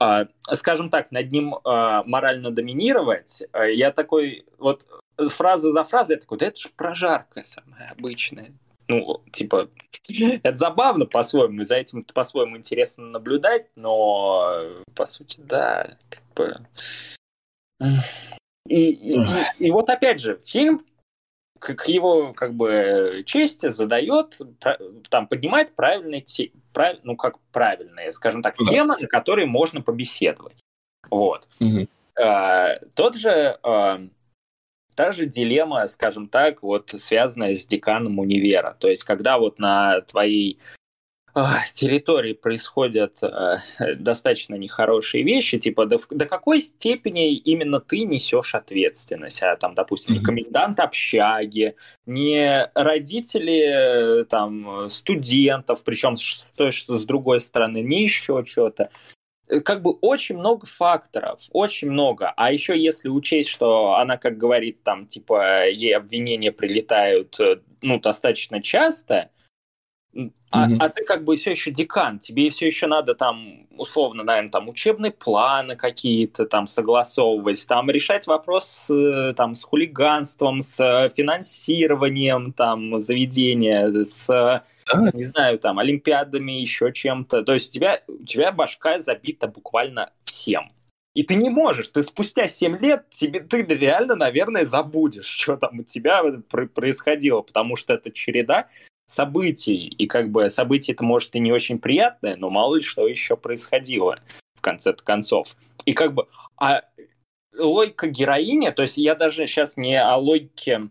э, 0.00 0.26
скажем 0.52 0.90
так, 0.90 1.10
над 1.12 1.32
ним 1.32 1.54
э, 1.54 2.02
морально 2.04 2.50
доминировать, 2.50 3.42
э, 3.52 3.72
я 3.72 3.90
такой, 3.90 4.44
вот 4.58 4.84
фраза 5.16 5.72
за 5.72 5.84
фразой, 5.84 6.16
я 6.16 6.20
такой, 6.20 6.38
да 6.38 6.46
это 6.46 6.60
же 6.60 6.68
прожарка 6.76 7.42
самая 7.42 7.90
обычная 7.90 8.52
ну, 8.88 9.22
типа, 9.32 9.68
это 10.08 10.56
забавно 10.56 11.06
по-своему, 11.06 11.64
за 11.64 11.76
этим 11.76 12.04
по-своему 12.04 12.56
интересно 12.56 13.06
наблюдать, 13.06 13.66
но, 13.76 14.62
по 14.94 15.06
сути, 15.06 15.40
да, 15.40 15.96
как 16.08 16.22
бы... 16.34 16.66
И, 18.68 18.90
и, 18.90 19.18
и, 19.18 19.24
и 19.58 19.70
вот 19.72 19.90
опять 19.90 20.20
же, 20.20 20.38
фильм 20.44 20.80
к 21.62 21.86
его 21.86 22.32
как 22.32 22.54
бы 22.54 23.22
чести 23.24 23.70
задает, 23.70 24.40
там 25.08 25.28
поднимает 25.28 25.74
правильные, 25.74 26.20
те, 26.20 26.50
прав, 26.72 26.98
ну 27.04 27.16
как 27.16 27.38
правильные, 27.52 28.12
скажем 28.12 28.42
так, 28.42 28.56
темы, 28.56 28.96
на 29.00 29.06
которые 29.06 29.46
можно 29.46 29.80
побеседовать. 29.80 30.60
Вот. 31.08 31.48
Угу. 31.60 31.86
А, 32.20 32.78
тот 32.94 33.14
же 33.14 33.58
а, 33.62 34.00
Та 34.94 35.12
же 35.12 35.26
дилемма, 35.26 35.86
скажем 35.86 36.28
так, 36.28 36.62
вот 36.62 36.90
связанная 36.96 37.54
с 37.54 37.66
деканом 37.66 38.18
универа. 38.18 38.76
То 38.78 38.88
есть, 38.88 39.04
когда 39.04 39.38
вот 39.38 39.58
на 39.58 40.00
твоей 40.02 40.58
территории 41.74 42.34
происходят 42.34 43.22
э, 43.22 43.56
достаточно 43.96 44.54
нехорошие 44.54 45.24
вещи, 45.24 45.58
типа 45.58 45.86
до, 45.86 45.98
до 46.10 46.26
какой 46.26 46.60
степени 46.60 47.34
именно 47.34 47.80
ты 47.80 48.04
несешь 48.04 48.54
ответственность, 48.54 49.42
а 49.42 49.56
там, 49.56 49.74
допустим, 49.74 50.14
не 50.14 50.20
комендант 50.20 50.78
общаги, 50.80 51.74
не 52.04 52.70
родители 52.74 54.20
э, 54.20 54.24
там 54.26 54.90
студентов, 54.90 55.82
причем 55.84 56.16
с 56.18 56.52
той, 56.54 56.70
что 56.70 56.98
с 56.98 57.04
другой 57.04 57.40
стороны, 57.40 57.80
не 57.80 58.02
еще 58.02 58.44
что-то. 58.44 58.90
Э, 59.52 59.60
как 59.60 59.82
бы 59.82 59.92
очень 60.00 60.38
много 60.38 60.66
факторов, 60.66 61.42
очень 61.52 61.90
много. 61.90 62.32
А 62.36 62.52
еще 62.52 62.78
если 62.78 63.08
учесть, 63.08 63.50
что 63.50 63.96
она, 63.96 64.16
как 64.16 64.38
говорит, 64.38 64.82
там, 64.82 65.06
типа, 65.06 65.68
ей 65.68 65.94
обвинения 65.94 66.52
прилетают, 66.52 67.38
э, 67.38 67.60
ну, 67.82 68.00
достаточно 68.00 68.62
часто, 68.62 69.30
а, 70.14 70.68
mm-hmm. 70.68 70.76
а 70.80 70.88
ты 70.90 71.04
как 71.04 71.24
бы 71.24 71.36
все 71.36 71.52
еще 71.52 71.70
декан, 71.70 72.18
тебе 72.18 72.50
все 72.50 72.66
еще 72.66 72.86
надо 72.86 73.14
там, 73.14 73.66
условно, 73.70 74.22
наверное, 74.22 74.50
там 74.50 74.68
учебные 74.68 75.10
планы 75.10 75.76
какие-то 75.76 76.44
там 76.44 76.66
согласовывать, 76.66 77.66
там 77.66 77.88
решать 77.90 78.26
вопрос 78.26 78.66
с, 78.66 79.34
там, 79.34 79.54
с 79.54 79.64
хулиганством, 79.64 80.60
с 80.60 81.08
финансированием 81.16 82.52
там 82.52 82.98
заведения, 82.98 84.04
с, 84.04 84.26
да. 84.26 85.10
не 85.14 85.24
знаю, 85.24 85.58
там, 85.58 85.78
олимпиадами, 85.78 86.52
еще 86.52 86.92
чем-то. 86.92 87.42
То 87.42 87.54
есть 87.54 87.70
у 87.70 87.72
тебя, 87.72 88.02
у 88.06 88.24
тебя 88.24 88.52
башка 88.52 88.98
забита 88.98 89.48
буквально 89.48 90.12
всем. 90.24 90.72
И 91.14 91.22
ты 91.24 91.34
не 91.34 91.50
можешь, 91.50 91.88
ты 91.88 92.02
спустя 92.02 92.46
7 92.46 92.78
лет, 92.78 93.08
тебе, 93.10 93.40
ты 93.40 93.62
реально, 93.62 94.16
наверное, 94.16 94.64
забудешь, 94.64 95.26
что 95.26 95.56
там 95.56 95.80
у 95.80 95.82
тебя 95.82 96.22
происходило, 96.74 97.42
потому 97.42 97.76
что 97.76 97.94
это 97.94 98.10
череда 98.10 98.68
событий, 99.06 99.86
и 99.86 100.06
как 100.06 100.30
бы 100.30 100.48
событие 100.50 100.94
это 100.94 101.04
может 101.04 101.34
и 101.34 101.40
не 101.40 101.52
очень 101.52 101.78
приятное, 101.78 102.36
но 102.36 102.50
мало 102.50 102.76
ли 102.76 102.82
что 102.82 103.06
еще 103.06 103.36
происходило 103.36 104.18
в 104.54 104.60
конце 104.60 104.92
концов. 104.92 105.56
И 105.84 105.92
как 105.92 106.14
бы, 106.14 106.28
а 106.56 106.82
логика 107.56 108.06
героини, 108.06 108.70
то 108.70 108.82
есть 108.82 108.96
я 108.96 109.14
даже 109.14 109.46
сейчас 109.46 109.76
не 109.76 110.00
о 110.00 110.16
логике, 110.16 110.88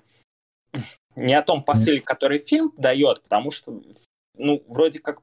не 1.16 1.34
о 1.34 1.42
том 1.42 1.64
посыле, 1.64 2.02
который 2.02 2.38
фильм 2.38 2.74
дает, 2.78 3.22
потому 3.22 3.52
что, 3.52 3.82
ну, 4.38 4.64
вроде 4.68 5.00
как 5.00 5.22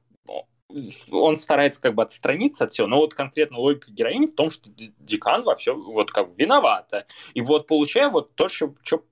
он 1.10 1.36
старается 1.38 1.80
как 1.80 1.94
бы 1.94 2.02
отстраниться 2.02 2.64
от 2.64 2.72
всего, 2.72 2.86
но 2.86 2.96
вот 2.96 3.14
конкретно 3.14 3.58
логика 3.58 3.90
героини 3.90 4.26
в 4.26 4.34
том, 4.34 4.50
что 4.50 4.70
декан 4.98 5.42
во 5.42 5.56
всем 5.56 5.82
вот 5.82 6.10
как 6.10 6.28
бы 6.28 6.34
виновата. 6.36 7.06
И 7.32 7.40
вот 7.40 7.66
получая 7.66 8.10
вот 8.10 8.34
то, 8.34 8.48
что, 8.48 8.74
что 8.82 9.04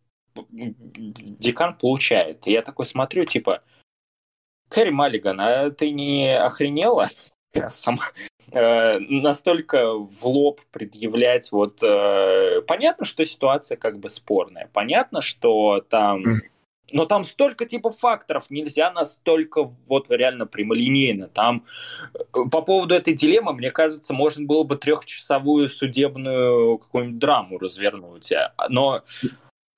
декан 0.50 1.76
получает. 1.76 2.46
И 2.46 2.52
я 2.52 2.62
такой 2.62 2.86
смотрю, 2.86 3.24
типа, 3.24 3.60
Кэрри 4.68 4.90
Маллиган, 4.90 5.40
а 5.40 5.70
ты 5.70 5.90
не 5.90 6.36
охренела? 6.36 7.08
Сама 7.68 8.02
э, 8.52 8.98
настолько 8.98 9.94
в 9.94 10.26
лоб 10.26 10.60
предъявлять 10.70 11.50
вот 11.52 11.82
э, 11.82 12.60
понятно, 12.66 13.04
что 13.04 13.24
ситуация 13.24 13.76
как 13.76 13.98
бы 13.98 14.08
спорная, 14.08 14.68
понятно, 14.72 15.22
что 15.22 15.80
там 15.88 16.22
но 16.92 17.04
там 17.04 17.24
столько 17.24 17.66
типа 17.66 17.90
факторов, 17.90 18.50
нельзя 18.50 18.92
настолько 18.92 19.70
вот 19.88 20.10
реально 20.10 20.46
прямолинейно. 20.46 21.26
Там 21.26 21.64
э, 22.14 22.18
по 22.50 22.62
поводу 22.62 22.94
этой 22.94 23.14
дилеммы, 23.14 23.54
мне 23.54 23.70
кажется, 23.70 24.12
можно 24.12 24.46
было 24.46 24.62
бы 24.62 24.76
трехчасовую 24.76 25.68
судебную 25.68 26.78
какую-нибудь 26.78 27.18
драму 27.18 27.58
развернуть. 27.58 28.32
Но 28.68 29.02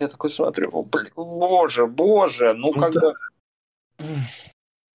я 0.00 0.08
такой 0.08 0.30
смотрю, 0.30 0.82
блин, 0.82 1.12
боже, 1.16 1.86
боже, 1.86 2.54
ну, 2.54 2.72
ну 2.74 2.80
как 2.80 2.92
да. 2.92 3.00
бы... 3.00 3.14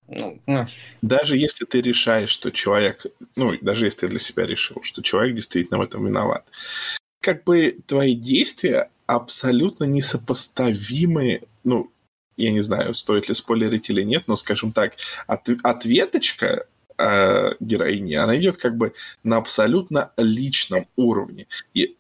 Ну, 0.08 0.41
ну. 0.47 0.66
Даже 1.01 1.38
если 1.38 1.66
ты 1.66 1.82
решаешь, 1.82 2.30
что 2.30 2.51
человек, 2.51 3.06
ну, 3.36 3.58
даже 3.62 3.86
если 3.86 4.01
ты 4.01 4.08
для 4.10 4.20
себя 4.20 4.45
решил, 4.45 4.84
что 4.84 5.01
человек 5.01 5.36
действительно 5.36 5.80
в 5.80 5.84
этом 5.84 6.06
виноват, 6.06 6.45
как 7.22 7.43
бы 7.45 7.78
твои 7.86 8.16
действия 8.16 8.89
абсолютно 9.06 9.86
несопоставимы, 9.86 11.43
ну, 11.64 11.91
я 12.36 12.51
не 12.51 12.62
знаю, 12.62 12.93
стоит 12.93 13.30
ли 13.30 13.36
спойлерить 13.36 13.89
или 13.89 14.04
нет, 14.04 14.24
но, 14.28 14.36
скажем 14.36 14.72
так, 14.72 14.95
от, 15.28 15.47
ответочка 15.64 16.66
э, 16.97 17.51
героини, 17.60 18.16
она 18.16 18.38
идет 18.38 18.58
как 18.58 18.78
бы 18.78 18.93
на 19.24 19.38
абсолютно 19.38 20.12
личном 20.18 20.88
уровне. 20.95 21.47
И 21.74 21.95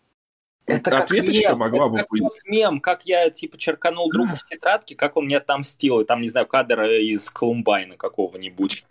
это 0.65 0.97
Ответочка 0.97 1.43
как 1.43 1.51
мем, 1.51 1.59
могла 1.59 1.85
это 1.85 1.89
бы 1.89 1.97
как 1.97 2.09
быть. 2.09 2.21
Тот 2.21 2.37
мем, 2.45 2.79
как 2.79 3.05
я 3.05 3.29
типа 3.29 3.57
черканул 3.57 4.09
друга 4.09 4.35
в 4.35 4.47
тетрадке, 4.47 4.95
как 4.95 5.17
он 5.17 5.25
мне 5.25 5.37
отомстил, 5.37 5.99
и 5.99 6.05
там, 6.05 6.21
не 6.21 6.29
знаю, 6.29 6.47
кадр 6.47 6.83
из 6.83 7.29
Колумбайна 7.29 7.97
какого-нибудь. 7.97 8.85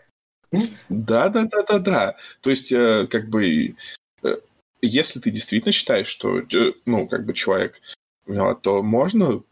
Да, 0.89 1.29
да, 1.29 1.45
да, 1.45 1.63
да, 1.63 1.79
да. 1.79 2.17
То 2.41 2.51
есть, 2.51 2.73
э, 2.73 3.07
как 3.11 3.31
бы, 3.31 3.75
э, 4.23 4.37
если 4.83 5.19
ты 5.19 5.31
действительно 5.31 5.73
считаешь, 5.73 6.09
что, 6.09 6.41
э, 6.41 6.73
ну, 6.85 7.09
как 7.09 7.25
бы 7.25 7.33
человек 7.35 7.81
то 8.63 8.83
можно 8.85 9.43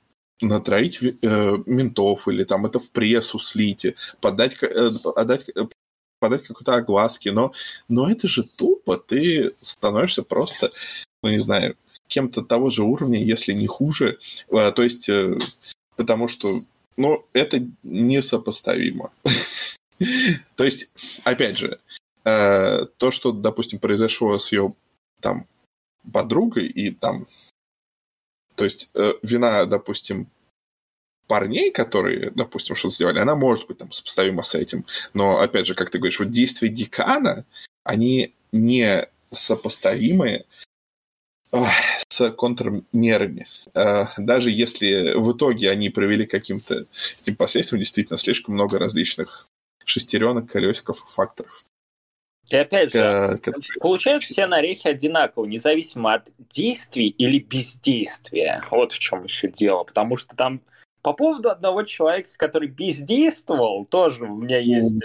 натроить 0.41 1.03
ментов 1.03 2.29
или 2.29 2.45
там 2.45 2.66
это 2.66 2.79
в 2.79 2.91
прессу 2.93 3.41
слить, 3.41 3.97
подать, 4.21 4.57
отдать, 4.62 5.51
подать 6.21 6.45
какой-то 6.45 6.77
огласки, 6.77 7.31
но, 7.31 7.53
но 7.89 8.09
это 8.09 8.29
же 8.29 8.45
тупо, 8.45 8.97
ты 8.97 9.55
становишься 9.61 10.23
просто, 10.23 10.71
ну 11.25 11.31
не 11.31 11.39
знаю, 11.39 11.77
кем-то 12.11 12.43
того 12.43 12.71
же 12.71 12.83
уровня, 12.83 13.23
если 13.23 13.53
не 13.53 13.67
хуже. 13.67 14.19
А, 14.51 14.73
то 14.73 14.83
есть, 14.83 15.09
э, 15.09 15.39
потому 15.97 16.29
что, 16.29 16.63
ну, 16.97 17.25
это 17.33 17.67
несопоставимо. 17.83 19.13
То 20.57 20.65
есть, 20.65 20.93
опять 21.25 21.59
же, 21.59 21.79
э, 22.25 22.87
то, 22.97 23.11
что, 23.11 23.33
допустим, 23.33 23.79
произошло 23.79 24.39
с 24.39 24.53
ее 24.53 24.75
там 25.21 25.47
подругой 26.13 26.67
и 26.67 26.91
там, 26.91 27.27
то 28.55 28.65
есть 28.65 28.91
э, 28.95 29.13
вина, 29.23 29.67
допустим, 29.67 30.27
парней, 31.27 31.71
которые, 31.71 32.31
допустим, 32.31 32.75
что-то 32.75 32.95
сделали, 32.95 33.19
она 33.19 33.37
может 33.37 33.67
быть 33.69 33.79
там 33.79 33.93
сопоставима 33.93 34.43
с 34.43 34.55
этим. 34.55 34.87
Но, 35.13 35.41
опять 35.41 35.67
же, 35.67 35.75
как 35.75 35.91
ты 35.91 35.99
говоришь, 35.99 36.19
вот 36.19 36.31
действия 36.31 36.71
декана, 36.71 37.45
они 37.85 38.35
не 38.53 39.07
сопоставимы 39.31 40.47
с 42.09 42.31
контрмерами. 42.33 43.47
Э, 43.75 44.05
даже 44.17 44.51
если 44.51 45.15
в 45.15 45.33
итоге 45.33 45.71
они 45.71 45.91
провели 45.91 46.27
каким-то 46.27 46.87
этим 47.21 47.37
последствиям 47.37 47.81
действительно 47.81 48.19
слишком 48.19 48.55
много 48.55 48.79
различных 48.79 49.49
шестеренок, 49.85 50.51
колесиков, 50.51 50.99
факторов. 50.99 51.65
И 52.51 52.57
опять 52.57 52.93
же, 52.93 52.99
э, 52.99 53.37
которые... 53.39 53.81
получают 53.81 54.25
все 54.25 54.47
нарехи 54.47 54.89
одинаково, 54.89 55.47
независимо 55.47 56.15
от 56.15 56.31
действий 56.39 57.09
или 57.09 57.39
бездействия. 57.39 58.65
Вот 58.71 58.93
в 58.93 58.99
чем 58.99 59.25
еще 59.25 59.49
дело. 59.49 59.85
Потому 59.85 60.17
что 60.17 60.35
там 60.35 60.61
по 61.03 61.13
поводу 61.13 61.51
одного 61.51 61.85
человека, 61.85 62.31
который 62.37 62.69
бездействовал, 62.69 63.87
тоже 63.87 64.25
у 64.25 64.37
меня 64.37 64.59
есть... 64.59 65.01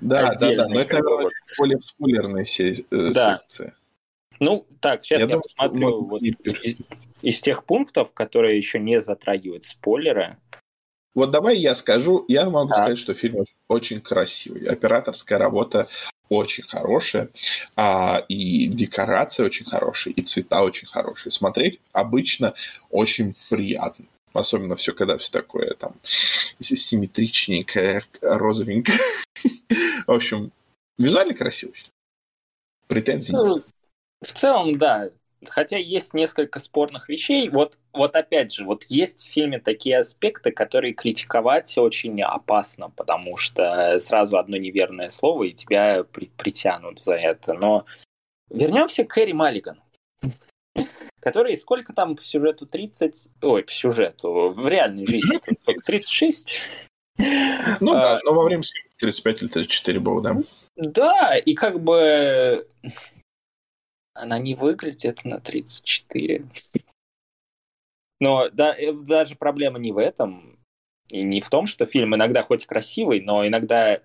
Да, 0.00 0.32
да, 0.38 0.54
да, 0.54 0.68
но 0.68 0.80
это, 0.80 1.02
наверное, 1.02 1.30
более 1.58 1.80
спойлерная 1.80 2.44
да. 2.90 3.42
Ну, 4.40 4.66
так, 4.80 5.04
сейчас 5.04 5.20
я, 5.20 5.26
я 5.26 5.26
думаю, 5.26 5.42
посмотрю 5.42 6.04
вот 6.04 6.22
из, 6.22 6.78
из 7.22 7.40
тех 7.40 7.64
пунктов, 7.64 8.12
которые 8.12 8.56
еще 8.56 8.78
не 8.78 9.00
затрагивают 9.00 9.64
спойлеры. 9.64 10.36
Вот 11.14 11.30
давай 11.30 11.56
я 11.56 11.74
скажу, 11.74 12.24
я 12.28 12.50
могу 12.50 12.72
а. 12.72 12.74
сказать, 12.74 12.98
что 12.98 13.14
фильм 13.14 13.44
очень 13.68 14.00
красивый. 14.00 14.64
Операторская 14.64 15.38
работа 15.38 15.88
очень 16.28 16.64
хорошая, 16.64 17.30
а, 17.76 18.24
и 18.28 18.66
декорация 18.66 19.46
очень 19.46 19.66
хорошая, 19.66 20.14
и 20.14 20.22
цвета 20.22 20.62
очень 20.62 20.88
хорошие. 20.88 21.30
Смотреть 21.30 21.80
обычно 21.92 22.54
очень 22.90 23.36
приятно. 23.48 24.06
Особенно 24.32 24.74
все, 24.74 24.92
когда 24.92 25.16
все 25.16 25.30
такое 25.30 25.74
там 25.74 25.94
симметричненькое, 26.60 28.02
розовенькое. 28.20 28.98
В 30.06 30.10
общем, 30.10 30.50
визуально 30.98 31.34
красивый. 31.34 31.84
Претензий 32.88 33.32
ну, 33.32 33.56
нет. 33.56 33.66
В 34.24 34.32
целом, 34.32 34.78
да. 34.78 35.10
Хотя 35.46 35.76
есть 35.76 36.14
несколько 36.14 36.58
спорных 36.58 37.08
вещей. 37.10 37.50
Вот, 37.50 37.76
вот 37.92 38.16
опять 38.16 38.52
же, 38.52 38.64
вот 38.64 38.84
есть 38.84 39.24
в 39.24 39.30
фильме 39.30 39.58
такие 39.58 39.98
аспекты, 39.98 40.50
которые 40.50 40.94
критиковать 40.94 41.76
очень 41.76 42.22
опасно, 42.22 42.88
потому 42.90 43.36
что 43.36 43.98
сразу 43.98 44.38
одно 44.38 44.56
неверное 44.56 45.10
слово, 45.10 45.44
и 45.44 45.52
тебя 45.52 46.04
при, 46.04 46.30
притянут 46.38 47.02
за 47.02 47.14
это. 47.14 47.52
Но 47.52 47.84
вернемся 48.50 49.04
к 49.04 49.08
Кэрри 49.14 49.32
Маллиган 49.32 49.80
который 51.20 51.56
сколько 51.56 51.94
там 51.94 52.16
по 52.16 52.22
сюжету 52.22 52.66
30... 52.66 53.30
Ой, 53.40 53.62
по 53.62 53.72
сюжету, 53.72 54.52
в 54.54 54.68
реальной 54.68 55.06
жизни 55.06 55.40
сколько? 55.62 55.80
36? 55.82 56.60
Ну 57.16 57.92
да, 57.92 58.16
а, 58.16 58.20
но 58.24 58.34
во 58.34 58.42
время 58.42 58.62
35 58.98 59.42
или 59.42 59.48
34 59.48 60.00
было, 60.00 60.20
да? 60.20 60.36
Да, 60.76 61.36
и 61.36 61.54
как 61.54 61.80
бы 61.80 62.66
она 64.14 64.38
не 64.38 64.54
выглядит 64.54 65.24
на 65.24 65.40
34. 65.40 66.46
Но 68.20 68.48
да, 68.50 68.74
э, 68.74 68.92
даже 68.92 69.36
проблема 69.36 69.78
не 69.78 69.92
в 69.92 69.98
этом. 69.98 70.58
И 71.08 71.22
не 71.22 71.40
в 71.40 71.50
том, 71.50 71.66
что 71.66 71.84
фильм 71.84 72.14
иногда 72.14 72.42
хоть 72.42 72.66
красивый, 72.66 73.20
но 73.20 73.46
иногда 73.46 74.00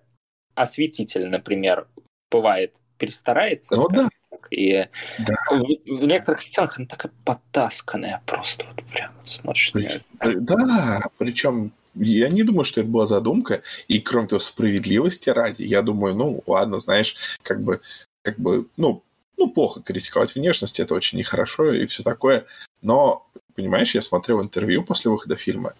осветитель, 0.55 1.27
например, 1.27 1.87
бывает 2.29 2.81
перестарается. 2.97 3.75
Ну 3.75 3.87
да. 3.87 4.09
Так, 4.29 4.47
и 4.51 4.87
да. 5.19 5.35
В, 5.49 5.63
в 5.63 6.05
некоторых 6.05 6.41
сценах 6.41 6.77
она 6.77 6.87
такая 6.87 7.11
потасканная 7.23 8.21
просто. 8.25 8.65
Вот 8.75 8.85
прям 8.87 9.13
смотришь 9.23 9.71
Прич... 9.71 10.01
Да, 10.21 11.01
причем 11.17 11.71
я 11.95 12.29
не 12.29 12.43
думаю, 12.43 12.65
что 12.65 12.81
это 12.81 12.89
была 12.89 13.05
задумка. 13.05 13.61
И 13.87 13.99
кроме 13.99 14.27
того, 14.27 14.39
справедливости 14.39 15.29
ради, 15.29 15.63
я 15.63 15.81
думаю, 15.81 16.15
ну 16.15 16.43
ладно, 16.45 16.79
знаешь, 16.79 17.15
как 17.41 17.63
бы, 17.63 17.79
как 18.23 18.37
бы, 18.37 18.67
ну, 18.77 19.03
ну, 19.39 19.49
плохо 19.49 19.81
критиковать 19.81 20.35
внешность, 20.35 20.79
это 20.79 20.93
очень 20.93 21.17
нехорошо 21.17 21.73
и 21.73 21.85
все 21.85 22.03
такое. 22.03 22.45
Но, 22.81 23.27
понимаешь, 23.55 23.95
я 23.95 24.01
смотрел 24.01 24.41
интервью 24.41 24.83
после 24.83 25.09
выхода 25.09 25.35
фильма, 25.35 25.73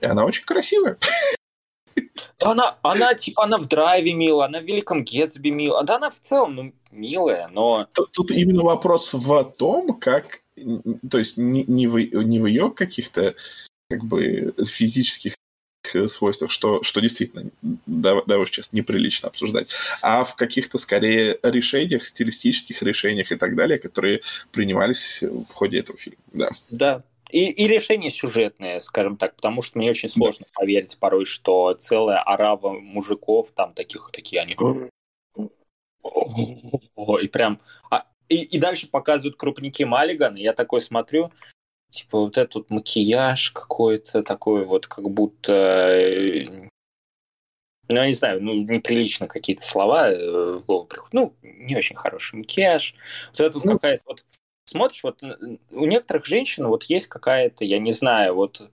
и 0.00 0.06
она 0.06 0.24
очень 0.24 0.44
красивая. 0.44 0.96
Она, 2.38 2.78
она, 2.82 3.14
типа, 3.14 3.44
она 3.44 3.58
в 3.58 3.68
драйве 3.68 4.14
мила, 4.14 4.46
она 4.46 4.60
в 4.60 4.64
Великом 4.64 5.04
Гетсби 5.04 5.50
мила. 5.50 5.84
Да, 5.84 5.96
она 5.96 6.08
в 6.08 6.20
целом 6.20 6.54
ну, 6.54 6.72
милая, 6.90 7.48
но... 7.48 7.86
Тут, 7.92 8.12
тут 8.12 8.30
именно 8.30 8.62
вопрос 8.62 9.12
в 9.12 9.44
том, 9.58 9.98
как... 9.98 10.40
То 11.10 11.18
есть 11.18 11.36
не, 11.36 11.64
не, 11.64 11.86
в, 11.86 11.98
не 11.98 12.38
в 12.38 12.46
ее 12.46 12.70
каких-то 12.70 13.34
как 13.90 14.04
бы 14.04 14.54
физических 14.64 15.34
свойствах, 15.82 16.50
что, 16.50 16.82
что 16.82 17.00
действительно, 17.00 17.50
да, 17.62 18.22
да 18.26 18.38
уж 18.38 18.50
честно, 18.50 18.76
неприлично 18.76 19.28
обсуждать, 19.28 19.70
а 20.02 20.24
в 20.24 20.36
каких-то 20.36 20.78
скорее 20.78 21.38
решениях, 21.42 22.04
стилистических 22.04 22.82
решениях 22.82 23.32
и 23.32 23.36
так 23.36 23.56
далее, 23.56 23.78
которые 23.78 24.20
принимались 24.52 25.22
в 25.22 25.52
ходе 25.52 25.78
этого 25.78 25.98
фильма. 25.98 26.22
Да. 26.32 26.50
Да. 26.70 27.02
И, 27.30 27.46
и 27.46 27.68
решения 27.68 28.10
сюжетные, 28.10 28.80
скажем 28.80 29.16
так, 29.16 29.36
потому 29.36 29.62
что 29.62 29.78
мне 29.78 29.90
очень 29.90 30.10
сложно 30.10 30.46
да. 30.46 30.60
поверить 30.60 30.98
порой, 30.98 31.24
что 31.24 31.74
целая 31.74 32.18
арава 32.18 32.72
мужиков, 32.72 33.52
там 33.52 33.72
таких, 33.72 34.10
такие 34.12 34.42
они... 34.42 34.56
И 37.22 37.28
прям... 37.28 37.60
А, 37.90 38.06
и, 38.28 38.42
и 38.42 38.58
дальше 38.58 38.88
показывают 38.88 39.36
крупники 39.36 39.82
Маллиган, 39.82 40.36
и 40.36 40.42
я 40.42 40.52
такой 40.54 40.80
смотрю, 40.80 41.30
типа 41.90 42.20
вот 42.20 42.38
этот 42.38 42.70
макияж 42.70 43.50
какой-то 43.50 44.22
такой 44.22 44.64
вот, 44.64 44.86
как 44.86 45.10
будто 45.10 45.52
э, 45.52 46.68
ну, 47.88 47.96
я 47.96 48.06
не 48.06 48.12
знаю, 48.12 48.42
ну, 48.42 48.54
неприлично 48.54 49.26
какие-то 49.26 49.62
слова 49.62 50.10
э, 50.10 50.58
в 50.58 50.64
голову 50.64 50.86
приходят. 50.86 51.12
Ну, 51.12 51.34
не 51.42 51.76
очень 51.76 51.96
хороший 51.96 52.36
макияж. 52.36 52.94
Вот 53.30 53.40
это 53.40 53.58
вот 53.58 53.64
ну, 53.64 53.72
какая-то 53.74 54.02
вот... 54.06 54.24
Смотришь, 54.64 55.02
вот 55.02 55.20
у 55.72 55.86
некоторых 55.86 56.24
женщин 56.26 56.68
вот 56.68 56.84
есть 56.84 57.08
какая-то, 57.08 57.64
я 57.64 57.80
не 57.80 57.92
знаю, 57.92 58.36
вот 58.36 58.70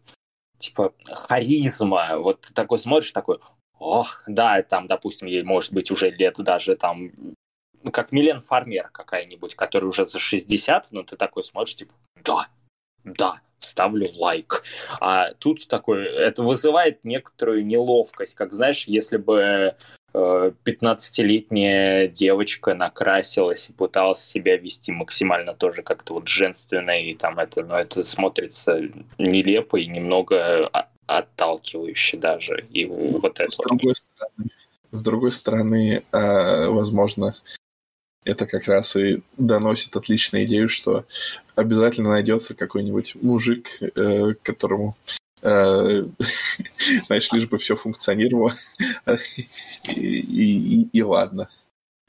типа 0.59 0.93
харизма. 1.05 2.17
Вот 2.17 2.41
такой 2.53 2.77
смотришь, 2.77 3.11
такой, 3.11 3.39
ох, 3.79 4.21
да, 4.27 4.61
там, 4.61 4.85
допустим, 4.85 5.27
ей 5.27 5.41
может 5.41 5.73
быть 5.73 5.89
уже 5.89 6.11
лет 6.11 6.35
даже 6.37 6.75
там 6.75 7.11
как 7.91 8.11
Милен 8.11 8.41
Фармер 8.41 8.89
какая-нибудь, 8.89 9.55
которая 9.55 9.89
уже 9.89 10.05
за 10.05 10.19
60, 10.19 10.91
но 10.91 11.03
ты 11.03 11.15
такой 11.15 11.43
смотришь, 11.43 11.75
типа, 11.75 11.93
да, 12.23 12.47
да, 13.17 13.41
ставлю 13.59 14.09
лайк. 14.15 14.63
А 14.99 15.33
тут 15.33 15.67
такой, 15.67 16.05
это 16.05 16.43
вызывает 16.43 17.03
некоторую 17.05 17.65
неловкость, 17.65 18.35
как 18.35 18.53
знаешь, 18.53 18.85
если 18.87 19.17
бы 19.17 19.75
15-летняя 20.13 22.05
э, 22.05 22.07
девочка 22.07 22.73
накрасилась 22.73 23.69
и 23.69 23.73
пыталась 23.73 24.23
себя 24.23 24.57
вести 24.57 24.91
максимально 24.91 25.53
тоже 25.53 25.83
как-то 25.83 26.13
вот 26.13 26.27
женственно, 26.27 26.99
и 27.01 27.13
там 27.13 27.37
это, 27.39 27.63
но 27.63 27.77
это 27.77 28.03
смотрится 28.03 28.81
нелепо 29.17 29.77
и 29.77 29.85
немного 29.85 30.69
отталкивающе 31.05 32.17
даже. 32.17 32.65
И 32.71 32.85
вот 32.85 33.39
это. 33.39 33.51
С 33.51 33.57
другой 33.57 33.95
стороны, 33.95 34.49
с 34.91 35.01
другой 35.01 35.31
стороны, 35.31 36.03
э, 36.11 36.67
возможно, 36.67 37.35
это 38.23 38.45
как 38.45 38.67
раз 38.67 38.95
и 38.95 39.21
доносит 39.37 39.95
отличную 39.95 40.45
идею, 40.45 40.67
что 40.67 41.05
обязательно 41.57 42.09
найдется 42.09 42.55
какой-нибудь 42.55 43.15
мужик, 43.15 43.67
э, 43.81 44.33
которому 44.43 44.95
э, 45.41 46.03
знаешь, 47.07 47.31
лишь 47.31 47.47
бы 47.47 47.57
все 47.57 47.75
функционировало, 47.75 48.53
и, 49.07 49.41
и, 49.93 50.81
и, 50.81 50.89
и 50.93 51.01
ладно. 51.03 51.49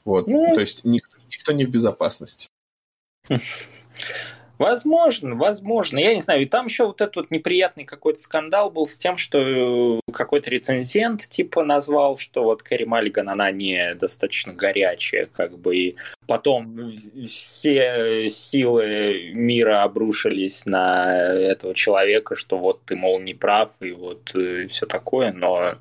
Вот. 0.05 0.27
Ну... 0.27 0.47
То 0.53 0.61
есть 0.61 0.83
никто, 0.85 1.17
никто 1.31 1.51
не 1.51 1.65
в 1.65 1.71
безопасности. 1.71 2.47
Возможно, 4.59 5.35
возможно. 5.35 5.99
Я 5.99 6.13
не 6.13 6.19
знаю. 6.19 6.41
И 6.41 6.45
там 6.45 6.65
еще 6.65 6.87
вот 6.87 6.99
этот 6.99 7.15
вот 7.15 7.31
неприятный 7.31 7.85
какой-то 7.85 8.19
скандал 8.19 8.69
был 8.69 8.85
с 8.85 8.97
тем, 8.97 9.15
что 9.15 10.01
какой-то 10.11 10.49
рецензент 10.49 11.21
типа 11.29 11.63
назвал, 11.63 12.17
что 12.17 12.43
вот 12.43 12.61
Кэрри 12.61 12.83
Маллиган, 12.83 13.29
она 13.29 13.51
не 13.51 13.95
достаточно 13.95 14.51
горячая, 14.51 15.27
как 15.27 15.57
бы. 15.57 15.77
И 15.77 15.95
потом 16.27 16.91
все 17.25 18.29
силы 18.29 19.31
мира 19.33 19.83
обрушились 19.83 20.65
на 20.65 21.13
этого 21.15 21.73
человека, 21.73 22.35
что 22.35 22.57
вот 22.57 22.83
ты, 22.83 22.97
мол, 22.97 23.21
не 23.21 23.33
прав, 23.33 23.71
и 23.79 23.93
вот 23.93 24.35
и 24.35 24.65
э, 24.65 24.67
все 24.67 24.85
такое, 24.85 25.31
но... 25.31 25.75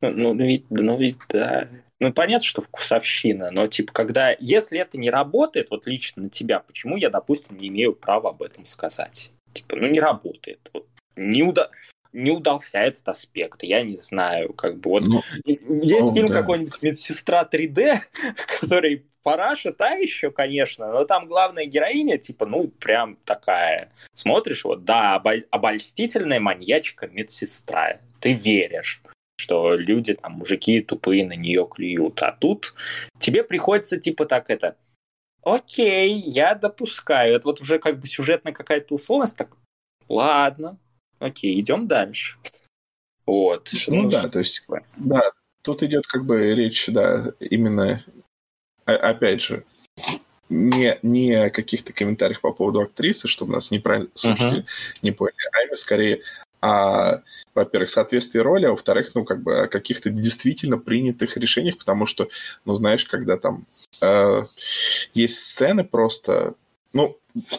Ну, 0.00 0.32
ну, 0.32 0.34
ведь, 0.36 0.70
ну, 0.70 0.96
ведь, 0.96 1.18
да. 1.28 1.68
Ну, 2.00 2.12
понятно, 2.12 2.46
что 2.46 2.62
вкусовщина, 2.62 3.50
но, 3.50 3.66
типа, 3.66 3.92
когда, 3.92 4.34
если 4.38 4.78
это 4.78 4.98
не 4.98 5.10
работает, 5.10 5.68
вот 5.70 5.86
лично 5.86 6.24
на 6.24 6.30
тебя, 6.30 6.60
почему 6.60 6.96
я, 6.96 7.10
допустим, 7.10 7.58
не 7.58 7.68
имею 7.68 7.94
права 7.94 8.30
об 8.30 8.42
этом 8.42 8.66
сказать? 8.66 9.32
Типа, 9.52 9.76
ну, 9.76 9.88
не 9.88 9.98
работает. 9.98 10.70
Вот, 10.72 10.86
не, 11.16 11.42
уда... 11.42 11.70
не 12.12 12.30
удался 12.30 12.78
этот 12.78 13.08
аспект, 13.08 13.64
я 13.64 13.82
не 13.82 13.96
знаю, 13.96 14.52
как 14.52 14.78
бы, 14.78 14.90
вот, 14.90 15.02
ну, 15.06 15.22
есть 15.44 16.10
о, 16.10 16.14
фильм 16.14 16.26
да. 16.26 16.34
какой-нибудь 16.34 16.80
«Медсестра 16.82 17.48
3D», 17.50 17.96
который 18.60 19.06
параша 19.24 19.72
та 19.72 19.94
еще, 19.94 20.30
конечно, 20.30 20.92
но 20.92 21.04
там 21.04 21.26
главная 21.26 21.64
героиня, 21.64 22.16
типа, 22.18 22.46
ну, 22.46 22.68
прям 22.68 23.16
такая. 23.24 23.90
Смотришь, 24.12 24.64
вот, 24.64 24.84
да, 24.84 25.16
обольстительная 25.50 26.38
маньячка 26.38 27.08
медсестра. 27.08 27.98
Ты 28.20 28.34
веришь 28.34 29.02
что 29.38 29.74
люди, 29.74 30.14
там, 30.14 30.32
мужики 30.32 30.82
тупые 30.82 31.24
на 31.24 31.34
нее 31.34 31.66
клюют. 31.70 32.22
А 32.22 32.32
тут 32.32 32.74
тебе 33.18 33.44
приходится, 33.44 33.96
типа, 33.96 34.26
так 34.26 34.50
это, 34.50 34.76
окей, 35.42 36.12
я 36.12 36.54
допускаю. 36.54 37.36
Это 37.36 37.48
вот 37.48 37.60
уже 37.60 37.78
как 37.78 38.00
бы 38.00 38.06
сюжетная 38.06 38.52
какая-то 38.52 38.94
условность, 38.94 39.36
так, 39.36 39.56
ладно, 40.08 40.78
окей, 41.20 41.58
идем 41.60 41.86
дальше. 41.86 42.36
Вот. 43.26 43.70
Ну 43.86 44.10
да, 44.10 44.28
то 44.28 44.40
есть, 44.40 44.66
да, 44.96 45.22
тут 45.62 45.82
идет 45.82 46.06
как 46.06 46.24
бы 46.24 46.54
речь, 46.54 46.86
да, 46.88 47.32
именно, 47.38 48.02
опять 48.86 49.42
же, 49.42 49.64
не, 50.48 50.98
не 51.02 51.34
о 51.34 51.50
каких-то 51.50 51.92
комментариях 51.92 52.40
по 52.40 52.52
поводу 52.52 52.80
актрисы, 52.80 53.28
чтобы 53.28 53.52
нас 53.52 53.70
не 53.70 53.78
про... 53.78 54.02
слушатели 54.14 54.62
uh-huh. 54.62 54.98
не 55.02 55.12
поняли, 55.12 55.36
а 55.52 55.62
именно 55.62 55.76
скорее 55.76 56.22
а, 56.60 57.22
во-первых, 57.54 57.90
соответствие 57.90 58.42
роли, 58.42 58.66
а 58.66 58.70
во-вторых, 58.70 59.14
ну, 59.14 59.24
как 59.24 59.42
бы 59.42 59.60
о 59.60 59.68
каких-то 59.68 60.10
действительно 60.10 60.78
принятых 60.78 61.36
решениях, 61.36 61.78
потому 61.78 62.06
что, 62.06 62.28
ну, 62.64 62.74
знаешь, 62.74 63.04
когда 63.04 63.36
там 63.36 63.66
э, 64.00 64.42
есть 65.14 65.38
сцены 65.38 65.84
просто, 65.84 66.54
ну, 66.92 67.16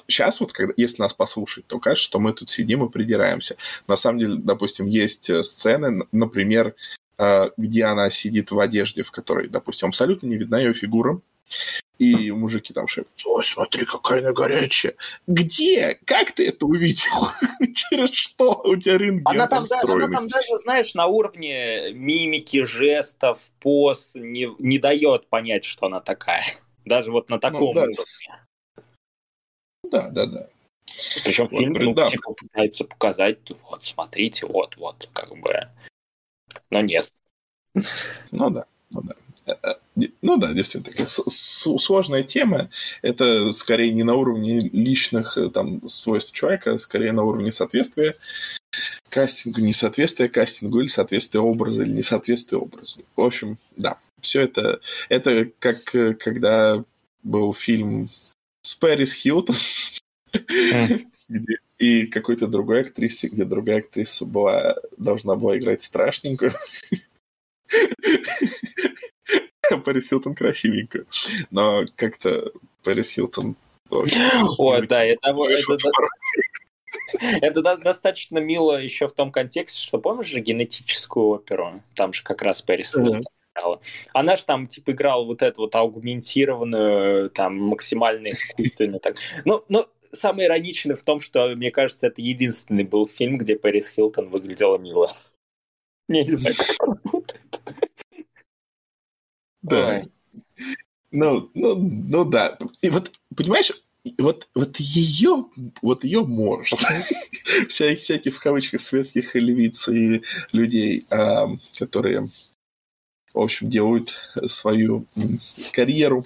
сейчас 0.08 0.41
вот, 0.41 0.52
когда, 0.52 0.74
если 0.76 1.02
нас 1.02 1.14
послушать, 1.14 1.66
то 1.68 1.80
кажется, 1.80 2.06
что 2.06 2.20
мы 2.20 2.34
тут 2.34 2.50
сидим 2.50 2.86
и 2.86 2.89
придираемся. 2.89 3.56
На 3.88 3.95
самом 3.95 4.20
деле, 4.20 4.36
допустим, 4.38 4.86
есть 4.88 5.30
э, 5.30 5.43
сцены, 5.43 6.06
например, 6.12 6.76
э, 7.18 7.50
где 7.56 7.86
она 7.86 8.10
сидит 8.10 8.52
в 8.52 8.60
одежде, 8.60 9.04
в 9.04 9.12
которой, 9.12 9.47
допустим, 9.47 9.89
абсолютно 9.89 10.28
не 10.28 10.38
видна 10.38 10.60
ее 10.60 10.74
фигура, 10.74 11.22
и 12.00 12.32
мужики 12.32 12.74
там 12.74 12.88
шепчут, 12.88 13.22
ой, 13.26 13.43
смотри, 13.43 13.86
какая 13.86 14.20
она 14.20 14.32
горячая. 14.32 14.95
Где? 15.28 16.00
Как 16.06 16.32
ты 16.32 16.47
это 16.47 16.66
увидел? 16.66 17.28
Через 17.76 18.12
что 18.12 18.62
у 18.64 18.78
тебя 18.78 18.97
рентген 18.97 19.28
она 19.28 19.47
там, 19.47 19.66
да, 19.70 19.80
она 19.84 20.08
там 20.08 20.28
даже, 20.28 20.58
знаешь, 20.58 20.93
на 20.93 21.08
уровне 21.08 21.91
мимики, 21.91 22.64
жестов, 22.64 23.52
поз 23.60 24.14
не, 24.16 24.50
не 24.60 24.80
дает 24.80 25.28
понять, 25.28 25.66
что 25.66 25.88
она 25.88 26.00
такая. 26.00 26.43
Даже 26.86 27.12
вот 27.12 27.30
на 27.30 27.36
ну 27.36 27.39
таком 27.41 27.62
ну, 27.62 27.74
да. 27.74 27.82
уровне. 27.82 27.95
Да, 29.91 30.10
да, 30.10 30.26
да. 30.26 30.50
Причем 31.24 31.47
вот, 31.47 31.58
фильм 31.58 31.74
ну, 31.74 31.93
да. 31.93 32.10
типа, 32.10 32.34
пытается 32.34 32.86
показать, 32.86 33.39
вот, 33.70 33.84
смотрите, 33.84 34.45
вот, 34.45 34.78
вот, 34.78 35.10
как 35.14 35.38
бы. 35.38 35.68
Но 36.70 36.82
нет. 36.82 37.12
Ну 38.32 38.50
да, 38.50 38.66
ну 38.89 39.02
да. 39.02 39.14
Э, 39.50 39.56
э, 39.64 40.08
ну 40.22 40.38
да, 40.38 40.54
действительно, 40.54 40.91
такая 40.91 41.08
сложная 41.08 42.24
тема. 42.24 42.70
Это 43.02 43.52
скорее 43.52 43.91
не 43.91 44.04
на 44.04 44.16
уровне 44.16 44.60
личных 44.60 45.38
э, 45.38 45.50
там, 45.50 45.88
свойств 45.88 46.34
человека, 46.34 46.74
а 46.74 46.78
скорее 46.78 47.12
на 47.12 47.24
уровне 47.24 47.52
соответствия 47.52 48.16
кастингу, 49.10 49.62
несоответствия 49.62 50.30
кастингу 50.30 50.82
или 50.82 50.88
соответствие 50.88 51.41
образа, 51.41 51.84
или 51.84 51.91
несоответствие 51.91 52.60
образу. 52.60 53.02
В 53.16 53.22
общем, 53.22 53.58
да, 53.76 53.97
все 54.22 54.41
это, 54.41 54.80
это 55.10 55.50
как 55.60 55.84
когда 56.20 56.84
был 57.24 57.54
фильм 57.54 58.10
с 58.62 58.76
Пэрис 58.76 59.14
Хилтон, 59.14 59.56
где 61.30 61.58
и 61.80 62.06
какой-то 62.06 62.47
другой 62.47 62.82
актрисе, 62.82 63.30
где 63.30 63.45
другая 63.45 63.80
актриса 63.80 64.26
была, 64.26 64.76
должна 64.97 65.36
была 65.36 65.58
играть 65.58 65.82
страшненькую. 65.82 66.52
Пэрис 69.86 70.10
Хилтон 70.10 70.36
красивенькая. 70.36 71.06
Но 71.52 71.84
как-то 71.96 72.52
Пэрис 72.84 73.12
Хилтон... 73.12 73.56
Ой, 73.90 74.88
да, 74.88 75.04
это... 75.04 75.36
Это 77.42 77.62
достаточно 77.78 78.38
мило 78.40 78.80
еще 78.80 79.08
в 79.08 79.14
том 79.14 79.32
контексте, 79.32 79.82
что 79.82 79.98
помнишь 79.98 80.28
же 80.28 80.42
генетическую 80.42 81.28
оперу? 81.28 81.82
Там 81.96 82.14
же 82.14 82.24
как 82.24 82.42
раз 82.42 82.62
Пэрис 82.62 82.94
Хилтон 82.94 83.24
играла. 83.56 83.82
Она 84.14 84.36
же 84.36 84.46
там, 84.46 84.68
типа, 84.68 84.92
играла 84.92 85.26
вот 85.26 85.42
эту 85.42 85.62
вот 85.62 85.76
аугментированную, 85.76 87.30
там, 87.30 87.58
максимально 87.58 88.30
искусственную. 88.30 89.00
Так. 89.00 89.16
Ну, 89.46 89.64
ну, 89.70 89.86
самое 90.12 90.48
ироничное 90.48 90.96
в 90.96 91.04
том, 91.04 91.20
что, 91.20 91.50
мне 91.56 91.72
кажется, 91.72 92.08
это 92.08 92.22
единственный 92.22 92.84
был 92.84 93.08
фильм, 93.08 93.38
где 93.38 93.56
Пэрис 93.56 93.90
Хилтон 93.90 94.30
выглядела 94.30 94.78
мило. 94.78 95.12
Я 96.08 96.24
не 96.24 96.36
знаю, 96.36 96.56
как 96.56 96.88
работает. 96.88 97.62
Да. 99.62 100.03
Ну, 101.12 101.49
ну, 101.53 101.76
ну 101.76 102.26
да. 102.26 102.57
И 102.82 102.89
вот, 102.89 103.12
понимаешь, 103.36 103.72
вот, 104.18 104.47
вот 104.53 104.78
ее, 104.78 105.45
вот 105.82 106.03
ее 106.03 106.24
может. 106.24 106.80
Вся, 107.68 107.95
всяких 107.95 108.36
в 108.36 108.39
кавычках 108.39 108.82
светских 108.82 109.36
львиц 109.36 109.88
и 109.89 110.22
людей, 110.53 111.05
а, 111.10 111.47
которые, 111.78 112.30
в 113.34 113.39
общем, 113.39 113.70
делают 113.70 114.34
свою 114.45 115.05
карьеру 115.74 116.26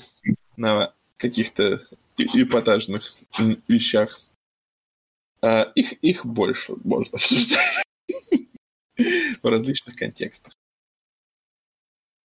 на 0.58 0.94
каких-то 1.18 1.82
эпатажных 2.18 3.18
вещах. 3.68 4.20
А, 5.42 5.72
их, 5.76 5.94
их 5.94 6.26
больше 6.26 6.76
можно 6.84 7.16
обсуждать 7.16 7.84
в 8.98 9.48
различных 9.48 9.96
контекстах. 9.96 10.54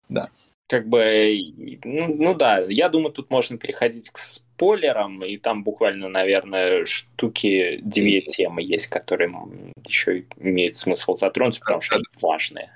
Да 0.09 0.31
как 0.69 0.87
бы, 0.87 1.31
ну, 1.85 2.15
ну 2.15 2.35
да, 2.35 2.61
я 2.69 2.89
думаю, 2.89 3.13
тут 3.13 3.31
можно 3.31 3.57
переходить 3.57 4.11
к 4.11 4.19
спойлерам, 4.19 5.25
и 5.25 5.39
там 5.39 5.65
буквально, 5.65 6.09
наверное, 6.09 6.85
штуки 6.85 7.81
две 7.83 8.21
темы 8.21 8.63
есть, 8.63 8.89
которые 8.89 9.33
еще 9.87 10.27
имеет 10.37 10.77
смысл 10.77 11.15
затронуть, 11.15 11.59
потому 11.61 11.81
что 11.81 11.97
они 11.97 12.05
важные. 12.21 12.71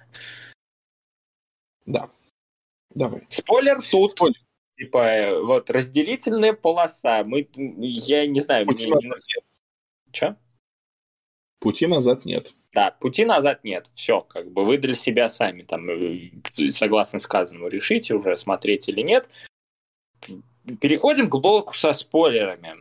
Да. 1.84 2.08
Давай. 2.94 3.20
Спойлер 3.28 3.80
тут. 3.82 4.12
Спойлер. 4.12 4.38
Типа, 4.78 5.40
вот, 5.42 5.70
разделительная 5.70 6.54
полоса. 6.54 7.22
Мы, 7.24 7.46
я 7.54 8.26
не 8.26 8.40
знаю, 8.40 8.64
Пути 8.64 8.90
мне. 8.90 9.12
Че? 10.10 10.36
Пути 11.62 11.86
назад 11.86 12.24
нет. 12.24 12.54
Да, 12.72 12.90
пути 12.90 13.24
назад 13.24 13.62
нет. 13.62 13.88
Все, 13.94 14.20
как 14.20 14.50
бы 14.50 14.64
вы 14.64 14.78
для 14.78 14.94
себя 14.94 15.28
сами 15.28 15.62
там, 15.62 15.88
э, 15.88 16.70
согласно 16.70 17.20
сказанному, 17.20 17.68
решите 17.68 18.14
уже, 18.14 18.36
смотреть 18.36 18.88
или 18.88 19.00
нет. 19.00 19.30
Переходим 20.80 21.30
к 21.30 21.36
блоку 21.40 21.74
со 21.74 21.92
спойлерами. 21.92 22.74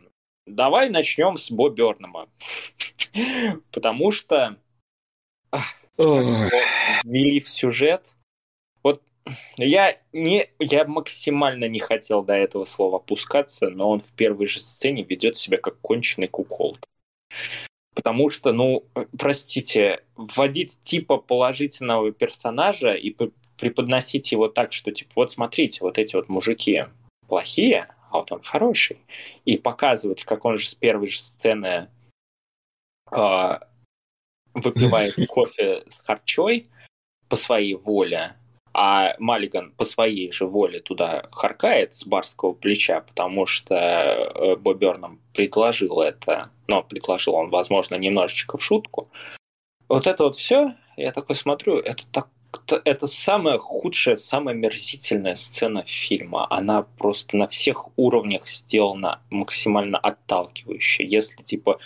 Давай 0.46 0.90
начнем 0.90 1.36
с 1.36 1.48
Бо 1.52 1.68
Бернама. 1.68 2.28
Потому 3.70 4.10
что 4.10 4.56
ввели 5.96 7.38
в 7.38 7.48
сюжет. 7.48 8.16
Вот 8.82 9.00
я, 9.58 9.96
не, 10.12 10.50
я 10.58 10.84
максимально 10.86 11.68
не 11.68 11.78
хотел 11.78 12.24
до 12.24 12.34
этого 12.34 12.64
слова 12.64 12.96
опускаться, 12.96 13.70
но 13.70 13.90
он 13.90 14.00
в 14.00 14.10
первой 14.12 14.46
же 14.46 14.58
сцене 14.58 15.04
ведет 15.04 15.36
себя 15.36 15.58
как 15.58 15.80
конченый 15.80 16.26
куколд. 16.26 16.84
Потому 17.94 18.30
что, 18.30 18.52
ну, 18.52 18.84
простите, 19.18 20.02
вводить 20.16 20.80
типа 20.82 21.18
положительного 21.18 22.10
персонажа 22.12 22.92
и 22.92 23.14
преподносить 23.58 24.32
его 24.32 24.48
так, 24.48 24.72
что, 24.72 24.92
типа, 24.92 25.12
вот 25.16 25.32
смотрите, 25.32 25.78
вот 25.82 25.98
эти 25.98 26.16
вот 26.16 26.28
мужики 26.28 26.86
плохие, 27.28 27.88
а 28.10 28.18
вот 28.18 28.32
он 28.32 28.42
хороший. 28.42 28.98
И 29.44 29.58
показывать, 29.58 30.24
как 30.24 30.44
он 30.44 30.58
же 30.58 30.68
с 30.68 30.74
первой 30.74 31.06
же 31.06 31.20
сцены 31.20 31.88
э, 33.10 33.58
выпивает 34.54 35.14
кофе 35.28 35.82
с 35.88 36.00
харчой 36.00 36.66
по 37.28 37.36
своей 37.36 37.74
воле, 37.74 38.36
а 38.74 39.14
Маллиган 39.18 39.72
по 39.72 39.84
своей 39.84 40.30
же 40.30 40.46
воле 40.46 40.80
туда 40.80 41.28
харкает 41.32 41.92
с 41.92 42.06
барского 42.06 42.52
плеча, 42.52 43.00
потому 43.00 43.46
что 43.46 43.74
э, 43.74 44.56
Боберном 44.56 45.20
предложил 45.34 46.00
это, 46.00 46.50
но 46.66 46.82
предложил 46.82 47.34
он, 47.34 47.50
возможно, 47.50 47.96
немножечко 47.96 48.56
в 48.56 48.64
шутку. 48.64 49.08
Вот 49.88 50.06
это 50.06 50.24
вот 50.24 50.36
все, 50.36 50.74
я 50.96 51.12
такой 51.12 51.36
смотрю, 51.36 51.78
это 51.78 52.06
так 52.10 52.28
это 52.84 53.06
самая 53.06 53.58
худшая, 53.58 54.16
самая 54.16 54.54
мерзительная 54.54 55.34
сцена 55.34 55.84
фильма. 55.84 56.46
Она 56.50 56.82
просто 56.82 57.36
на 57.36 57.46
всех 57.46 57.88
уровнях 57.96 58.46
сделана 58.46 59.22
максимально 59.30 59.98
отталкивающе. 59.98 61.04
Если, 61.06 61.42
типа, 61.42 61.78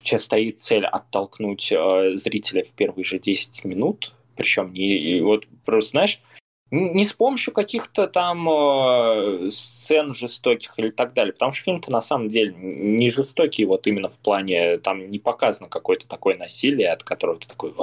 у 0.00 0.04
тебя 0.04 0.18
стоит 0.18 0.58
цель 0.60 0.84
оттолкнуть 0.84 1.72
э, 1.72 2.16
зрителя 2.16 2.64
в 2.64 2.72
первые 2.72 3.04
же 3.04 3.18
10 3.18 3.64
минут, 3.64 4.12
причем 4.36 4.72
не... 4.72 4.96
И 4.96 5.20
вот 5.20 5.46
просто, 5.64 5.90
знаешь, 5.90 6.20
не 6.70 7.04
с 7.04 7.12
помощью 7.12 7.52
каких-то 7.52 8.06
там 8.06 8.48
э, 8.48 9.50
сцен 9.50 10.14
жестоких 10.14 10.74
или 10.76 10.90
так 10.90 11.12
далее, 11.14 11.32
потому 11.32 11.52
что 11.52 11.64
фильм-то 11.64 11.90
на 11.90 12.00
самом 12.00 12.28
деле 12.28 12.54
не 12.56 13.10
жестокий, 13.10 13.64
вот 13.64 13.86
именно 13.86 14.08
в 14.08 14.18
плане, 14.18 14.78
там 14.78 15.10
не 15.10 15.18
показано 15.18 15.68
какое-то 15.68 16.06
такое 16.06 16.36
насилие, 16.36 16.92
от 16.92 17.02
которого 17.02 17.38
ты 17.38 17.48
такой, 17.48 17.74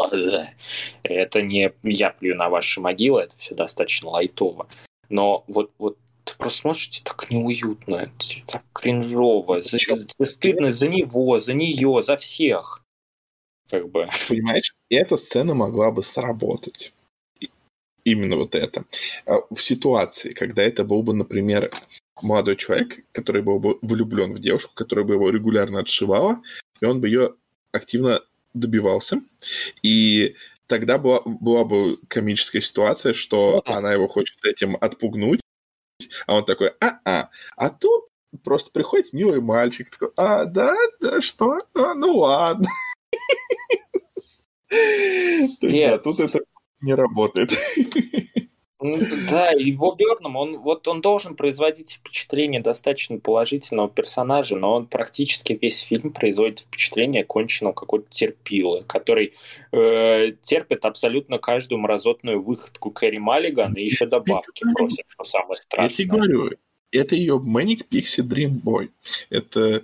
это 1.04 1.42
не 1.42 1.72
я 1.84 2.10
плюю 2.12 2.38
на 2.38 2.50
ваши 2.50 2.80
могилы, 2.80 3.22
это 3.24 3.36
все 3.38 3.56
достаточно 3.56 4.10
лайтово. 4.10 4.68
Но 5.10 5.44
вот, 5.48 5.72
вот 5.78 5.98
ты 6.24 6.36
просто 6.38 6.60
смотришь, 6.60 7.02
так 7.04 7.30
неуютно, 7.30 8.10
так 8.48 8.64
кринжово, 8.74 9.62
за, 9.62 9.78
за, 9.78 10.26
стыдно 10.26 10.72
за 10.72 10.88
него, 10.88 11.40
за 11.40 11.54
нее, 11.54 12.04
за 12.04 12.16
всех. 12.16 12.84
Как 13.70 13.90
бы. 13.90 14.08
Понимаешь, 14.30 14.74
эта 14.90 15.18
сцена 15.18 15.54
могла 15.54 15.92
бы 15.92 16.04
сработать 16.04 16.94
именно 18.08 18.38
вот 18.38 18.56
это. 18.56 18.86
А 19.26 19.40
в 19.54 19.58
ситуации, 19.58 20.32
когда 20.32 20.64
это 20.64 20.86
был 20.86 21.04
бы, 21.04 21.14
например, 21.14 21.70
молодой 22.22 22.56
человек, 22.56 23.00
который 23.12 23.42
был 23.42 23.60
бы 23.60 23.78
влюблен 23.82 24.34
в 24.34 24.40
девушку, 24.40 24.74
которая 24.76 25.06
бы 25.06 25.16
его 25.16 25.30
регулярно 25.30 25.82
отшивала, 25.82 26.42
и 26.80 26.86
он 26.86 27.02
бы 27.02 27.08
ее 27.08 27.36
активно 27.74 28.22
добивался. 28.54 29.22
И 29.84 30.36
тогда 30.68 30.98
была, 30.98 31.22
была 31.26 31.66
бы 31.66 31.98
комическая 32.08 32.62
ситуация, 32.62 33.12
что 33.12 33.62
она 33.66 33.92
его 33.92 34.08
хочет 34.08 34.38
этим 34.46 34.78
отпугнуть, 34.80 35.42
а 36.28 36.38
он 36.38 36.46
такой, 36.46 36.70
а-а, 36.80 37.30
а 37.58 37.70
тут 37.70 38.06
просто 38.44 38.72
приходит 38.72 39.12
милый 39.12 39.42
мальчик, 39.42 39.90
такой, 39.90 40.12
а, 40.16 40.46
да, 40.46 40.74
да, 41.02 41.22
что? 41.22 41.62
А, 41.74 41.94
ну 41.94 42.20
ладно. 42.20 42.70
Есть, 45.62 45.62
да, 45.62 45.98
тут 46.00 46.20
это 46.20 46.40
не 46.82 46.94
работает. 46.94 47.52
Ну, 48.80 49.00
да, 49.32 49.54
Бо 49.74 49.96
Берном, 49.96 50.36
он, 50.36 50.60
вот 50.60 50.88
он 50.88 51.02
должен 51.02 51.36
производить 51.36 51.94
впечатление 51.94 52.62
достаточно 52.62 53.18
положительного 53.18 53.90
персонажа, 53.90 54.56
но 54.56 54.76
он 54.76 54.86
практически 54.86 55.58
весь 55.60 55.80
фильм 55.80 56.14
производит 56.14 56.60
впечатление 56.60 57.24
конченного 57.24 57.74
какого-то 57.74 58.08
терпила, 58.12 58.84
который 58.84 59.34
э, 59.72 60.32
терпит 60.44 60.86
абсолютно 60.86 61.40
каждую 61.40 61.80
мразотную 61.80 62.40
выходку 62.40 62.92
Кэрри 62.92 63.18
Маллиган 63.18 63.74
и 63.74 63.84
еще 63.84 64.06
добавки 64.06 64.64
просит, 64.76 65.06
что 65.08 65.24
самое 65.24 65.56
страшное. 65.56 65.90
Я 65.90 65.96
тебе 65.96 66.10
говорю, 66.10 66.52
это 66.92 67.16
ее 67.16 67.42
Manic 67.44 67.88
Pixie 67.90 68.24
Dream 68.24 68.62
Boy. 68.64 68.90
Это 69.32 69.82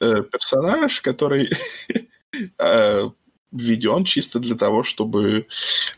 э, 0.00 0.22
персонаж, 0.22 1.00
который 1.00 1.50
э, 2.58 3.10
введен 3.52 4.04
чисто 4.04 4.38
для 4.38 4.54
того, 4.54 4.82
чтобы 4.82 5.46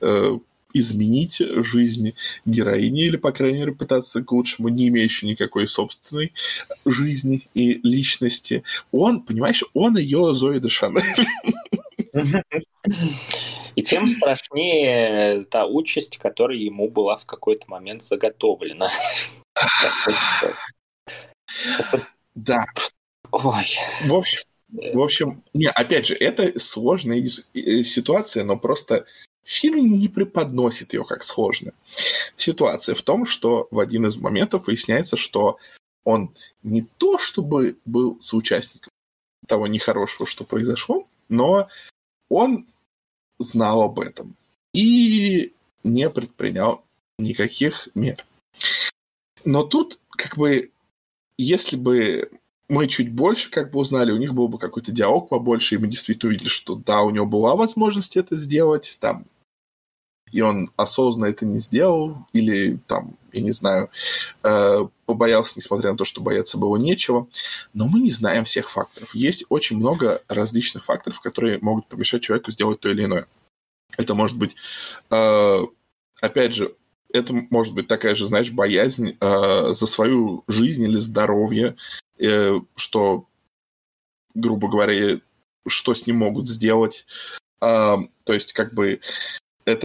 э, 0.00 0.38
изменить 0.72 1.38
жизнь 1.38 2.14
героини 2.44 3.04
или, 3.04 3.16
по 3.16 3.32
крайней 3.32 3.58
мере, 3.58 3.72
пытаться 3.72 4.22
к 4.22 4.32
лучшему, 4.32 4.68
не 4.68 4.88
имеющей 4.88 5.26
никакой 5.26 5.66
собственной 5.66 6.32
жизни 6.84 7.48
и 7.54 7.74
личности. 7.82 8.62
Он, 8.92 9.22
понимаешь, 9.22 9.64
он 9.74 9.96
ее 9.96 10.34
Зои 10.34 10.58
Дешанель. 10.58 11.02
И 13.76 13.82
тем 13.82 14.08
страшнее 14.08 15.44
та 15.44 15.64
участь, 15.64 16.18
которая 16.18 16.58
ему 16.58 16.88
была 16.88 17.16
в 17.16 17.24
какой-то 17.24 17.64
момент 17.68 18.02
заготовлена. 18.02 18.88
Да. 22.34 22.64
Ой. 23.30 23.66
В 24.04 24.14
общем, 24.14 24.40
в 24.72 25.00
общем, 25.00 25.42
не, 25.54 25.68
опять 25.68 26.06
же, 26.06 26.14
это 26.14 26.58
сложная 26.58 27.26
ситуация, 27.28 28.44
но 28.44 28.56
просто 28.56 29.06
фильм 29.44 29.98
не 29.98 30.08
преподносит 30.08 30.92
ее 30.92 31.04
как 31.04 31.22
сложную. 31.22 31.74
Ситуация 32.36 32.94
в 32.94 33.02
том, 33.02 33.26
что 33.26 33.68
в 33.70 33.78
один 33.78 34.06
из 34.06 34.16
моментов 34.16 34.66
выясняется, 34.66 35.16
что 35.16 35.58
он 36.04 36.34
не 36.62 36.82
то 36.82 37.18
чтобы 37.18 37.78
был 37.84 38.16
соучастником 38.20 38.90
того 39.46 39.66
нехорошего, 39.66 40.26
что 40.26 40.44
произошло, 40.44 41.06
но 41.28 41.68
он 42.28 42.66
знал 43.38 43.82
об 43.82 43.98
этом 43.98 44.36
и 44.72 45.52
не 45.82 46.10
предпринял 46.10 46.84
никаких 47.18 47.88
мер. 47.94 48.24
Но 49.44 49.64
тут, 49.64 49.98
как 50.10 50.36
бы, 50.36 50.70
если 51.38 51.76
бы 51.76 52.30
мы 52.70 52.86
чуть 52.86 53.12
больше 53.12 53.50
как 53.50 53.70
бы 53.72 53.80
узнали, 53.80 54.12
у 54.12 54.16
них 54.16 54.32
был 54.32 54.48
бы 54.48 54.58
какой-то 54.58 54.92
диалог 54.92 55.28
побольше, 55.28 55.74
и 55.74 55.78
мы 55.78 55.88
действительно 55.88 56.30
увидели, 56.30 56.48
что 56.48 56.76
да, 56.76 57.02
у 57.02 57.10
него 57.10 57.26
была 57.26 57.56
возможность 57.56 58.16
это 58.16 58.38
сделать, 58.38 58.96
там, 59.00 59.26
и 60.30 60.40
он 60.40 60.70
осознанно 60.76 61.30
это 61.30 61.44
не 61.44 61.58
сделал, 61.58 62.26
или 62.32 62.78
там, 62.86 63.18
я 63.32 63.40
не 63.40 63.50
знаю, 63.50 63.90
э, 64.44 64.86
побоялся, 65.04 65.54
несмотря 65.56 65.90
на 65.90 65.96
то, 65.96 66.04
что 66.04 66.20
бояться 66.20 66.56
было 66.56 66.76
нечего. 66.76 67.26
Но 67.74 67.88
мы 67.88 68.00
не 68.00 68.12
знаем 68.12 68.44
всех 68.44 68.70
факторов. 68.70 69.12
Есть 69.14 69.44
очень 69.48 69.76
много 69.76 70.22
различных 70.28 70.84
факторов, 70.84 71.20
которые 71.20 71.58
могут 71.58 71.88
помешать 71.88 72.22
человеку 72.22 72.52
сделать 72.52 72.78
то 72.78 72.88
или 72.88 73.04
иное. 73.04 73.26
Это 73.96 74.14
может 74.14 74.36
быть, 74.36 74.54
э, 75.10 75.66
опять 76.20 76.54
же, 76.54 76.76
это 77.12 77.32
может 77.50 77.74
быть 77.74 77.88
такая 77.88 78.14
же, 78.14 78.26
знаешь, 78.26 78.50
боязнь 78.50 79.16
э, 79.20 79.72
за 79.72 79.86
свою 79.86 80.44
жизнь 80.48 80.84
или 80.84 80.98
здоровье, 80.98 81.76
Э, 82.20 82.60
что, 82.76 83.26
грубо 84.34 84.68
говоря, 84.68 85.20
что 85.66 85.94
с 85.94 86.06
ним 86.06 86.16
могут 86.16 86.48
сделать. 86.48 87.06
А, 87.60 87.98
то 88.24 88.34
есть, 88.34 88.52
как 88.52 88.74
бы, 88.74 89.00
это 89.64 89.84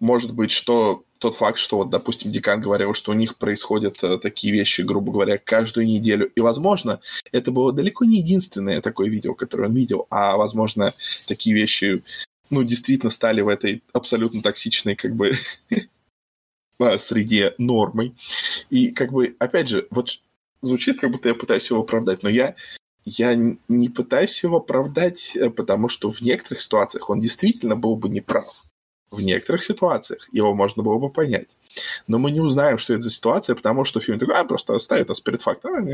может 0.00 0.34
быть, 0.34 0.50
что 0.50 1.04
тот 1.18 1.36
факт, 1.36 1.58
что, 1.58 1.78
вот, 1.78 1.90
допустим, 1.90 2.32
декан 2.32 2.60
говорил, 2.60 2.94
что 2.94 3.12
у 3.12 3.14
них 3.14 3.38
происходят 3.38 4.02
э, 4.02 4.18
такие 4.18 4.52
вещи, 4.52 4.80
грубо 4.82 5.12
говоря, 5.12 5.38
каждую 5.38 5.86
неделю. 5.86 6.26
И, 6.34 6.40
возможно, 6.40 7.00
это 7.30 7.52
было 7.52 7.72
далеко 7.72 8.04
не 8.04 8.18
единственное 8.18 8.80
такое 8.80 9.08
видео, 9.08 9.34
которое 9.34 9.68
он 9.68 9.74
видел, 9.74 10.08
а, 10.10 10.36
возможно, 10.36 10.94
такие 11.28 11.54
вещи, 11.54 12.02
ну, 12.50 12.64
действительно 12.64 13.10
стали 13.10 13.40
в 13.40 13.48
этой 13.48 13.84
абсолютно 13.92 14.42
токсичной, 14.42 14.96
как 14.96 15.14
бы, 15.14 15.32
среде 16.98 17.54
нормой. 17.58 18.14
И, 18.70 18.90
как 18.90 19.12
бы, 19.12 19.36
опять 19.38 19.68
же, 19.68 19.86
вот 19.90 20.20
звучит, 20.60 21.00
как 21.00 21.10
будто 21.10 21.28
я 21.28 21.34
пытаюсь 21.34 21.68
его 21.70 21.80
оправдать, 21.80 22.22
но 22.22 22.28
я, 22.28 22.54
я 23.04 23.34
не 23.68 23.88
пытаюсь 23.88 24.42
его 24.42 24.58
оправдать, 24.58 25.36
э, 25.36 25.50
потому 25.50 25.88
что 25.88 26.10
в 26.10 26.20
некоторых 26.20 26.60
ситуациях 26.60 27.10
он 27.10 27.20
действительно 27.20 27.76
был 27.76 27.96
бы 27.96 28.08
неправ. 28.08 28.46
В 29.10 29.20
некоторых 29.20 29.62
ситуациях 29.62 30.26
его 30.32 30.54
можно 30.54 30.82
было 30.82 30.98
бы 30.98 31.10
понять. 31.10 31.56
Но 32.06 32.18
мы 32.18 32.30
не 32.30 32.40
узнаем, 32.40 32.78
что 32.78 32.94
это 32.94 33.02
за 33.02 33.10
ситуация, 33.10 33.54
потому 33.54 33.84
что 33.84 34.00
фильм 34.00 34.18
такой, 34.18 34.34
а, 34.36 34.44
просто 34.44 34.78
ставит 34.78 35.08
нас 35.08 35.20
перед 35.20 35.42
фактом. 35.42 35.86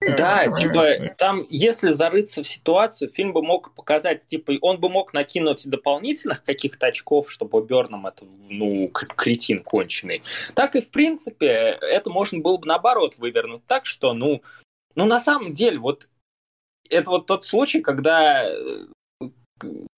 Да, 0.00 0.46
типа, 0.48 1.14
там, 1.16 1.44
если 1.50 1.92
зарыться 1.92 2.44
в 2.44 2.48
ситуацию, 2.48 3.10
фильм 3.10 3.32
бы 3.32 3.42
мог 3.42 3.74
показать, 3.74 4.24
типа, 4.26 4.52
он 4.60 4.78
бы 4.78 4.88
мог 4.88 5.12
накинуть 5.12 5.68
дополнительных 5.68 6.44
каких-то 6.44 6.86
очков, 6.86 7.30
чтобы 7.30 7.64
Берном 7.64 8.06
это, 8.06 8.24
ну, 8.48 8.88
кретин 8.88 9.62
конченый. 9.64 10.22
Так 10.54 10.76
и, 10.76 10.80
в 10.80 10.90
принципе, 10.90 11.78
это 11.80 12.10
можно 12.10 12.38
было 12.40 12.58
бы 12.58 12.66
наоборот 12.66 13.18
вывернуть 13.18 13.66
так, 13.66 13.86
что, 13.86 14.14
ну, 14.14 14.42
ну, 14.94 15.04
на 15.04 15.18
самом 15.18 15.52
деле, 15.52 15.78
вот 15.78 16.08
это 16.88 17.10
вот 17.10 17.26
тот 17.26 17.44
случай, 17.44 17.80
когда 17.80 18.48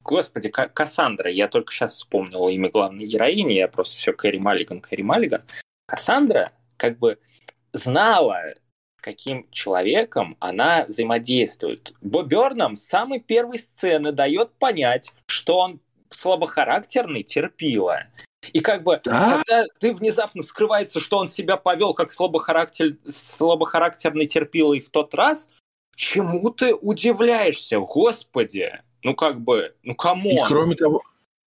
Господи, 0.03 0.48
Кассандра, 0.48 1.30
я 1.30 1.46
только 1.46 1.72
сейчас 1.72 1.92
вспомнил 1.92 2.48
имя 2.48 2.70
главной 2.70 3.05
героини, 3.05 3.53
я 3.53 3.68
просто 3.68 3.96
все 3.96 4.12
Кэрри 4.12 4.38
Маллиган, 4.38 4.80
Кэрри 4.80 5.03
Маллиган. 5.03 5.42
Кассандра 5.86 6.53
как 6.78 6.98
бы 6.98 7.18
знала 7.72 8.55
каким 9.01 9.46
человеком 9.51 10.36
она 10.40 10.84
взаимодействует. 10.86 11.94
Бо 12.01 12.22
Бернам 12.22 12.76
с 12.76 12.84
самой 12.84 13.20
первой 13.20 13.59
сцены 13.59 14.12
дает 14.12 14.53
понять, 14.55 15.12
что 15.26 15.59
он 15.59 15.80
слабохарактерный 16.11 17.22
терпила. 17.22 18.05
И 18.53 18.61
как 18.61 18.82
бы, 18.82 19.01
да? 19.05 19.42
когда 19.46 19.66
ты 19.78 19.94
внезапно 19.94 20.42
скрывается, 20.42 20.98
что 20.98 21.18
он 21.18 21.28
себя 21.28 21.57
повел 21.57 21.94
как 21.94 22.11
слабохарактер... 22.11 22.96
слабохарактерный 23.09 24.26
терпилый 24.26 24.80
в 24.80 24.88
тот 24.88 25.14
раз, 25.14 25.48
чему 25.94 26.51
ты 26.51 26.74
удивляешься, 26.74 27.78
господи? 27.80 28.80
Ну 29.03 29.14
как 29.14 29.40
бы, 29.40 29.74
ну 29.82 29.94
кому? 29.94 30.30
И 30.30 30.38
кроме 30.46 30.74
того, 30.74 31.03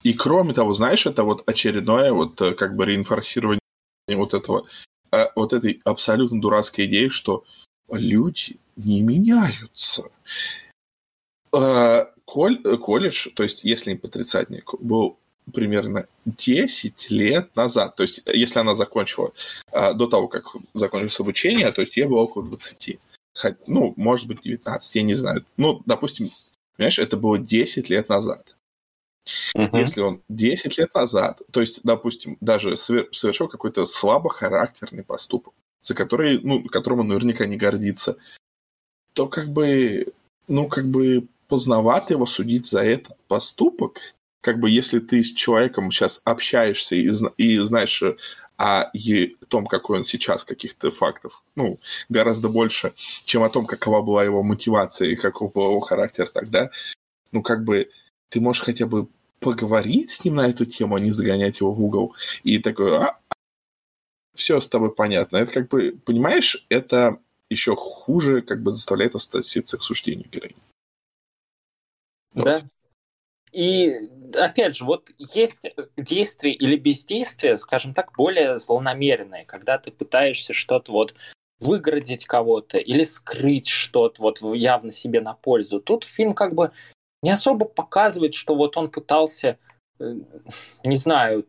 и 0.03 0.14
кроме 0.14 0.55
того, 0.55 0.72
знаешь, 0.72 1.07
это 1.07 1.24
вот 1.24 1.42
очередное 1.46 2.12
вот 2.12 2.40
э, 2.40 2.55
как 2.55 2.76
бы 2.76 2.86
реинфорсирование 2.86 3.61
вот 4.09 4.34
этого 4.34 4.66
а, 5.11 5.30
вот 5.34 5.52
этой 5.52 5.80
абсолютно 5.84 6.40
дурацкой 6.40 6.86
идеи, 6.86 7.09
что 7.09 7.44
люди 7.90 8.59
не 8.76 9.02
меняются. 9.02 10.04
А, 11.52 12.11
коль, 12.24 12.61
колледж, 12.78 13.28
то 13.34 13.42
есть 13.42 13.64
если 13.64 13.92
не 13.92 13.96
потрицательник, 13.96 14.74
был 14.80 15.18
примерно 15.52 16.06
10 16.26 17.11
лет 17.11 17.56
назад. 17.56 17.96
То 17.96 18.02
есть, 18.02 18.22
если 18.26 18.59
она 18.59 18.74
закончила 18.74 19.32
а, 19.72 19.94
до 19.94 20.06
того, 20.06 20.28
как 20.28 20.46
закончилось 20.74 21.20
обучение, 21.20 21.72
то 21.72 21.80
есть 21.80 21.96
ей 21.96 22.06
было 22.06 22.20
около 22.20 22.44
20. 22.44 22.98
Ну, 23.66 23.94
может 23.96 24.26
быть, 24.26 24.42
19, 24.42 24.94
я 24.96 25.02
не 25.02 25.14
знаю. 25.14 25.44
Ну, 25.56 25.82
допустим, 25.86 26.30
понимаешь, 26.76 26.98
это 26.98 27.16
было 27.16 27.38
10 27.38 27.88
лет 27.88 28.09
назад. 28.09 28.56
Угу. 29.55 29.76
Если 29.76 30.01
он 30.01 30.22
10 30.29 30.79
лет 30.79 30.95
назад, 30.95 31.43
то 31.51 31.61
есть, 31.61 31.81
допустим, 31.85 32.37
даже 32.41 32.76
совершил 32.76 33.49
какой-то 33.49 33.85
слабохарактерный 33.85 35.05
поступок, 35.05 35.55
за 35.81 35.95
который, 35.95 36.41
ну, 36.41 36.62
которым 36.64 37.01
он 37.01 37.09
наверняка 37.09 37.47
не 37.47 37.57
гордится, 37.57 38.16
то 39.12 39.26
как 39.26 39.49
бы, 39.49 40.12
ну, 40.47 40.68
как 40.68 40.87
бы 40.87 41.26
поздновато 41.49 42.14
его 42.14 42.26
судить 42.26 42.66
за 42.66 42.81
этот 42.81 43.16
поступок. 43.26 43.99
Как 44.41 44.61
бы 44.61 44.70
если 44.70 45.01
ты 45.01 45.24
с 45.24 45.33
человеком 45.33 45.91
сейчас 45.91 46.20
общаешься 46.24 46.95
и, 46.95 47.11
и 47.37 47.59
знаешь 47.59 48.03
о 48.57 48.91
том, 49.49 49.66
какой 49.66 49.99
он 49.99 50.05
сейчас, 50.05 50.45
каких-то 50.45 50.91
фактов, 50.91 51.43
ну, 51.55 51.79
гораздо 52.09 52.49
больше, 52.49 52.93
чем 53.24 53.45
о 53.45 53.51
том, 53.51 53.66
какова 53.66 54.03
была 54.03 54.24
его 54.24 54.43
мотивация 54.43 55.09
и 55.09 55.16
каков 55.16 55.53
был 55.53 55.70
его 55.70 55.81
характер 55.81 56.29
тогда, 56.33 56.70
ну, 57.31 57.43
как 57.43 57.64
бы 57.64 57.89
ты 58.29 58.41
можешь 58.41 58.62
хотя 58.62 58.87
бы 58.87 59.09
поговорить 59.41 60.11
с 60.11 60.24
ним 60.24 60.36
на 60.36 60.49
эту 60.49 60.66
тему, 60.66 60.97
а 60.97 61.01
не 61.01 61.11
загонять 61.11 61.61
его 61.61 61.72
в 61.72 61.82
угол. 61.82 62.14
И 62.45 62.59
такой, 62.59 62.97
а, 62.97 63.18
все 64.34 64.61
с 64.61 64.68
тобой 64.68 64.95
понятно. 64.95 65.39
Это 65.39 65.53
как 65.53 65.68
бы, 65.68 65.99
понимаешь, 66.05 66.64
это 66.68 67.18
еще 67.51 67.74
хуже 67.76 68.43
как 68.43 68.62
бы 68.62 68.70
заставляет 68.70 69.14
относиться 69.14 69.78
к 69.78 69.82
суждению 69.82 70.28
героини. 70.30 70.57
Вот. 72.34 72.45
Да. 72.45 72.61
И 73.53 73.93
опять 74.34 74.76
же, 74.76 74.84
вот 74.84 75.11
есть 75.16 75.66
действие 75.97 76.55
или 76.55 76.76
бездействие, 76.76 77.57
скажем 77.57 77.95
так, 77.95 78.12
более 78.16 78.59
злонамеренное, 78.59 79.45
когда 79.45 79.78
ты 79.78 79.91
пытаешься 79.91 80.53
что-то 80.53 80.93
вот 80.93 81.14
выгородить 81.59 82.26
кого-то 82.26 82.78
или 82.78 83.03
скрыть 83.05 83.68
что-то 83.68 84.22
вот 84.22 84.41
явно 84.55 84.93
себе 84.93 85.20
на 85.20 85.34
пользу. 85.34 85.80
Тут 85.80 86.05
фильм 86.05 86.34
как 86.34 86.55
бы 86.55 86.72
не 87.22 87.30
особо 87.30 87.64
показывает, 87.64 88.34
что 88.34 88.54
вот 88.54 88.76
он 88.76 88.90
пытался, 88.90 89.58
э, 90.00 90.14
не 90.84 90.96
знаю, 90.96 91.46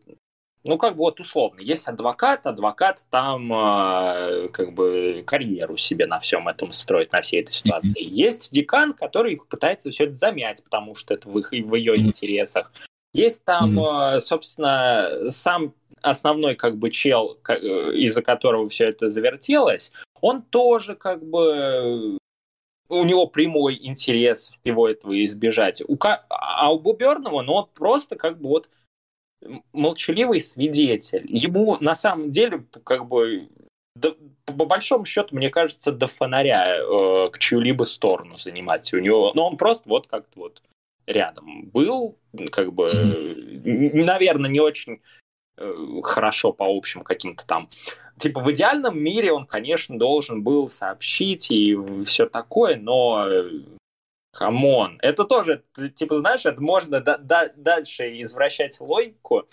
ну, 0.64 0.78
как 0.78 0.96
бы 0.96 1.00
вот 1.00 1.20
условно, 1.20 1.62
есть 1.62 1.88
адвокат, 1.88 2.46
адвокат 2.46 3.06
там 3.10 3.52
э, 3.52 4.50
как 4.50 4.74
бы 4.74 5.24
карьеру 5.26 5.78
себе 5.78 6.06
на 6.06 6.20
всем 6.20 6.48
этом 6.48 6.72
строит, 6.72 7.12
на 7.14 7.22
всей 7.22 7.42
этой 7.42 7.54
ситуации. 7.54 8.04
Есть 8.04 8.52
декан, 8.52 8.94
который 8.94 9.38
пытается 9.38 9.90
все 9.90 10.06
это 10.06 10.14
замять, 10.14 10.64
потому 10.64 10.96
что 10.96 11.14
это 11.14 11.30
в, 11.30 11.40
их, 11.40 11.52
в 11.52 11.76
ее 11.76 11.96
интересах. 11.98 12.72
Есть 13.14 13.44
там, 13.46 13.80
э, 13.80 14.20
собственно, 14.20 15.30
сам 15.30 15.74
основной 16.02 16.56
как 16.56 16.78
бы 16.78 16.92
чел, 16.92 17.38
из-за 17.94 18.22
которого 18.22 18.70
все 18.70 18.86
это 18.90 19.10
завертелось, 19.10 19.92
он 20.22 20.42
тоже 20.42 20.96
как 20.96 21.24
бы 21.24 22.19
у 22.90 23.04
него 23.04 23.28
прямой 23.28 23.80
интерес 23.82 24.52
всего 24.60 24.90
этого 24.90 25.24
избежать. 25.24 25.82
У, 25.88 25.98
а 26.02 26.74
у 26.74 26.80
Буберного, 26.80 27.42
ну, 27.42 27.54
он 27.54 27.70
просто 27.74 28.16
как 28.16 28.40
бы 28.42 28.50
вот 28.50 28.70
молчаливый 29.72 30.42
свидетель. 30.42 31.26
Ему 31.30 31.78
на 31.80 31.96
самом 31.96 32.32
деле 32.32 32.66
как 32.84 33.08
бы 33.08 33.50
да, 33.96 34.14
по 34.46 34.66
большому 34.66 35.06
счету, 35.06 35.36
мне 35.36 35.50
кажется, 35.50 35.92
до 35.92 36.08
фонаря 36.08 36.78
э, 36.78 37.30
к 37.32 37.40
чью-либо 37.40 37.84
сторону 37.84 38.38
занимать. 38.38 38.94
У 38.94 39.00
него, 39.00 39.32
но 39.36 39.42
ну, 39.42 39.48
он 39.50 39.58
просто 39.58 39.88
вот 39.90 40.08
как-то 40.08 40.40
вот 40.40 40.62
рядом 41.06 41.66
был, 41.68 42.18
как 42.52 42.74
бы, 42.74 42.90
наверное, 43.64 44.50
не 44.50 44.60
очень 44.60 45.02
хорошо 46.04 46.54
по 46.54 46.66
общим 46.66 47.04
каким-то 47.04 47.46
там. 47.46 47.70
Типа 48.18 48.42
в 48.42 48.52
идеальном 48.52 49.00
мире 49.00 49.32
он, 49.32 49.46
конечно, 49.46 49.98
должен 49.98 50.44
был 50.44 50.70
сообщить 50.70 51.52
и 51.52 51.78
все 52.06 52.28
такое, 52.28 52.76
но 52.76 53.28
come 54.32 54.71
on. 54.71 55.00
Это 55.02 55.24
тоже, 55.24 55.64
типа, 55.96 56.18
знаешь, 56.18 56.46
это 56.46 56.62
можно 56.62 57.02
да- 57.02 57.18
да- 57.18 57.52
дальше 57.56 58.22
извращать 58.22 58.80
логику, 58.80 59.48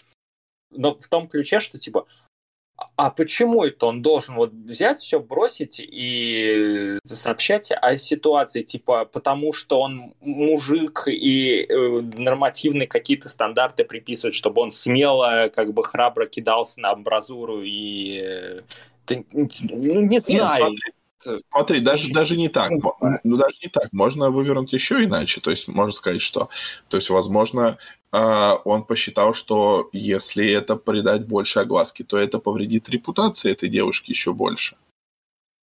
но 0.71 0.95
в 0.95 1.07
том 1.09 1.29
ключе, 1.29 1.61
что, 1.61 1.79
типа, 1.79 2.07
а 2.97 3.11
почему 3.11 3.65
это 3.65 3.87
он 3.87 4.03
должен 4.03 4.35
вот 4.35 4.53
взять 4.53 4.99
все, 4.99 5.21
бросить 5.21 5.81
и 5.81 6.99
сообщать 7.05 7.73
о 7.73 7.97
ситуации, 7.97 8.63
типа, 8.63 9.07
потому 9.07 9.53
что 9.53 9.81
он 9.81 10.15
мужик 10.21 11.05
и 11.07 11.67
э, 11.69 12.01
нормативные 12.17 12.87
какие-то 12.87 13.29
стандарты 13.29 13.85
приписывают, 13.85 14.35
чтобы 14.35 14.61
он 14.61 14.71
смело, 14.71 15.51
как 15.55 15.73
бы 15.73 15.85
храбро 15.85 16.27
кидался 16.27 16.81
на 16.81 16.91
амбразуру 16.91 17.63
и... 17.63 18.19
Э, 18.19 18.61
ну, 19.33 20.01
не 20.01 20.21
знаю. 20.21 20.49
Нет, 20.49 20.55
Смотри, 20.57 20.93
даже, 21.81 22.13
даже 22.13 22.37
не 22.37 22.49
так. 22.49 22.71
Ну, 23.25 23.37
даже 23.37 23.57
не 23.63 23.69
так. 23.69 23.93
Можно 23.93 24.31
вывернуть 24.31 24.73
еще 24.73 25.03
иначе. 25.03 25.41
То 25.41 25.51
есть, 25.51 25.69
можно 25.69 25.93
сказать, 25.93 26.23
что... 26.23 26.49
То 26.89 26.97
есть, 26.97 27.11
возможно, 27.11 27.79
а, 28.13 28.57
он 28.65 28.85
посчитал, 28.85 29.35
что 29.35 29.89
если 29.93 30.51
это 30.51 30.77
придать 30.77 31.27
больше 31.27 31.61
огласки, 31.61 32.03
то 32.03 32.17
это 32.17 32.39
повредит 32.39 32.89
репутации 32.89 33.53
этой 33.53 33.69
девушки 33.69 34.11
еще 34.11 34.33
больше. 34.33 34.77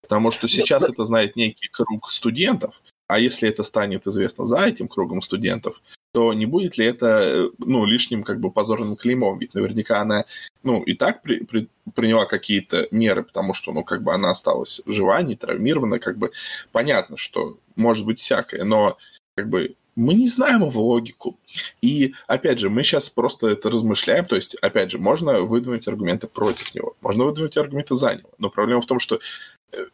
Потому 0.02 0.32
что 0.32 0.48
сейчас 0.48 0.88
это 0.88 1.06
знает 1.06 1.36
некий 1.36 1.70
круг 1.70 2.12
студентов, 2.12 2.82
а 3.08 3.20
если 3.20 3.50
это 3.50 3.64
станет 3.64 4.08
известно 4.08 4.46
за 4.46 4.62
этим 4.62 4.88
кругом 4.88 5.22
студентов, 5.22 5.82
то 6.14 6.34
не 6.34 6.46
будет 6.46 6.78
ли 6.78 6.86
это 6.86 7.22
э, 7.24 7.50
ну, 7.58 7.86
лишним 7.86 8.24
как 8.24 8.40
бы 8.40 8.52
позорным 8.52 8.96
клеймом? 8.96 9.40
Ведь 9.40 9.56
наверняка 9.56 10.02
она 10.02 10.26
ну, 10.64 10.82
и 10.84 10.94
так 10.94 11.22
при, 11.22 11.44
при, 11.44 11.68
приняла 11.96 12.26
какие-то 12.26 12.88
меры, 12.92 13.24
потому 13.24 13.54
что 13.54 13.74
ну, 13.74 13.84
как 13.84 14.04
бы 14.04 14.14
она 14.14 14.32
осталась 14.32 14.82
жива, 14.86 15.22
не 15.22 15.36
травмирована, 15.36 16.00
как 16.00 16.18
бы 16.18 16.32
понятно, 16.72 17.18
что 17.18 17.58
может 17.76 18.06
быть 18.06 18.20
всякое, 18.20 18.64
но 18.64 18.98
как 19.36 19.50
бы 19.50 19.76
мы 19.96 20.14
не 20.16 20.28
знаем 20.28 20.64
его 20.64 20.84
логику. 20.84 21.38
И, 21.82 22.14
опять 22.28 22.60
же, 22.60 22.70
мы 22.70 22.84
сейчас 22.84 23.10
просто 23.10 23.48
это 23.48 23.70
размышляем. 23.70 24.26
То 24.26 24.36
есть, 24.36 24.56
опять 24.56 24.92
же, 24.92 24.98
можно 24.98 25.42
выдвинуть 25.42 25.88
аргументы 25.88 26.28
против 26.28 26.74
него, 26.74 26.96
можно 27.02 27.26
выдвинуть 27.26 27.58
аргументы 27.58 27.96
за 27.96 28.16
него. 28.16 28.30
Но 28.40 28.50
проблема 28.50 28.82
в 28.82 28.88
том, 28.88 29.00
что 29.00 29.20